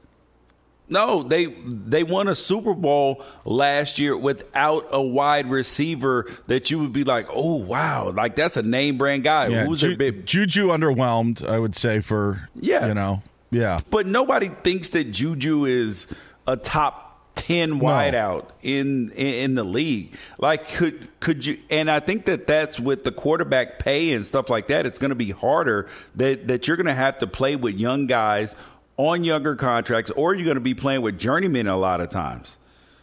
[0.89, 6.81] No, they they won a Super Bowl last year without a wide receiver that you
[6.81, 9.47] would be like, oh wow, like that's a name brand guy.
[9.47, 10.27] Yeah, Who's Ju- big?
[10.27, 12.89] Juju underwhelmed, I would say, for Yeah.
[12.89, 13.81] you know, yeah.
[13.91, 16.09] But nobody thinks that Juju is
[16.47, 20.15] a top ten wideout in, in in the league.
[20.39, 21.57] Like, could could you?
[21.71, 24.85] And I think that that's with the quarterback pay and stuff like that.
[24.85, 28.07] It's going to be harder that that you're going to have to play with young
[28.07, 28.55] guys
[28.97, 32.59] on younger contracts, or you're going to be playing with journeymen a lot of times.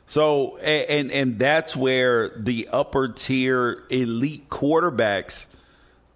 [0.08, 5.46] So, and and that's where the upper tier elite quarterbacks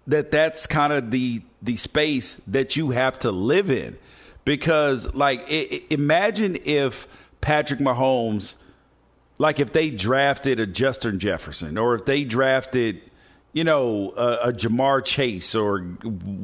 [0.06, 3.96] that that's kind of the the space that you have to live in
[4.44, 7.06] because like i i- imagine if
[7.40, 8.54] Patrick Mahomes,
[9.38, 13.00] like if they drafted a Justin Jefferson or if they drafted.
[13.54, 15.86] You know, a, a Ja'Marr Chase, or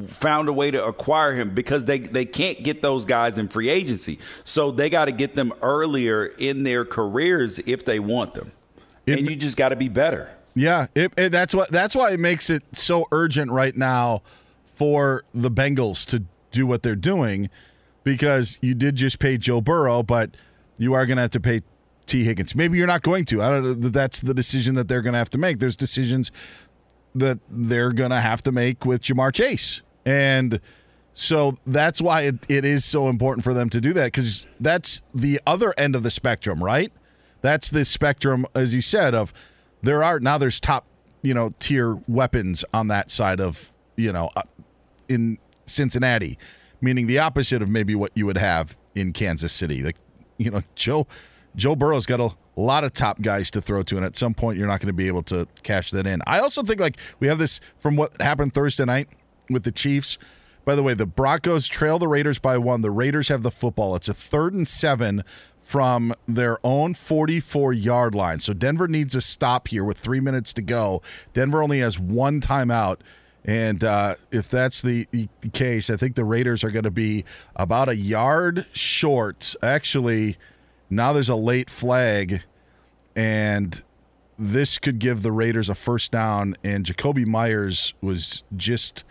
[0.07, 3.69] found a way to acquire him because they, they can't get those guys in free
[3.69, 4.19] agency.
[4.45, 8.53] So they got to get them earlier in their careers if they want them.
[9.07, 10.31] and you just got to be better.
[10.55, 14.23] Yeah, it, it, that's what that's why it makes it so urgent right now
[14.65, 17.51] for the Bengals to do what they're doing
[18.03, 20.37] because you did just pay Joe Burrow, but
[20.79, 21.61] you are going to have to pay
[22.07, 22.57] Tee Higgins.
[22.57, 23.43] Maybe you're not going to.
[23.43, 23.73] I don't know.
[23.75, 25.59] That's the decision that they're going to have to make.
[25.59, 26.33] There's decisions
[27.15, 29.83] that they're going to have to make with Ja'Marr Chase.
[30.07, 30.61] And
[31.15, 35.03] so that's why it, it is so important for them to do that because that's
[35.15, 36.93] the other end of the spectrum, right?
[37.43, 39.33] That's the spectrum, as you said, of
[39.83, 40.87] there are now there's top,
[41.23, 44.43] you know, tier weapons on that side of, you know, uh,
[45.09, 46.39] in Cincinnati,
[46.81, 49.83] meaning the opposite of maybe what you would have in Kansas City.
[49.83, 49.97] Like,
[50.39, 51.07] you know, Joe
[51.57, 52.21] Joe Burrow's got
[52.57, 54.89] a lot of top guys to throw to, and at some point you're not going
[54.89, 56.21] to be able to cash that in.
[56.27, 59.09] I also think like we have this from what happened Thursday night
[59.49, 60.19] with the Chiefs.
[60.65, 62.83] By the way, the Broncos trail the Raiders by one.
[62.83, 63.97] The Raiders have the football.
[63.97, 65.25] It's a third and seven
[65.71, 68.41] from their own 44 yard line.
[68.41, 71.01] So Denver needs a stop here with three minutes to go.
[71.33, 72.99] Denver only has one timeout.
[73.45, 77.25] And uh, if that's the, the case, I think the Raiders are going to be
[77.57, 79.55] about a yard short.
[79.63, 80.37] Actually,
[80.91, 82.43] now there's a late flag,
[83.17, 83.83] and
[84.39, 86.57] this could give the Raiders a first down.
[86.65, 89.05] And Jakobi Meyers was just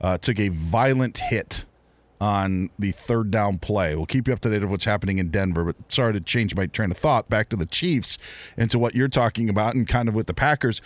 [0.00, 1.64] uh, took a violent hit
[2.20, 3.96] on the third down play.
[3.96, 6.54] We'll keep you up to date of what's happening in Denver, but sorry to change
[6.54, 8.16] my train of thought back to the Chiefs
[8.56, 10.80] and to what you're talking about and kind of with the Packers.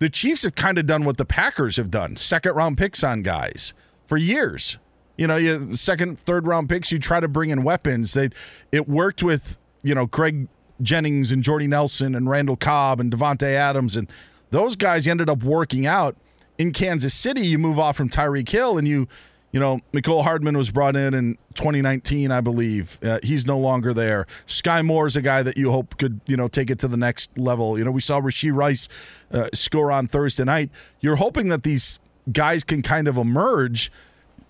[0.00, 3.22] The Chiefs have kind of done what the Packers have done second round picks on
[3.22, 3.72] guys
[4.04, 4.78] for years.
[5.16, 8.14] You know, you second, third round picks, you try to bring in weapons.
[8.14, 8.30] They
[8.72, 10.48] it worked with, you know, Greg
[10.82, 14.10] Jennings and Jordy Nelson and Randall Cobb and Davante Adams and
[14.50, 16.16] those guys ended up working out
[16.58, 17.46] in Kansas City.
[17.46, 19.06] You move off from Tyreek Hill and you
[19.52, 22.98] you know, Mecole Hardman was brought in in 2019, I believe.
[23.02, 24.26] Uh, he's no longer there.
[24.46, 26.96] Sky Moore is a guy that you hope could, you know, take it to the
[26.96, 27.76] next level.
[27.76, 28.88] You know, we saw Rashee Rice
[29.32, 30.70] uh, score on Thursday night.
[31.00, 31.98] You're hoping that these
[32.30, 33.90] guys can kind of emerge.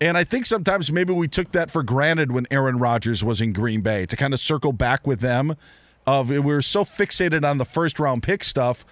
[0.01, 3.53] And I think sometimes maybe we took that for granted when Aaron Rodgers was in
[3.53, 5.55] Green Bay to kind of circle back with them.
[6.07, 8.83] Of we were so fixated on the first round pick stuff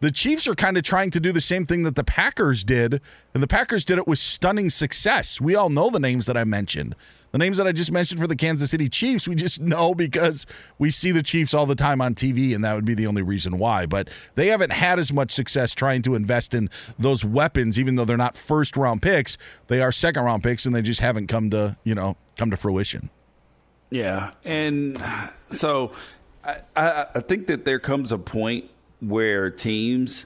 [0.00, 3.00] the Chiefs are kind of trying to do the same thing that the Packers did,
[3.32, 5.40] and the Packers did it with stunning success.
[5.40, 6.94] We all know the names that I mentioned.
[7.36, 10.46] The names that I just mentioned for the Kansas City Chiefs, we just know because
[10.78, 13.20] we see the Chiefs all the time on TV, and that would be the only
[13.20, 13.84] reason why.
[13.84, 18.06] But they haven't had as much success trying to invest in those weapons, even though
[18.06, 19.36] they're not first round picks.
[19.66, 22.56] They are second round picks, and they just haven't come to, you know, come to
[22.56, 23.10] fruition.
[23.90, 24.96] Yeah, and
[25.50, 25.92] so
[26.42, 30.24] I, I, think that there comes a point where teams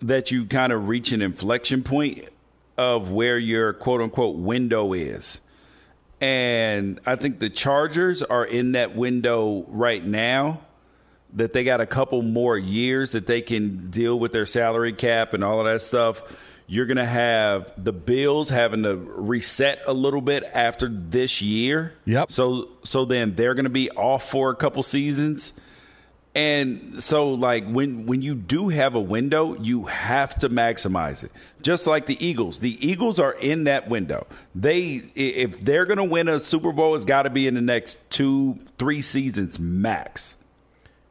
[0.00, 2.30] that you kind of reach an inflection point
[2.78, 5.42] of where your quote unquote window is.
[6.20, 10.60] And I think the Chargers are in that window right now
[11.34, 15.34] that they got a couple more years that they can deal with their salary cap
[15.34, 16.22] and all of that stuff.
[16.66, 21.94] You're going to have the Bills having to reset a little bit after this year.
[22.04, 22.30] Yep.
[22.30, 25.54] So so then they're going to be off for a couple seasons.
[26.38, 31.32] And so like when when you do have a window, you have to maximize it.
[31.62, 32.60] Just like the Eagles.
[32.60, 34.24] The Eagles are in that window.
[34.54, 37.60] They if they're going to win a Super Bowl it's got to be in the
[37.60, 40.36] next 2 3 seasons max.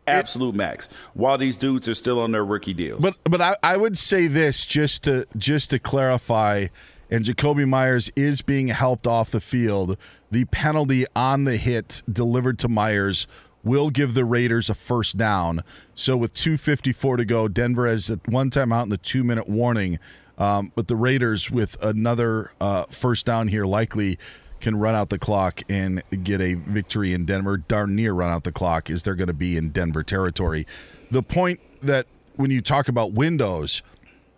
[0.08, 0.88] Absolute max.
[1.14, 3.02] While these dudes are still on their rookie deals.
[3.02, 6.68] But but I, I would say this just to just to clarify,
[7.12, 9.98] and Jakobi Meyers is being helped off the field.
[10.32, 13.28] The penalty on the hit delivered to Meyers
[13.64, 15.64] will give the Raiders a first down.
[15.96, 20.00] So with 2:54 to go, Denver has one time out in the two minute warning.
[20.38, 24.20] Um, but the Raiders with another uh, first down here likely
[24.60, 27.58] can run out the clock and get a victory in Denver.
[27.58, 30.66] Darn near run out the clock is they're going to be in Denver territory.
[31.12, 33.82] The point that when you talk about windows,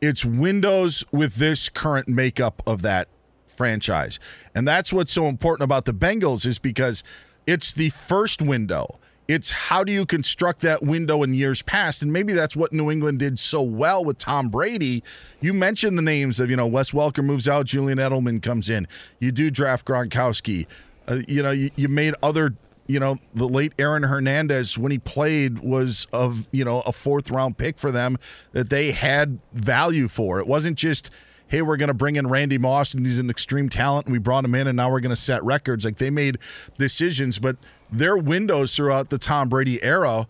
[0.02, 3.08] it's windows with this current makeup of that
[3.48, 4.20] franchise.
[4.56, 7.04] And that's what's so important about the Bengals is because
[7.46, 9.00] it's the first window.
[9.30, 12.02] It's how do you construct that window in years past?
[12.02, 15.04] And maybe that's what New England did so well with Tom Brady.
[15.40, 18.88] You mentioned the names of, you know, Wes Welker moves out, Julian Edelman comes in.
[19.20, 20.66] You do draft Gronkowski.
[21.08, 22.56] Uh, you know, you, you made other
[22.88, 27.30] you know, the late Aaron Hernandez, when he played, was of, you know, a fourth
[27.30, 28.18] round pick for them
[28.54, 30.40] that they had value for.
[30.40, 31.12] It wasn't just,
[31.50, 34.18] hey, we're going to bring in Randy Moss and he's an extreme talent and we
[34.18, 35.86] brought him in and now we're going to set records.
[35.86, 36.40] Like they made
[36.80, 37.58] decisions, but
[37.92, 40.28] their windows throughout the Tom Brady era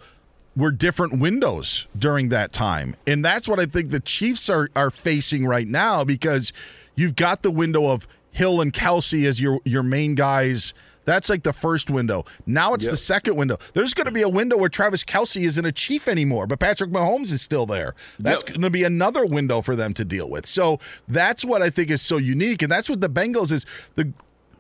[0.56, 2.96] were different windows during that time.
[3.08, 6.52] And that's what I think the Chiefs are are facing right now because
[6.96, 10.74] you've got the window of Hill and Kelce as your your main guys.
[11.06, 12.26] That's like the first window.
[12.46, 12.92] Now it's Yep.
[12.92, 13.58] the second window.
[13.74, 16.92] There's going to be a window where Travis Kelce isn't a Chief anymore, but Patrick
[16.92, 17.96] Mahomes is still there.
[18.20, 20.46] That's going to be another window for them to deal with.
[20.46, 23.66] So that's what I think is so unique, and that's what the Bengals is
[23.96, 24.12] the.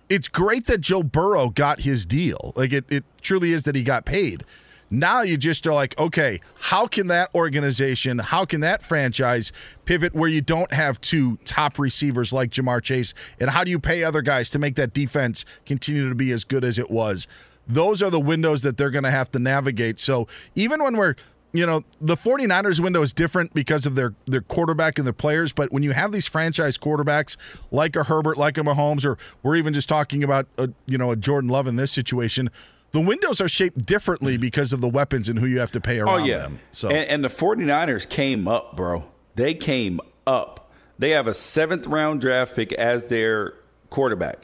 [0.10, 2.54] It's great that Joe Burrow got his deal.
[2.56, 4.44] Like it, it truly is that he got paid.
[4.92, 9.52] Now you just are like, okay, how can that organization, how can that franchise
[9.86, 13.14] pivot where you don't have two top receivers like Ja'Marr Chase?
[13.40, 16.44] And how do you pay other guys to make that defense continue to be as
[16.44, 17.28] good as it was?
[17.68, 20.00] Those are the windows that they're going to have to navigate.
[20.00, 21.16] So even when we're
[21.52, 25.52] you know, the 49ers window is different because of their their quarterback and their players,
[25.52, 27.38] but when you have these franchise quarterbacks
[27.72, 31.12] like a Herbert, like a Mahomes, or we're even just talking about a, you know
[31.12, 32.52] a Jordan Love in this situation,
[32.92, 34.42] the windows are shaped differently mm-hmm.
[34.42, 36.38] because of the weapons and who you have to pay oh, around oh, yeah.
[36.38, 36.60] them.
[36.72, 39.06] So And, and the 49ers came up, bro.
[39.36, 40.72] They came up.
[40.98, 43.54] They have a seventh round draft pick as their
[43.90, 44.44] quarterback.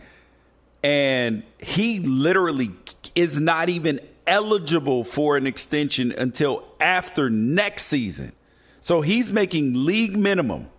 [0.83, 2.71] And he literally
[3.15, 8.31] is not even eligible for an extension until after next season.
[8.79, 10.69] So he's making league minimum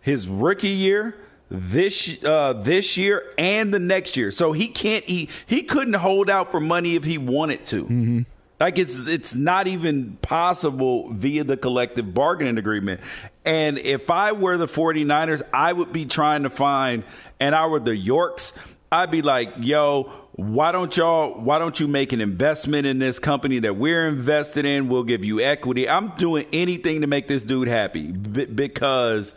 [0.00, 1.14] his rookie year,
[1.50, 4.30] this uh, this year, and the next year.
[4.30, 8.24] So he can't he he couldn't hold out for money if he wanted to.
[8.58, 13.00] Like it's it's not even possible via the collective bargaining agreement.
[13.44, 17.04] And if I were the 49ers, I would be trying to find
[17.38, 18.52] and I were the Yorks,
[18.92, 23.18] I'd be like, "Yo, why don't y'all why don't you make an investment in this
[23.18, 24.88] company that we're invested in?
[24.88, 29.34] We'll give you equity." I'm doing anything to make this dude happy b- because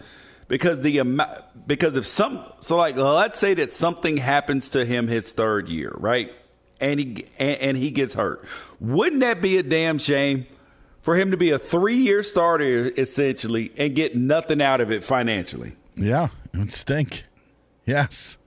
[0.47, 1.31] because the amount
[1.67, 5.93] because if some so like let's say that something happens to him his third year,
[5.97, 6.31] right?
[6.79, 8.45] And he and, and he gets hurt.
[8.79, 10.45] Wouldn't that be a damn shame
[11.01, 15.75] for him to be a 3-year starter essentially and get nothing out of it financially?
[15.95, 17.25] yeah, it would stink.
[17.85, 18.37] Yes,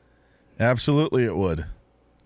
[0.59, 1.67] absolutely, it would.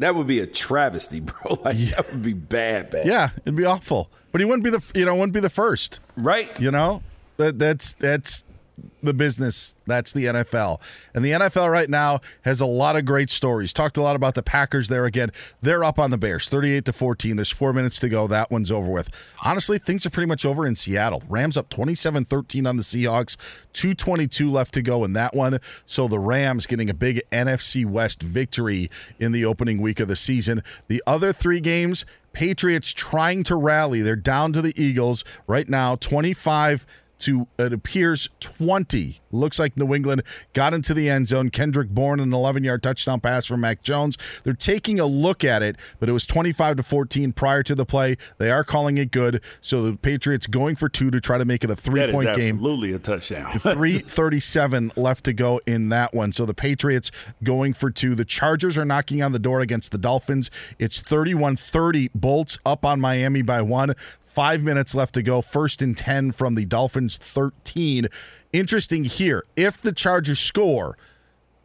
[0.01, 1.59] That would be a travesty, bro.
[1.63, 3.07] Like that would be bad, bad.
[3.07, 4.11] Yeah, it'd be awful.
[4.33, 6.51] But he wouldn't be the you know wouldn't be the first, right?
[6.61, 7.03] You know
[7.37, 8.45] that that's that's
[9.03, 9.77] the business.
[9.87, 10.81] That's the NFL,
[11.15, 13.73] and the NFL right now has a lot of great stories.
[13.73, 15.31] Talked a lot about the Packers there again.
[15.61, 17.37] They're up on the Bears, thirty-eight to fourteen.
[17.37, 18.27] There's four minutes to go.
[18.27, 19.11] That one's over with.
[19.43, 21.23] Honestly, things are pretty much over in Seattle.
[21.29, 23.37] Rams up 27-13 on the Seahawks.
[23.73, 25.59] Two twenty-two left to go in that one.
[25.87, 30.17] So the Rams getting a big NFC West victory in the opening week of the
[30.17, 30.63] season.
[30.89, 32.05] The other three games.
[32.33, 34.03] Patriots trying to rally.
[34.03, 36.87] They're down to the Eagles right now, 25
[37.21, 39.21] to it appears 20.
[39.33, 40.23] Looks like New England
[40.53, 41.51] got into the end zone.
[41.51, 44.19] Kendrick Bourne an 11-yard touchdown pass from Mac Jones.
[44.43, 47.87] They're taking a look at it, but it was 25 to 14 prior to the
[47.87, 48.17] play.
[48.39, 49.43] They are calling it good.
[49.61, 52.37] So the Patriots going for two to try to make it a That is three-point
[52.37, 52.57] game.
[52.57, 53.53] absolutely a touchdown.
[53.59, 56.33] 337 left to go in that one.
[56.33, 57.11] So the Patriots
[57.43, 58.15] going for two.
[58.15, 60.51] The Chargers are knocking on the door against the Dolphins.
[60.79, 62.11] It's 31 30.
[62.15, 63.95] Bolts up on Miami by one.
[64.31, 65.43] Five minutes left to go.
[65.43, 68.07] First and 10 from the Dolphins 13.
[68.53, 69.45] Interesting here.
[69.57, 70.97] If the Chargers score,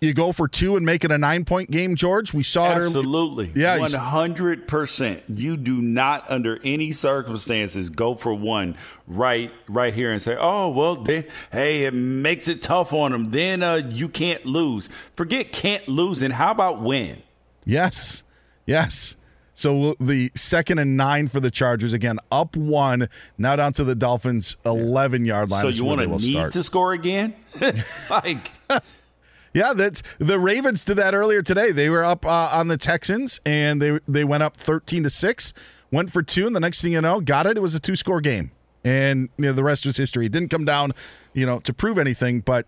[0.02, 2.34] you go for two and make it a nine point game, George.
[2.34, 2.84] We saw it.
[2.86, 3.52] Absolutely.
[3.56, 5.24] Yeah, you One hundred percent.
[5.28, 10.70] You do not under any circumstances go for one right right here and say, Oh,
[10.70, 13.30] well they, hey, it makes it tough on them.
[13.30, 14.90] Then uh, you can't lose.
[15.16, 17.22] Forget can't lose and how about win?
[17.64, 18.24] Yes.
[18.66, 19.16] Yes.
[19.56, 23.96] So the second and nine for the Chargers again, up one, now down to the
[23.96, 25.64] Dolphins' eleven yard line.
[25.64, 26.54] so you want to need start.
[26.54, 27.34] to score again?
[28.10, 28.52] like
[29.54, 31.72] Yeah, that's the Ravens did that earlier today.
[31.72, 35.54] They were up uh, on the Texans and they they went up thirteen to six,
[35.90, 37.56] went for two, and the next thing you know, got it.
[37.56, 38.52] It was a two score game,
[38.84, 40.26] and you know, the rest was history.
[40.26, 40.92] It didn't come down,
[41.34, 42.66] you know, to prove anything, but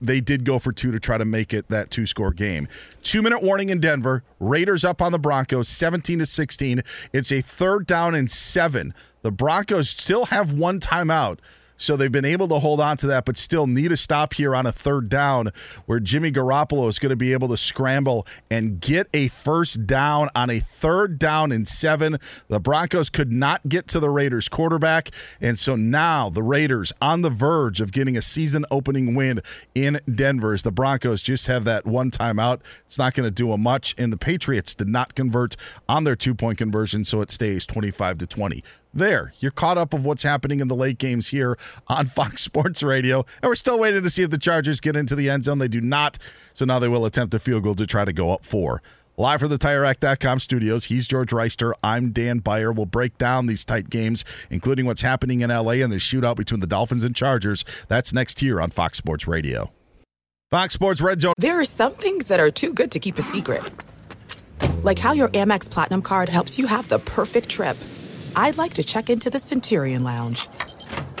[0.00, 2.68] they did go for two to try to make it that two score game.
[3.02, 4.22] Two minute warning in Denver.
[4.38, 6.82] Raiders up on the Broncos, seventeen to sixteen.
[7.12, 8.94] It's a third down and seven.
[9.22, 11.38] The Broncos still have one timeout.
[11.80, 14.54] So they've been able to hold on to that, but still need a stop here
[14.54, 15.50] on a third down
[15.86, 20.28] where Jimmy Garoppolo is going to be able to scramble and get a first down
[20.36, 22.18] on a third down and seven.
[22.48, 25.10] The Broncos could not get to the Raiders quarterback.
[25.40, 29.40] And so now the Raiders on the verge of getting a season opening win
[29.74, 32.60] in Denver as the Broncos just have that one timeout.
[32.84, 33.94] It's not going to do them much.
[33.96, 35.56] And the Patriots did not convert
[35.88, 38.62] on their two point conversion, so it stays 25 to 20.
[38.92, 39.32] there.
[39.38, 41.56] You're caught up of what's happening in the late games here
[41.88, 43.24] on Fox Sports Radio.
[43.42, 45.58] And we're still waiting to see if the Chargers get into the end zone.
[45.58, 46.18] They do not.
[46.54, 48.82] So now they will attempt a field goal to try to go up four.
[49.16, 51.74] Live from the TireRack.com studios, he's George Wrighster.
[51.82, 52.72] I'm Dan Beyer.
[52.72, 56.60] We'll break down these tight games, including what's happening in LA and the shootout between
[56.60, 57.62] the Dolphins and Chargers.
[57.88, 59.72] That's next here on Fox Sports Radio.
[60.50, 61.34] Fox Sports Red Zone.
[61.36, 63.62] There are some things that are too good to keep a secret.
[64.82, 67.76] Like how your Amex Platinum card helps you have the perfect trip.
[68.34, 70.48] I'd like to check into the Centurion Lounge.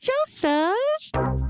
[0.00, 0.74] Joseph!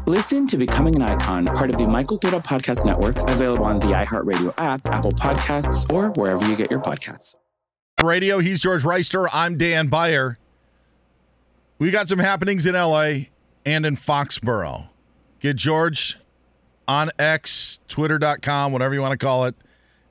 [0.06, 3.86] Listen to Becoming an Icon, part of the My Cultura Podcast Network, available on the
[3.86, 7.34] iHeartRadio app, Apple Podcasts, or wherever you get your podcasts.
[8.02, 9.28] Radio, he's George Wrighster.
[9.32, 10.38] I'm Dan Beyer.
[11.78, 13.26] We got some happenings in LA
[13.64, 14.88] and in Foxborough.
[15.40, 16.18] Get George
[16.86, 19.54] on X, Twitter.com, whatever you want to call it,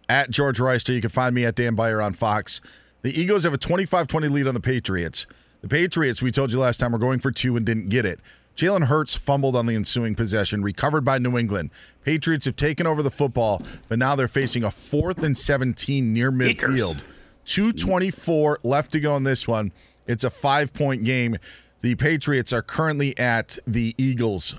[0.10, 0.94] at George Wrighster.
[0.94, 2.62] You can find me at Dan Beyer on Fox.
[3.04, 5.26] The Eagles have a 25 20 lead on the Patriots.
[5.64, 8.20] The Patriots, we told you last time, were going for two and didn't get it.
[8.58, 11.70] Jalen Hurts fumbled on the ensuing possession, recovered by New England.
[12.04, 16.34] Patriots have taken over the football, but now they're facing a fourth and 17 near
[16.34, 17.02] midfield.
[17.46, 19.72] 224 left to go in this one.
[20.06, 21.38] It's a five point game.
[21.80, 24.56] The Patriots are currently at the Eagles'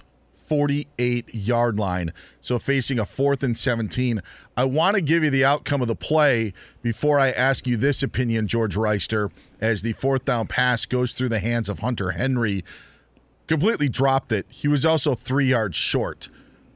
[0.55, 2.13] 48 yard line.
[2.41, 4.21] So facing a fourth and 17.
[4.57, 8.05] I want to give you the outcome of the play before I ask you this
[8.05, 12.63] opinion, George Wrighster, as the fourth down pass goes through the hands of Hunter Henry.
[13.49, 14.47] Completely dropped it.
[14.49, 16.29] He was also three yards short.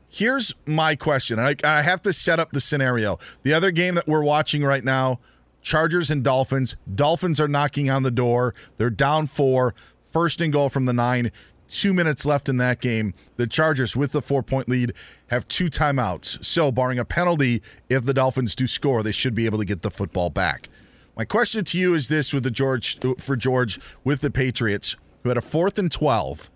[0.08, 1.38] Here's my question.
[1.38, 3.16] I, I have to set up the scenario.
[3.44, 5.20] The other game that we're watching right now,
[5.62, 6.76] Chargers and Dolphins.
[6.92, 8.56] Dolphins are knocking on the door.
[8.76, 9.76] They're down four.
[10.02, 11.30] First and goal from the nine.
[11.68, 13.12] Two minutes left in that game.
[13.36, 14.94] The Chargers, with the four point lead,
[15.26, 16.42] have two timeouts.
[16.44, 19.82] So, barring a penalty, if the Dolphins do score, they should be able to get
[19.82, 20.68] the football back.
[21.16, 25.28] My question to you is this: with the George for George with the Patriots, who
[25.28, 26.50] had a fourth and twelve,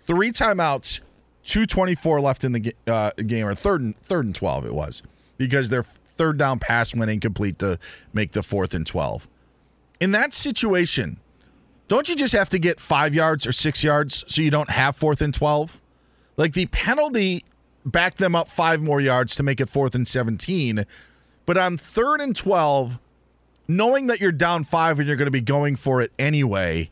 [0.00, 1.00] three timeouts,
[1.42, 4.72] two twenty four left in the uh, game, or third and third and twelve it
[4.74, 5.02] was,
[5.36, 7.78] because their third down pass went incomplete to
[8.14, 9.28] make the fourth and twelve.
[10.00, 11.20] In that situation,
[11.88, 14.96] don't you just have to get five yards or six yards so you don't have
[14.96, 15.80] fourth and 12?
[16.36, 17.44] Like the penalty
[17.84, 20.84] backed them up five more yards to make it fourth and 17.
[21.46, 22.98] But on third and 12,
[23.68, 26.90] knowing that you're down five and you're going to be going for it anyway,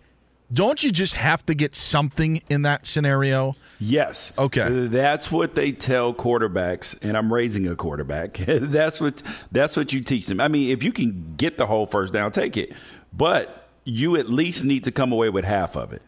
[0.53, 3.57] don't you just have to get something in that scenario?
[3.81, 4.33] Yes.
[4.39, 4.87] Okay.
[4.87, 8.35] That's what they tell quarterbacks, and I'm raising a quarterback.
[8.47, 10.41] that's what that's what you teach them.
[10.41, 12.73] I mean, if you can get the whole first down, take it.
[13.13, 16.03] But you at least need to come away with half of it.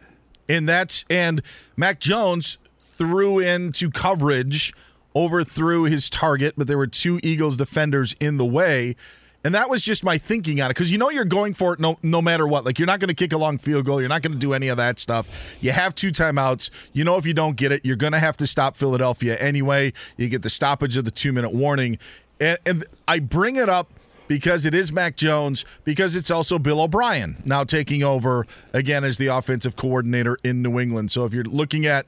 [0.49, 1.43] And that's and
[1.77, 2.59] Mac Jones
[2.97, 4.73] threw into coverage
[5.17, 8.95] overthrew his target, but there were two Eagles defenders in the way.
[9.43, 11.81] And that was just my thinking on it because you know you're going for it
[11.81, 12.65] no no matter what.
[12.65, 14.01] Like you're not going to kick a long field goal.
[14.01, 15.57] You're not going to do any of that stuff.
[15.61, 16.71] You have two timeouts.
[16.93, 19.93] You know if you don't get it, you're going to have to stop Philadelphia anyway.
[20.17, 21.99] You get the stoppage of the two minute warning,
[22.41, 23.89] and, and I bring it up
[24.29, 29.19] because it is Mac Jones because it's also Bill O'Brien now taking over again as
[29.19, 31.11] the offensive coordinator in New England.
[31.11, 32.07] So if you're looking at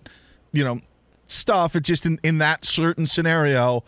[0.53, 0.81] you know
[1.27, 3.85] stuff, it's just in in that certain scenario,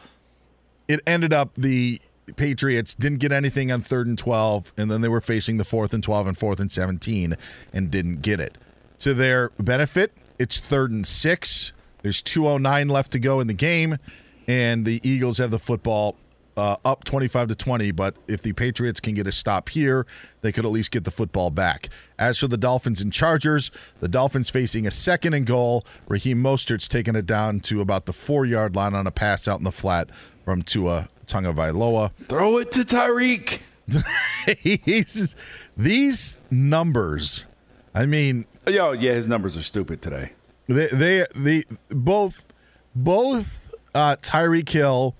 [0.89, 2.01] it ended up the
[2.37, 5.93] Patriots didn't get anything on third and 12, and then they were facing the fourth
[5.93, 7.37] and 12 and fourth and 17
[7.73, 8.57] and didn't get it.
[9.01, 11.73] To their benefit, it's third and six.
[12.03, 13.99] There's 209 left to go in the game,
[14.47, 16.17] and the Eagles have the football
[16.61, 17.91] uh, up 25 to 20.
[17.93, 20.07] But if the Patriots can get a stop here,
[20.43, 21.89] they could at least get the football back.
[22.19, 23.71] As for the Dolphins and Chargers,
[24.01, 25.85] the Dolphins facing a second and goal.
[26.09, 29.59] Raheem Mostert's taking it down to about the four yard line on a pass out
[29.59, 30.11] in the flat
[30.45, 32.11] from Tua Tagovailoa.
[32.29, 33.61] Throw it to Tyreek.
[35.77, 37.47] These numbers,
[37.95, 40.33] I mean, Yo, yeah, his numbers are stupid today.
[40.69, 42.47] they they the both
[42.95, 45.15] both uh, Tyreek Hill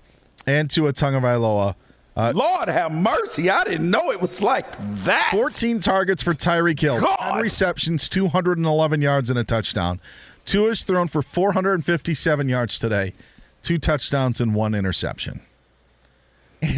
[0.51, 1.75] and Tua Tagovailoa.
[2.15, 3.49] Uh, Lord have mercy.
[3.49, 4.65] I didn't know it was like
[5.05, 5.29] that.
[5.31, 10.01] 14 targets for Tyreek Hill, 10 receptions, 211 yards, and a touchdown.
[10.43, 13.13] Tua's thrown for 457 yards today,
[13.61, 15.41] two touchdowns and one interception.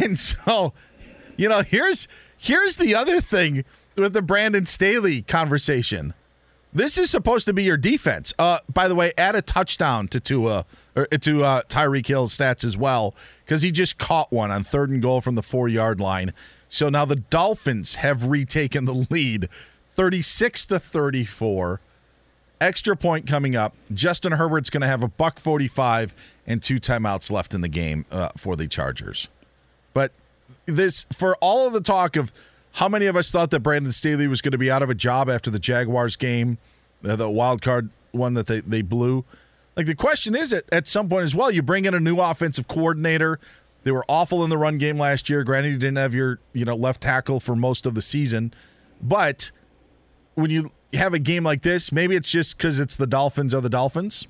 [0.00, 0.72] And so,
[1.36, 6.14] you know, here's here's the other thing with the Brandon Staley conversation.
[6.72, 8.32] This is supposed to be your defense.
[8.38, 10.64] Uh, by the way, add a touchdown to Tua
[10.96, 13.14] or to uh, Tyreek Hill's stats as well
[13.44, 16.32] because he just caught one on third and goal from the four yard line.
[16.68, 19.48] So now the Dolphins have retaken the lead,
[19.88, 21.80] thirty six to thirty four.
[22.60, 23.74] Extra point coming up.
[23.92, 26.14] Justin Herbert's going to have a buck forty five
[26.46, 29.28] and two timeouts left in the game uh, for the Chargers.
[29.92, 30.12] But
[30.66, 32.32] this for all of the talk of
[32.74, 34.94] how many of us thought that Brandon Staley was going to be out of a
[34.94, 36.58] job after the Jaguars game,
[37.04, 39.24] uh, the wild card one that they, they blew.
[39.76, 42.18] Like the question is at, at some point as well, you bring in a new
[42.18, 43.40] offensive coordinator.
[43.82, 45.44] They were awful in the run game last year.
[45.44, 48.54] Granted, you didn't have your you know left tackle for most of the season,
[49.02, 49.50] but
[50.34, 53.60] when you have a game like this, maybe it's just because it's the Dolphins or
[53.60, 54.26] the Dolphins.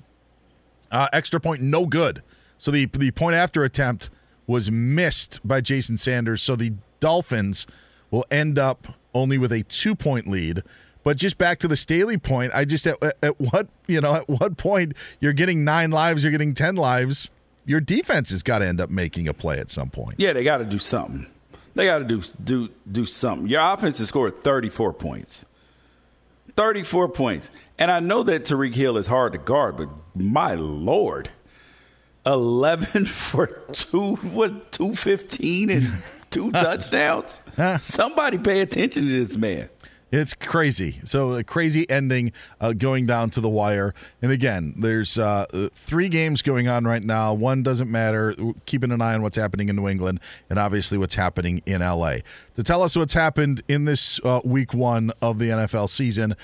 [0.91, 2.21] Uh, extra point, no good.
[2.57, 4.09] So the the point after attempt
[4.47, 6.41] was missed by Jason Sanders.
[6.41, 7.65] So the Dolphins
[8.11, 10.63] will end up only with a two point lead.
[11.05, 14.27] But just back to the Staley point, I just at, at what you know at
[14.27, 17.29] what point you're getting nine lives, you're getting ten lives.
[17.63, 20.15] Your defense has got to end up making a play at some point.
[20.17, 21.27] Yeah, they got to do something.
[21.75, 23.47] They got to do do do something.
[23.47, 25.45] Your offense has scored 34 points.
[26.57, 27.51] 34 points.
[27.77, 31.29] And I know that Tyreek Hill is hard to guard, but my lord.
[32.25, 35.91] 11 for 2 what 215 and
[36.31, 37.41] two touchdowns.
[37.81, 39.69] Somebody pay attention to this man.
[40.11, 40.99] It's crazy.
[41.03, 43.93] So a crazy ending uh, going down to the wire.
[44.21, 47.33] And again, there's uh, three games going on right now.
[47.33, 48.35] One doesn't matter.
[48.65, 50.19] Keeping an eye on what's happening in New England
[50.49, 52.17] and obviously what's happening in LA.
[52.55, 56.35] To tell us what's happened in this uh, week one of the NFL season,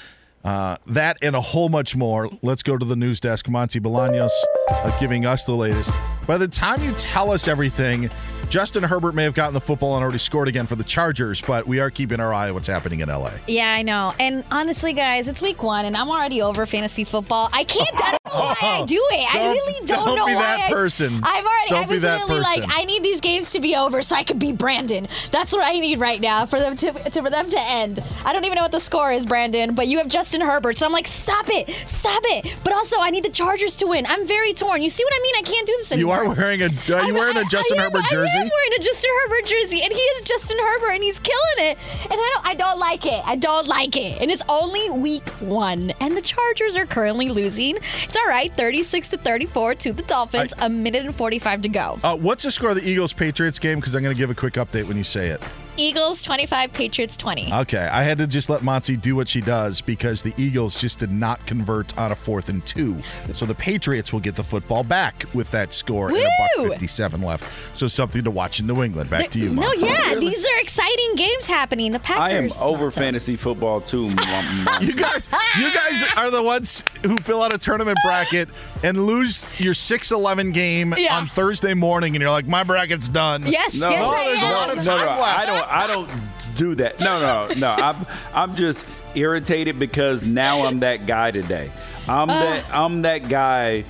[0.43, 2.29] uh, that and a whole much more.
[2.41, 3.47] Let's go to the news desk.
[3.47, 4.31] Monty Bolaños
[4.69, 5.93] uh, giving us the latest.
[6.25, 8.09] By the time you tell us everything,
[8.51, 11.65] Justin Herbert may have gotten the football and already scored again for the Chargers, but
[11.65, 13.31] we are keeping our eye on what's happening in LA.
[13.47, 14.13] Yeah, I know.
[14.19, 17.47] And honestly, guys, it's week one, and I'm already over fantasy football.
[17.53, 17.87] I can't.
[17.95, 19.33] I don't know why I do it.
[19.33, 20.41] I Don't- really don't, don't know be why.
[20.41, 21.21] that I- person.
[21.23, 21.69] I've already.
[21.69, 22.63] Don't I was literally like.
[22.75, 25.07] I need these games to be over so I can be Brandon.
[25.31, 28.01] That's what I need right now for them to, to for them to end.
[28.25, 30.85] I don't even know what the score is, Brandon, but you have Justin Herbert, so
[30.85, 32.59] I'm like, stop it, stop it.
[32.65, 34.05] But also, I need the Chargers to win.
[34.09, 34.81] I'm very torn.
[34.81, 35.35] You see what I mean?
[35.37, 36.15] I can't do this anymore.
[36.25, 38.40] You are wearing a are you wearing a Justin I am, Herbert jersey?
[38.41, 41.39] I am wearing a Justin Herbert jersey, and he is Justin Herbert, and he's killing
[41.57, 41.77] it.
[42.05, 43.21] And I don't, I don't like it.
[43.23, 44.19] I don't like it.
[44.19, 47.75] And it's only week one, and the Chargers are currently losing.
[47.75, 50.55] It's all right, thirty-six to thirty-four to the Dolphins.
[50.57, 51.99] a minute and forty-five to go.
[52.03, 53.79] Uh, what's the score of the Eagles Patriots game?
[53.79, 55.43] Because I'm going to give a quick update when you say it.
[55.77, 57.51] Eagles twenty-five, Patriots twenty.
[57.53, 60.99] Okay, I had to just let Monty do what she does because the Eagles just
[60.99, 62.97] did not convert on a fourth and two.
[63.33, 66.21] So the Patriots will get the football back with that score and a
[66.57, 66.63] Woo!
[66.63, 67.75] buck fifty-seven left.
[67.75, 69.09] So something to watch in New England.
[69.09, 69.81] Back to you, Monty.
[69.81, 70.09] No, Monty.
[70.09, 71.91] yeah, these are exciting games happening.
[71.93, 72.21] The Packers.
[72.21, 72.61] I am Packers.
[72.61, 74.09] over fantasy football too.
[74.09, 74.81] Mom- mom.
[74.91, 75.27] You guys,
[75.59, 78.49] you guys are the ones who fill out a tournament bracket
[78.83, 81.17] and lose your 6-11 game Yeah.
[81.17, 84.25] on Thursday morning, and you're like, "My bracket's done." Yes, No, yes, no, I oh,
[84.25, 85.39] there's a lot of no, time no, left.
[85.39, 85.60] I don't.
[85.67, 86.09] I don't
[86.55, 86.99] do that.
[86.99, 87.69] No, no, no.
[87.69, 88.05] I'm.
[88.33, 91.71] I'm just irritated because now I'm that guy today.
[92.07, 92.65] I'm that.
[92.73, 93.83] I'm that guy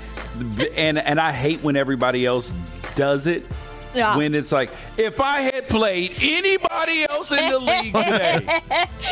[0.76, 2.54] and and I hate when everybody else
[2.96, 3.46] does it.
[3.94, 4.16] Yeah.
[4.18, 8.40] When it's like, if I had played anybody else in the league today,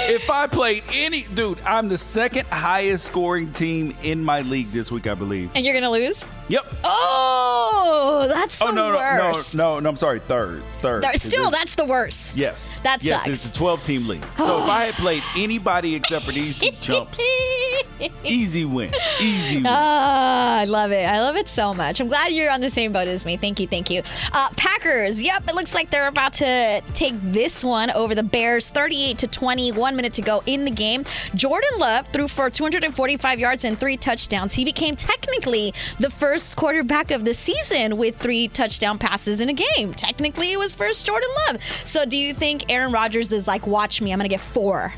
[0.07, 4.91] if I played any dude, I'm the second highest scoring team in my league this
[4.91, 5.51] week, I believe.
[5.56, 6.26] And you're gonna lose?
[6.47, 6.65] Yep.
[6.84, 9.57] Oh, that's the oh no, no, worst.
[9.57, 11.03] no, no, no, I'm sorry, third, third.
[11.03, 12.38] Th- Still, that's the worst.
[12.38, 12.68] Yes.
[12.84, 13.30] That yes, sucks.
[13.30, 14.23] it's a 12 team league.
[14.38, 17.19] So if I had played anybody except for these two chumps,
[18.23, 18.91] easy win.
[19.22, 19.65] Easy win.
[19.68, 21.06] Ah, I love it.
[21.06, 21.99] I love it so much.
[21.99, 23.38] I'm glad you're on the same boat as me.
[23.38, 24.01] Thank you, thank you.
[24.34, 25.21] Uh, Packers.
[25.21, 29.27] Yep, it looks like they're about to take this one over the Bears, 38 to
[29.27, 29.71] 20.
[29.71, 31.03] One minute to go in the game.
[31.33, 34.53] Jordan Love threw for 245 yards and three touchdowns.
[34.53, 39.53] He became technically the first quarterback of the season with three touchdown passes in a
[39.53, 39.93] game.
[39.93, 41.63] Technically, it was first Jordan Love.
[41.63, 44.93] So, do you think Aaron Rodgers is like, watch me, I'm gonna get four?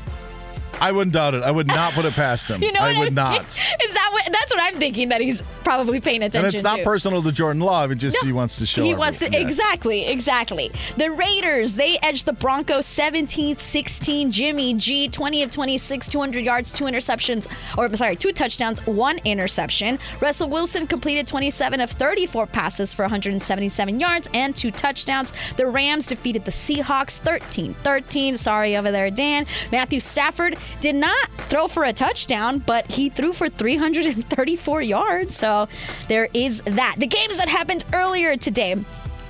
[0.82, 1.42] I wouldn't doubt it.
[1.42, 2.60] I would not put it past him.
[2.72, 3.14] You know I what would mean?
[3.14, 3.44] not.
[3.84, 4.24] Is that what?
[4.30, 5.08] That's what I'm thinking.
[5.08, 6.44] That he's probably paying attention.
[6.44, 6.84] And it's not to.
[6.84, 7.90] personal to Jordan Love.
[7.90, 8.82] It just he wants to show.
[8.82, 9.30] He wants to.
[9.30, 9.42] Yes.
[9.42, 10.70] exactly, exactly.
[10.96, 14.30] The Raiders they edged the Broncos 17-16.
[14.30, 17.46] Jimmy G 20 of 26, 200 yards, two interceptions,
[17.76, 19.98] or I'm sorry, two touchdowns, one interception.
[20.20, 25.32] Russell Wilson completed 27 of 34 passes for 177 yards and two touchdowns.
[25.54, 28.36] The Rams defeated the Seahawks 13-13.
[28.36, 29.46] Sorry over there, Dan.
[29.70, 35.36] Matthew Stafford did not throw for a touchdown, but he threw for 334 yards.
[35.36, 35.68] So
[36.08, 36.96] there is that.
[36.98, 38.76] The games that happened earlier today.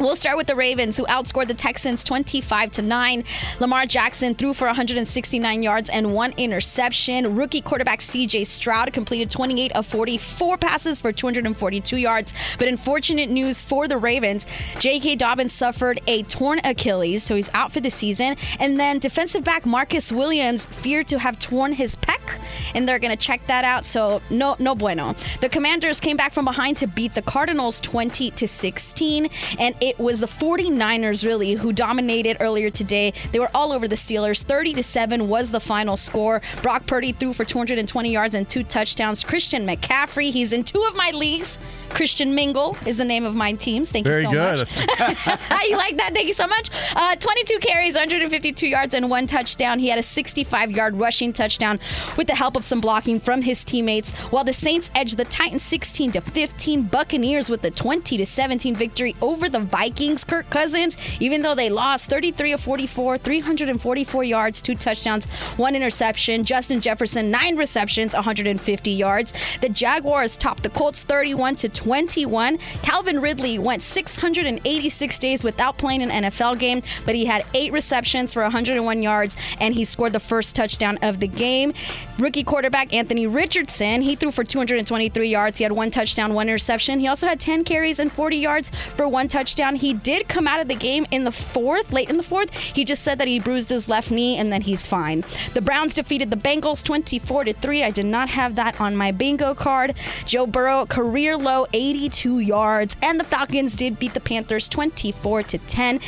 [0.03, 3.23] We'll start with the Ravens, who outscored the Texans 25 to 9.
[3.61, 7.37] Lamar Jackson threw for 169 yards and one interception.
[7.37, 12.35] Rookie quarterback CJ Stroud completed 28 of 44 passes for 242 yards.
[12.59, 14.49] But unfortunate news for the Ravens,
[14.81, 15.15] J.K.
[15.15, 18.35] Dobbins suffered a torn Achilles, so he's out for the season.
[18.59, 22.41] And then defensive back Marcus Williams feared to have torn his pec,
[22.75, 23.85] and they're going to check that out.
[23.85, 25.15] So no, no bueno.
[25.41, 29.29] The Commanders came back from behind to beat the Cardinals 20 to 16,
[29.61, 33.13] and it was the 49ers really who dominated earlier today.
[33.33, 34.43] They were all over the Steelers.
[34.43, 36.43] 30 to 7 was the final score.
[36.63, 39.25] Brock Purdy threw for 220 yards and two touchdowns.
[39.25, 41.59] Christian McCaffrey, he's in two of my leagues.
[41.91, 43.93] Christian Mingle is the name of my teams.
[43.93, 44.59] Thank Very you so good.
[44.59, 45.69] much.
[45.69, 46.11] you like that?
[46.15, 46.71] Thank you so much.
[46.95, 49.79] Uh, 22 carries, 152 yards, and one touchdown.
[49.79, 51.79] He had a 65 yard rushing touchdown
[52.17, 54.13] with the help of some blocking from his teammates.
[54.31, 58.77] While the Saints edged the Titans 16 to 15, Buccaneers with the 20 to 17
[58.77, 60.23] victory over the Vikings.
[60.23, 65.25] Kirk Cousins, even though they lost 33 of 44, 344 yards, two touchdowns,
[65.57, 66.45] one interception.
[66.45, 69.33] Justin Jefferson, nine receptions, 150 yards.
[69.59, 72.59] The Jaguars topped the Colts 31 to 21.
[72.83, 78.35] Calvin Ridley went 686 days without playing an NFL game, but he had eight receptions
[78.35, 81.73] for 101 yards and he scored the first touchdown of the game.
[82.19, 85.59] Rookie quarterback Anthony Richardson, he threw for 223 yards.
[85.59, 87.01] He had one touchdown, one interception.
[87.01, 89.62] He also had 10 carries and 40 yards for one touchdown.
[89.63, 92.53] He did come out of the game in the fourth, late in the fourth.
[92.55, 95.25] He just said that he bruised his left knee and then he's fine.
[95.55, 97.85] The Browns defeated the Bengals 24 to 3.
[97.85, 99.95] I did not have that on my bingo card.
[100.27, 105.59] Joe Burrow, career low 82 yards, and the Falcons did beat the Panthers 24 to
[105.59, 105.99] 10.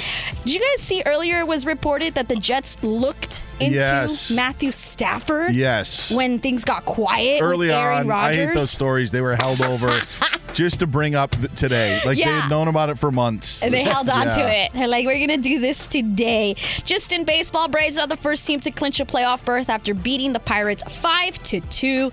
[0.44, 4.30] Did you guys see earlier it was reported that the Jets looked into Yes.
[4.30, 5.54] Matthew Stafford?
[5.54, 6.10] Yes.
[6.10, 8.38] When things got quiet Early on, Rodgers.
[8.38, 9.10] I hate those stories.
[9.12, 10.00] They were held over
[10.54, 12.00] just to bring up today.
[12.06, 12.40] Like they Yeah.
[12.42, 13.62] had known about it for months.
[13.62, 14.72] And they held on to it.
[14.72, 16.54] They're like, we're going to do this today.
[16.84, 20.32] Just in baseball, Braves are the first team to clinch a playoff berth after beating
[20.32, 22.10] the Pirates 5 to 2.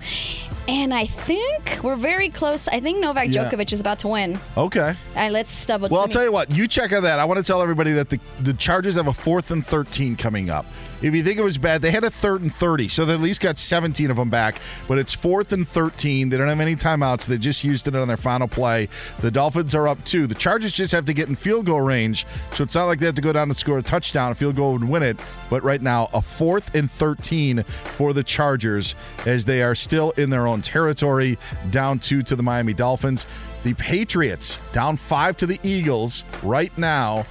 [0.68, 2.68] And I think we're very close.
[2.68, 3.50] I think Novak Yeah.
[3.50, 4.38] Djokovic is about to win.
[4.56, 4.80] Okay.
[4.90, 6.50] All right, let's double Well, I'll me- tell you what.
[6.52, 7.18] You check on that.
[7.18, 10.50] I want to tell everybody that the the Chargers have a fourth and thirteen coming
[10.50, 10.64] up.
[11.02, 13.20] If you think it was bad, they had a third and thirty, so they at
[13.20, 14.60] least got seventeen of them back.
[14.86, 16.28] But it's fourth and thirteen.
[16.28, 17.26] They don't have any timeouts.
[17.26, 18.88] They just used it on their final play.
[19.20, 20.26] The Dolphins are up two.
[20.26, 22.24] The Chargers just have to get in field goal range,
[22.54, 24.32] so it's not like they have to go down and score a touchdown.
[24.32, 25.18] A field goal would win it.
[25.50, 28.94] But right now, a fourth and thirteen for the Chargers
[29.26, 31.38] as they are still in their own territory,
[31.70, 33.26] down two to the Miami Dolphins.
[33.64, 37.26] The Patriots down five to the Eagles right now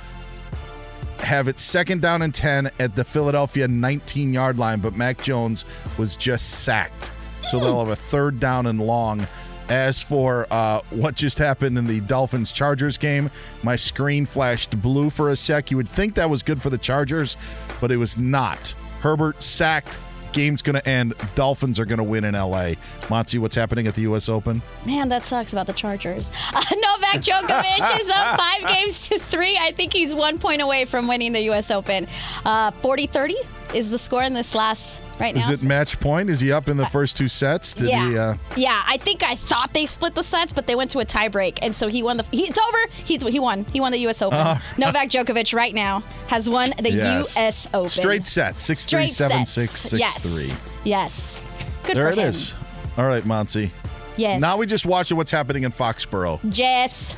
[1.22, 5.66] have it second down and 10 at the Philadelphia 19 yard line, but Mac Jones
[5.98, 7.12] was just sacked.
[7.50, 9.28] So they'll have a third down and long.
[9.70, 13.30] As for uh, what just happened in the Dolphins Chargers game,
[13.64, 15.72] my screen flashed blue for a sec.
[15.72, 17.38] You would think that was good for the Chargers,
[17.80, 18.74] but it was not.
[19.00, 19.98] Herbert sacked.
[20.34, 21.14] Game's going to end.
[21.36, 22.74] Dolphins are going to win in LA.
[23.10, 24.30] Monty, what's happening at the U.S.
[24.30, 24.62] Open?
[24.86, 26.32] Man, that sucks about the Chargers.
[26.54, 29.58] Uh, Novak Djokovic is up five games to three.
[29.58, 31.72] I think he's one point away from winning the U.S.
[31.72, 32.08] Open.
[32.46, 33.36] Uh, 40 30?
[33.74, 35.50] Is the score in this last right now.
[35.50, 36.30] Is it match point?
[36.30, 37.74] Is he up in the first two sets?
[37.74, 38.18] Did yeah, he?
[38.18, 38.84] Uh, yeah.
[38.86, 41.76] I think I thought they split the sets, but they went to a tiebreak, and
[41.76, 42.24] so he won the.
[42.32, 42.78] He, it's over.
[43.06, 43.66] He's he won.
[43.66, 44.22] He won the U.S.
[44.22, 44.38] Open.
[44.38, 47.36] Uh, Novak Djokovic right now has won the yes.
[47.36, 47.68] U.S.
[47.74, 47.90] Open.
[47.90, 50.24] Straight set, six Straight three, seven six, six yes.
[50.24, 50.60] three.
[50.84, 51.42] Yes.
[51.84, 52.30] Good there for it him.
[52.30, 52.56] is.
[52.98, 53.72] All right, Monty.
[54.18, 54.42] Yes.
[54.42, 56.40] Now we just watching what's happening in Foxborough.
[56.52, 57.16] Jess.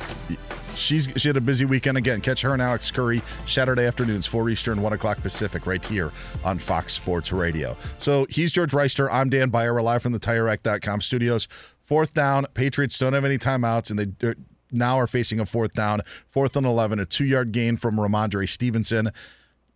[0.76, 2.20] She's she had a busy weekend again.
[2.20, 6.12] Catch her and Alex Curry Saturday afternoons, four Eastern, one o'clock Pacific, right here
[6.44, 7.76] on Fox Sports Radio.
[7.98, 9.08] So he's George Wrighster.
[9.10, 9.72] I'm Dan Beyer.
[9.74, 11.48] We're live from the TireRack.com studios.
[11.80, 12.46] Fourth down.
[12.54, 14.34] Patriots don't have any timeouts, and they uh,
[14.72, 18.48] now are facing a fourth down, fourth and eleven, a two yard gain from Rhamondre
[18.48, 19.10] Stevenson.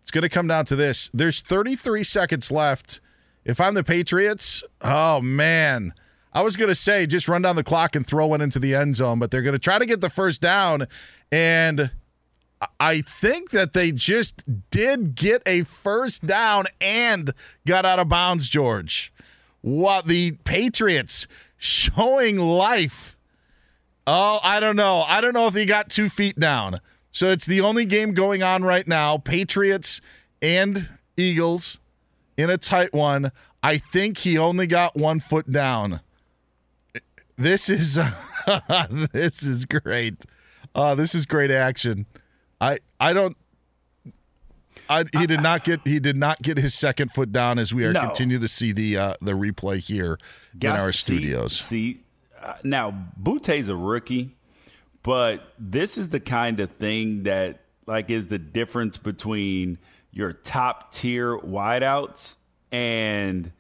[0.03, 1.11] It's going to come down to this.
[1.13, 3.01] There's 33 seconds left.
[3.45, 5.93] If I'm the Patriots, oh man.
[6.39, 8.73] I was going to say just run down the clock and throw one into the
[8.73, 10.87] end zone, but they're going to try to get the first down.
[11.33, 11.91] And
[12.79, 17.35] I think that they just did get a first down and
[17.67, 19.13] got out of bounds, George.
[19.63, 23.19] What the Patriots showing life.
[24.07, 25.03] Oh, I don't know.
[25.09, 26.79] I don't know if he got two feet down.
[27.11, 29.19] So it's the only game going on right now.
[29.19, 30.01] Patriots
[30.41, 31.81] and Eagles
[32.37, 33.33] in a tight one.
[33.61, 35.99] I think he only got one foot down.
[37.39, 37.99] This is
[39.13, 40.25] this is great.
[40.75, 42.07] Uh, this is great action.
[42.61, 43.37] I I don't.
[44.91, 47.85] I, he did not get he did not get his second foot down as we
[47.85, 48.01] are No.
[48.01, 50.19] continue to see the uh, the replay here
[50.61, 51.53] in our see- studios.
[51.61, 52.01] See,
[52.43, 54.35] uh, now Boutte's a rookie,
[55.03, 59.79] but this is the kind of thing that like is the difference between
[60.11, 62.37] your top tier wideouts
[62.73, 63.53] and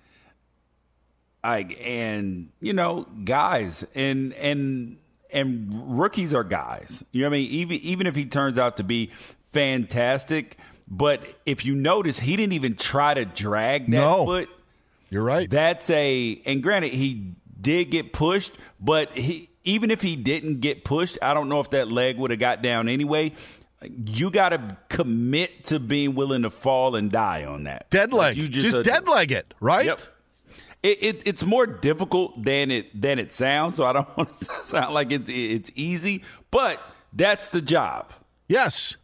[1.44, 4.96] like and you know guys and and
[5.32, 7.04] and rookies are guys.
[7.12, 7.50] You know what I mean?
[7.50, 9.10] Even even if he turns out to be
[9.52, 10.56] fantastic,
[10.88, 14.24] but if you notice, he didn't even try to drag that No.
[14.26, 14.48] foot.
[15.10, 15.48] You're right.
[15.48, 20.84] That's a and granted he did get pushed, but he even if he didn't get
[20.84, 23.32] pushed, I don't know if that leg would have got down anyway.
[24.06, 27.88] You got to commit to being willing to fall and die on that.
[27.90, 28.36] Dead Like, leg.
[28.36, 29.86] you just uh, dead leg it, right?
[29.86, 30.00] Yep.
[30.82, 33.74] It, it, it's more difficult than it than it sounds.
[33.76, 36.80] So I don't want to sound like it's it's easy, but
[37.12, 38.12] that's the job.
[38.48, 38.96] Yes.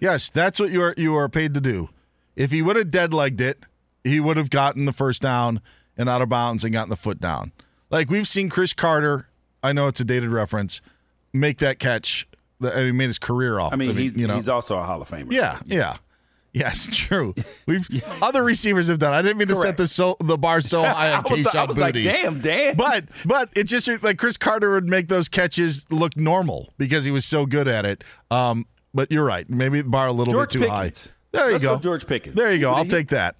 [0.00, 1.88] Yes, that's what you are you are paid to do.
[2.36, 3.64] If he would have dead legged it,
[4.04, 5.60] he would have gotten the first down
[5.96, 7.50] and out of bounds and gotten the foot down.
[7.90, 9.26] Like we've seen Cris Carter,
[9.62, 10.80] I know it's a dated reference,
[11.32, 12.28] make that catch.
[12.60, 13.72] that- I mean, made his career off.
[13.72, 15.32] I mean, of it, he's, you know, he's also a Hall of Famer.
[15.32, 15.96] yeah, yeah.
[16.52, 17.34] Yes, true.
[17.66, 17.86] We've
[18.22, 19.12] other receivers have done.
[19.12, 21.50] I didn't mean to set the so the bar so high on I was- I
[21.50, 22.04] Kayshon was like, Boutte.
[22.04, 22.74] damn, Dan.
[22.76, 27.10] But but it just like Cris Carter would make those catches look normal because he
[27.10, 28.02] was so good at it.
[28.30, 29.48] Um, but you're right.
[29.48, 31.06] Maybe the bar a little George bit too Pickens.
[31.06, 31.12] high.
[31.32, 31.74] There you Let's go.
[31.76, 32.34] go George Pickens.
[32.34, 32.72] There you go.
[32.72, 33.36] I'll take that.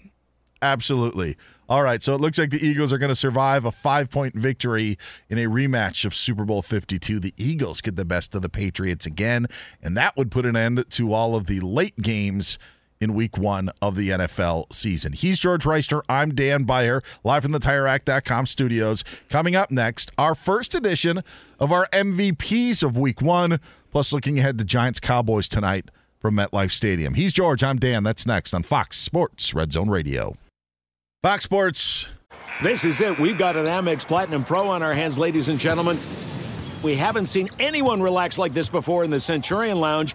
[0.60, 1.36] Absolutely.
[1.68, 2.02] All right.
[2.02, 4.98] So it looks like the Eagles are going to survive a five point victory
[5.28, 7.20] in a rematch of Super Bowl 52.
[7.20, 9.46] The Eagles get the best of the Patriots again,
[9.82, 12.58] and that would put an end to all of the late games
[13.00, 15.12] in week one of the NFL season.
[15.12, 16.02] He's George Wrighster.
[16.08, 19.04] I'm Dan Beyer, live from the TireRack.com studios.
[19.28, 21.22] Coming up next, our first edition
[21.58, 23.60] of our MVPs of week one,
[23.90, 27.14] plus looking ahead to Giants Cowboys tonight from MetLife Stadium.
[27.14, 27.62] He's George.
[27.62, 28.02] I'm Dan.
[28.02, 30.36] That's next on Fox Sports Red Zone Radio.
[31.22, 32.08] Fox Sports.
[32.62, 33.18] This is it.
[33.18, 35.98] We've got an Amex Platinum Pro on our hands, ladies and gentlemen.
[36.82, 40.14] We haven't seen anyone relax like this before in the Centurion Lounge.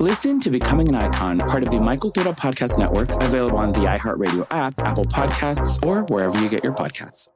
[0.00, 3.80] Listen to Becoming an Icon, part of the My Cultura Podcast Network, available on the
[3.80, 7.28] iHeartRadio app, Apple Podcasts, or wherever you get your podcasts.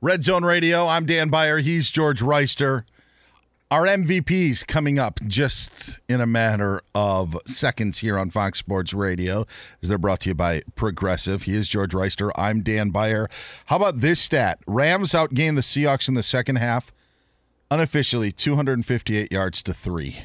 [0.00, 0.86] Red Zone Radio.
[0.86, 1.58] I'm Dan Beyer.
[1.58, 2.84] He's George Wrighster.
[3.70, 9.46] Our MVPs coming up just in a matter of seconds here on Fox Sports Radio,
[9.82, 11.44] as they're brought to you by Progressive.
[11.44, 12.30] He is George Wrighster.
[12.36, 13.28] I'm Dan Beyer.
[13.66, 14.58] How about this stat?
[14.66, 16.92] Rams outgained the Seahawks in the second half,
[17.70, 20.18] unofficially 258 yards to three.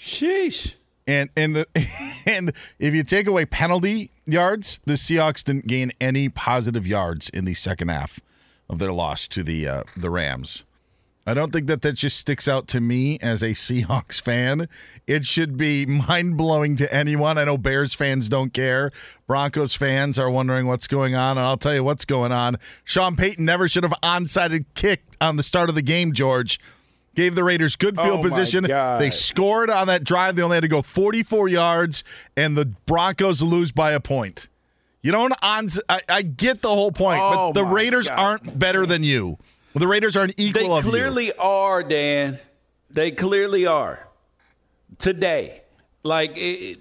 [0.00, 0.74] Sheesh.
[1.06, 1.66] And and the
[2.26, 7.44] and if you take away penalty yards, the Seahawks didn't gain any positive yards in
[7.44, 8.20] the second half
[8.68, 10.64] of their loss to the uh, the Rams.
[11.26, 14.68] I don't think that that just sticks out to me as a Seahawks fan.
[15.06, 17.36] It should be mind blowing to anyone.
[17.36, 18.90] I know Bears fans don't care.
[19.26, 22.56] Broncos fans are wondering what's going on, and I'll tell you what's going on.
[22.84, 26.14] Sean Payton never should have onside kicked on the start of the game.
[26.14, 26.58] George
[27.14, 28.64] gave the Raiders good field Oh, position.
[28.64, 30.36] They scored on that drive.
[30.36, 32.04] They only had to go 44 yards,
[32.36, 34.48] and the Broncos lose by a point.
[35.02, 35.66] You don't on.
[35.88, 38.18] I, I get the whole point, Oh, but the Raiders God.
[38.18, 39.38] aren't better than you.
[39.74, 40.90] The Raiders aren't equal They of you.
[40.90, 42.38] clearly are, Dan.
[42.90, 44.08] They clearly are.
[44.98, 45.62] Today,
[46.02, 46.78] like it,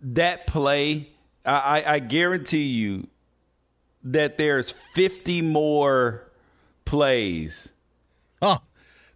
[0.00, 1.10] that play,
[1.44, 1.52] I,
[1.82, 3.08] I, I guarantee you
[4.02, 6.30] that there's 50 more
[6.84, 7.68] plays.
[8.42, 8.58] Huh.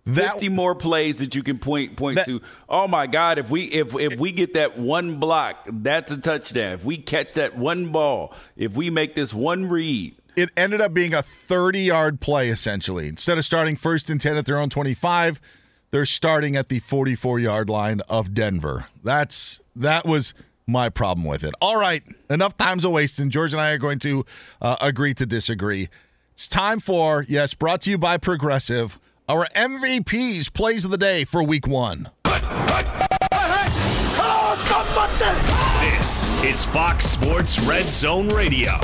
[0.09, 2.41] That, 50 more plays that you can point point to.
[2.69, 3.39] Oh my God!
[3.39, 6.73] If we if if we get that one block, that's a touchdown.
[6.73, 10.95] If we catch that one ball, if we make this one read, it ended up
[10.95, 13.09] being a 30 yard play essentially.
[13.09, 15.41] Instead of starting first and 10 at their own 25,
[15.91, 18.87] they're starting at the 44 yard line of Denver.
[19.03, 20.33] That's that was
[20.67, 21.55] my problem with it.
[21.61, 23.31] All right, enough time's a wasting.
[23.31, 24.25] George and I are going to
[24.63, 25.89] uh, agree to disagree.
[26.33, 28.99] It's time for yes, brought to you by Progressive.
[29.31, 32.09] Our MVPs plays of the day for week one.
[35.83, 38.81] This is Fox Sports Red Zone Radio.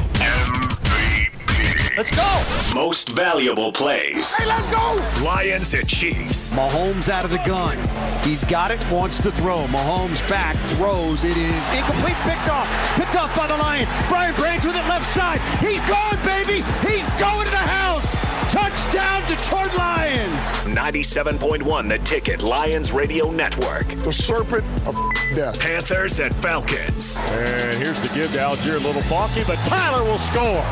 [1.96, 2.44] Let's go.
[2.74, 4.34] Most valuable plays.
[4.34, 5.24] Hey, let's go.
[5.24, 6.52] Lions at Chiefs.
[6.52, 7.78] Mahomes out of the gun.
[8.22, 9.66] He's got it, wants to throw.
[9.68, 11.24] Mahomes back, throws.
[11.24, 12.68] It is incomplete, picked off.
[12.96, 13.90] Picked off by the Lions.
[14.10, 15.40] Brian Branch with it left side.
[15.60, 16.60] He's gone, baby.
[16.86, 18.23] He's going to the house.
[18.54, 20.46] Touchdown, Detroit Lions.
[20.62, 23.88] 97.1 The Ticket Lions Radio Network.
[23.98, 24.94] The serpent of
[25.34, 25.58] death.
[25.58, 27.16] Panthers and Falcons.
[27.16, 28.76] And here's the give to Allgeier.
[28.76, 30.62] A little balky, but Tyler will score.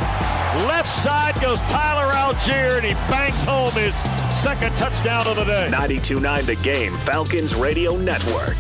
[0.68, 3.96] Left side goes Tyler Allgeier, and he bangs home his
[4.40, 5.68] second touchdown of the day.
[5.72, 8.58] 92.9 The Game Falcons Radio Network.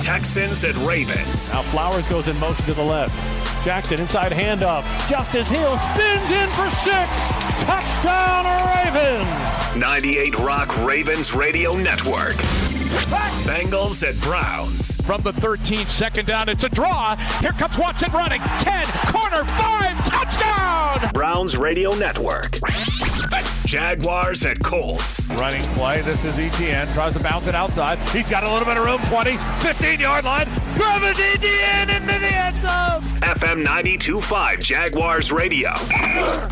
[0.00, 1.52] Texans at Ravens.
[1.52, 3.12] Now Flowers goes in motion to the left.
[3.64, 4.84] Jackson inside handoff.
[5.08, 7.08] Justice Hill spins in for six.
[7.62, 8.27] Touchdown
[8.66, 9.76] Ravens.
[9.76, 12.36] 98 Rock Ravens Radio Network.
[13.46, 14.96] Bengals at Browns.
[15.02, 17.16] From the 13, second down, it's a draw.
[17.40, 18.40] Here comes Watson running.
[18.40, 21.10] 10, corner, 5, touchdown!
[21.12, 22.58] Browns Radio Network.
[23.68, 25.28] Jaguars at Colts.
[25.28, 26.00] Running play.
[26.00, 26.90] This is Etienne.
[26.94, 27.98] Tries to bounce it outside.
[28.08, 29.02] He's got a little bit of room.
[29.10, 30.46] 20, 15 yard line.
[30.74, 33.02] Travis Etienne into the end zone.
[33.20, 35.74] FM 92.5 Jaguars Radio.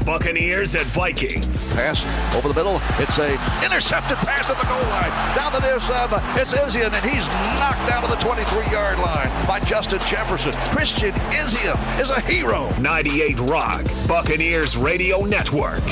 [0.04, 1.68] Buccaneers at Vikings.
[1.72, 2.04] Pass
[2.34, 2.82] over the middle.
[2.98, 3.32] It's a
[3.64, 5.36] intercepted pass at the goal line.
[5.36, 5.96] Down the near side.
[6.34, 7.28] It's Izien, and he's
[7.58, 10.52] knocked down to the 23-yard line by Justin Jefferson.
[10.74, 12.68] Christian Izien is a hero.
[12.78, 13.84] 98 Rock.
[14.08, 15.82] Buccaneers Radio Network.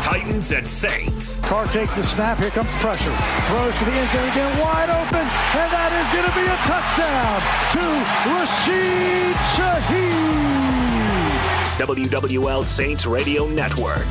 [0.00, 1.38] Titans and Saints.
[1.38, 2.38] Carr takes the snap.
[2.38, 3.16] Here comes pressure.
[3.48, 6.58] Throws to the end zone again, wide open, and that is going to be a
[6.68, 7.40] touchdown
[7.72, 7.84] to
[8.28, 10.13] Rashid Shaheed.
[11.78, 14.06] WWL Saints Radio Network.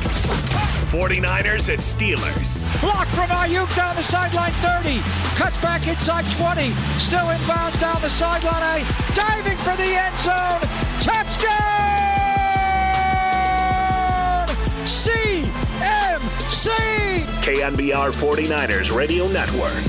[0.92, 2.60] 49ers at Steelers.
[2.82, 5.00] Block from Aiyuk down the sideline 30.
[5.36, 6.70] Cuts back inside 20.
[6.98, 8.62] Still inbounds down the sideline.
[8.62, 10.60] A diving for the end zone.
[11.00, 11.63] Touchdown!
[17.44, 19.84] DNVR 49ers radio network.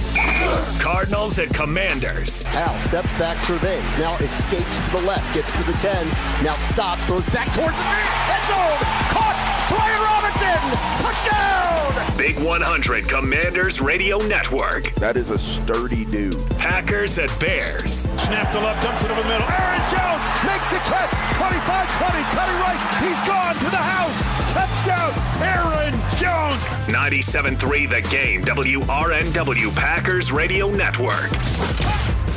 [0.78, 2.44] Cardinals at Commanders.
[2.48, 3.82] Al steps back, surveys.
[3.98, 6.10] Now escapes to the left, gets to the 10.
[6.44, 7.88] Now stops, throws back towards the
[8.28, 8.76] end zone.
[9.08, 9.40] Caught!
[9.72, 10.60] Brian Robinson!
[11.00, 12.18] Touchdown!
[12.18, 14.94] Big 100 Commanders radio network.
[14.96, 16.50] That is a sturdy dude.
[16.58, 18.10] Packers at Bears.
[18.20, 19.48] Snap to left, dumps it over the middle.
[19.48, 21.08] Aaron Jones makes the catch.
[21.40, 22.82] 25-20, cutting right.
[23.00, 24.35] He's gone to the house.
[24.56, 25.12] Touchdown,
[25.44, 26.64] Aaron Jones.
[26.88, 31.30] 97.3 The Game, WRNW Packers radio network.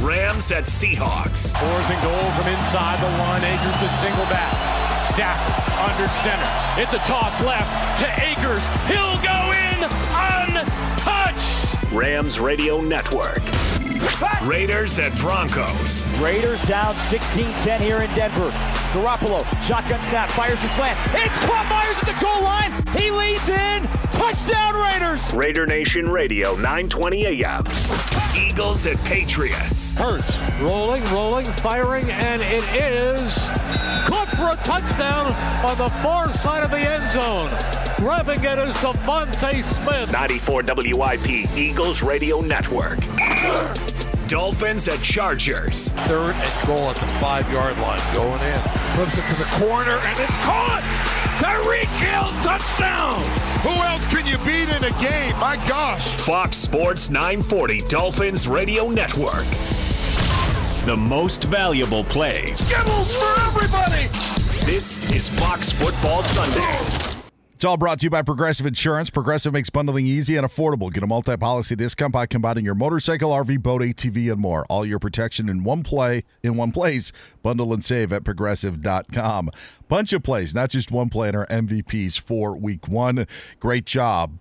[0.02, 1.52] Rams at Seahawks.
[1.56, 3.44] Fourth and goal from inside the one.
[3.44, 4.52] Akers to single back.
[5.04, 6.82] Stafford under center.
[6.82, 7.70] It's a toss left
[8.00, 8.66] to Akers.
[8.90, 9.84] He'll go in
[10.58, 11.92] untouched.
[11.92, 13.44] Rams radio network.
[14.42, 16.06] Raiders at Broncos.
[16.18, 18.50] Raiders down 16-10 here in Denver.
[18.92, 20.98] Garoppolo, shotgun snap, fires the slant.
[21.14, 22.72] It's caught Meyers at the goal line.
[22.96, 23.84] He leads in.
[24.12, 25.32] Touchdown Raiders.
[25.32, 27.64] Raider Nation Radio, 920 AM.
[28.36, 29.94] Eagles at Patriots.
[29.94, 33.38] Hurts rolling, rolling, firing, and it is
[34.06, 35.32] caught for a touchdown
[35.64, 37.87] on the far side of the end zone.
[37.98, 40.12] Grabbing it is DeVonta Smith.
[40.12, 43.00] 94 WIP Eagles Radio Network.
[44.28, 45.90] Dolphins at Chargers.
[46.06, 48.00] Third and goal at the five yard line.
[48.14, 48.60] Going in.
[48.94, 50.84] Flips it to the corner, and it's caught!
[51.38, 53.24] Tyreek Hill, touchdown!
[53.62, 55.36] Who else can you beat in a game?
[55.40, 56.08] My gosh!
[56.18, 59.44] Fox Sports 940 Dolphins Radio Network.
[60.84, 62.70] The most valuable plays.
[62.70, 64.06] Gibbles for everybody!
[64.64, 67.07] This is Fox Football Sunday.
[67.58, 69.10] It's all brought to you by Progressive Insurance.
[69.10, 70.92] Progressive makes bundling easy and affordable.
[70.92, 74.64] Get a multi policy discount by combining your motorcycle, RV, boat, ATV, and more.
[74.68, 77.10] All your protection in one play, in one place.
[77.42, 79.50] Bundle and save at progressive.com.
[79.88, 83.26] Bunch of plays, not just one play in our MVPs for week one.
[83.58, 84.38] Great job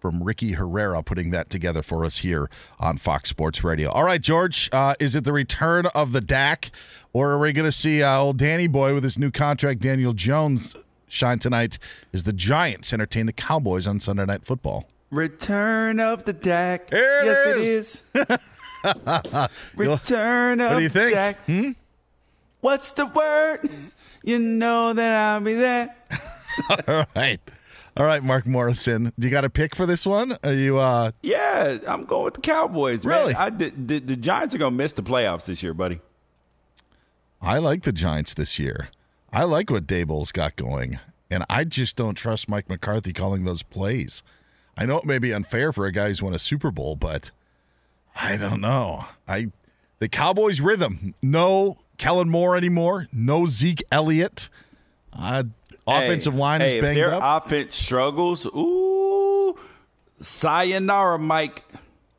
[0.00, 2.48] from Ricky Herrera putting that together for us here
[2.80, 3.90] on Fox Sports Radio.
[3.90, 6.70] All right, George, uh, is it the return of the Dak,
[7.12, 10.14] or are we going to see uh, old Danny Boy with his new contract, Daniel
[10.14, 10.74] Jones?
[11.08, 11.78] Shine tonight
[12.12, 14.88] as the Giants entertain the Cowboys on Sunday Night Football.
[15.10, 16.90] Return of the Dak.
[16.90, 18.02] Here it yes, is.
[18.14, 19.68] it is.
[19.76, 21.14] Return of What do you think?
[21.14, 21.44] Dak.
[21.46, 21.70] Hmm?
[22.60, 23.68] What's the word?
[24.24, 25.94] You know that I'll be there.
[26.88, 27.40] All right.
[27.96, 29.12] All right, Mark Morrison.
[29.18, 30.36] Do you got a pick for this one?
[30.42, 33.04] Are you uh Yeah, I'm going with the Cowboys.
[33.04, 33.32] Really?
[33.32, 33.42] Man.
[33.42, 36.00] I did, the, the Giants are going to miss the playoffs this year, buddy.
[37.40, 38.90] I like the Giants this year.
[39.32, 40.98] I like what Daboll's got going,
[41.30, 44.22] and I just don't trust Mike McCarthy calling those plays.
[44.76, 47.30] I know it may be unfair for a guy who's won a Super Bowl, but
[48.14, 49.04] I don't know.
[49.26, 49.48] I
[49.98, 51.14] the Cowboys rhythm.
[51.22, 53.08] No Kellen Moore anymore.
[53.12, 54.48] No Zeke Elliott.
[55.12, 55.44] Uh,
[55.86, 57.44] offensive Hey, line hey, is banged if their up.
[57.46, 59.56] offense struggles, ooh,
[60.20, 61.62] sayonara, Mike.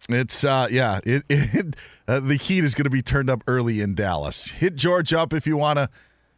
[0.09, 1.75] It's uh yeah, it, it
[2.07, 4.49] uh, the heat is going to be turned up early in Dallas.
[4.51, 5.89] Hit George up if you want to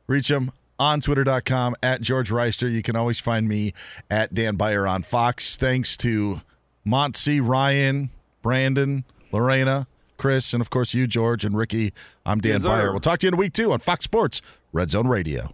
[0.08, 2.72] reach him on twitter.com at George Wrighster.
[2.72, 3.74] You can always find me
[4.10, 5.56] at Dan Beyer on Fox.
[5.58, 6.42] Thanks to
[6.86, 8.10] Monty, Ryan,
[8.42, 11.94] Brandon, Lorena, Chris, and of course you, George and Ricky.
[12.26, 12.64] I'm Dan Yes.
[12.64, 12.92] Beyer.
[12.92, 14.42] We'll talk to you in a week two on Fox Sports
[14.74, 15.54] Red Zone Radio.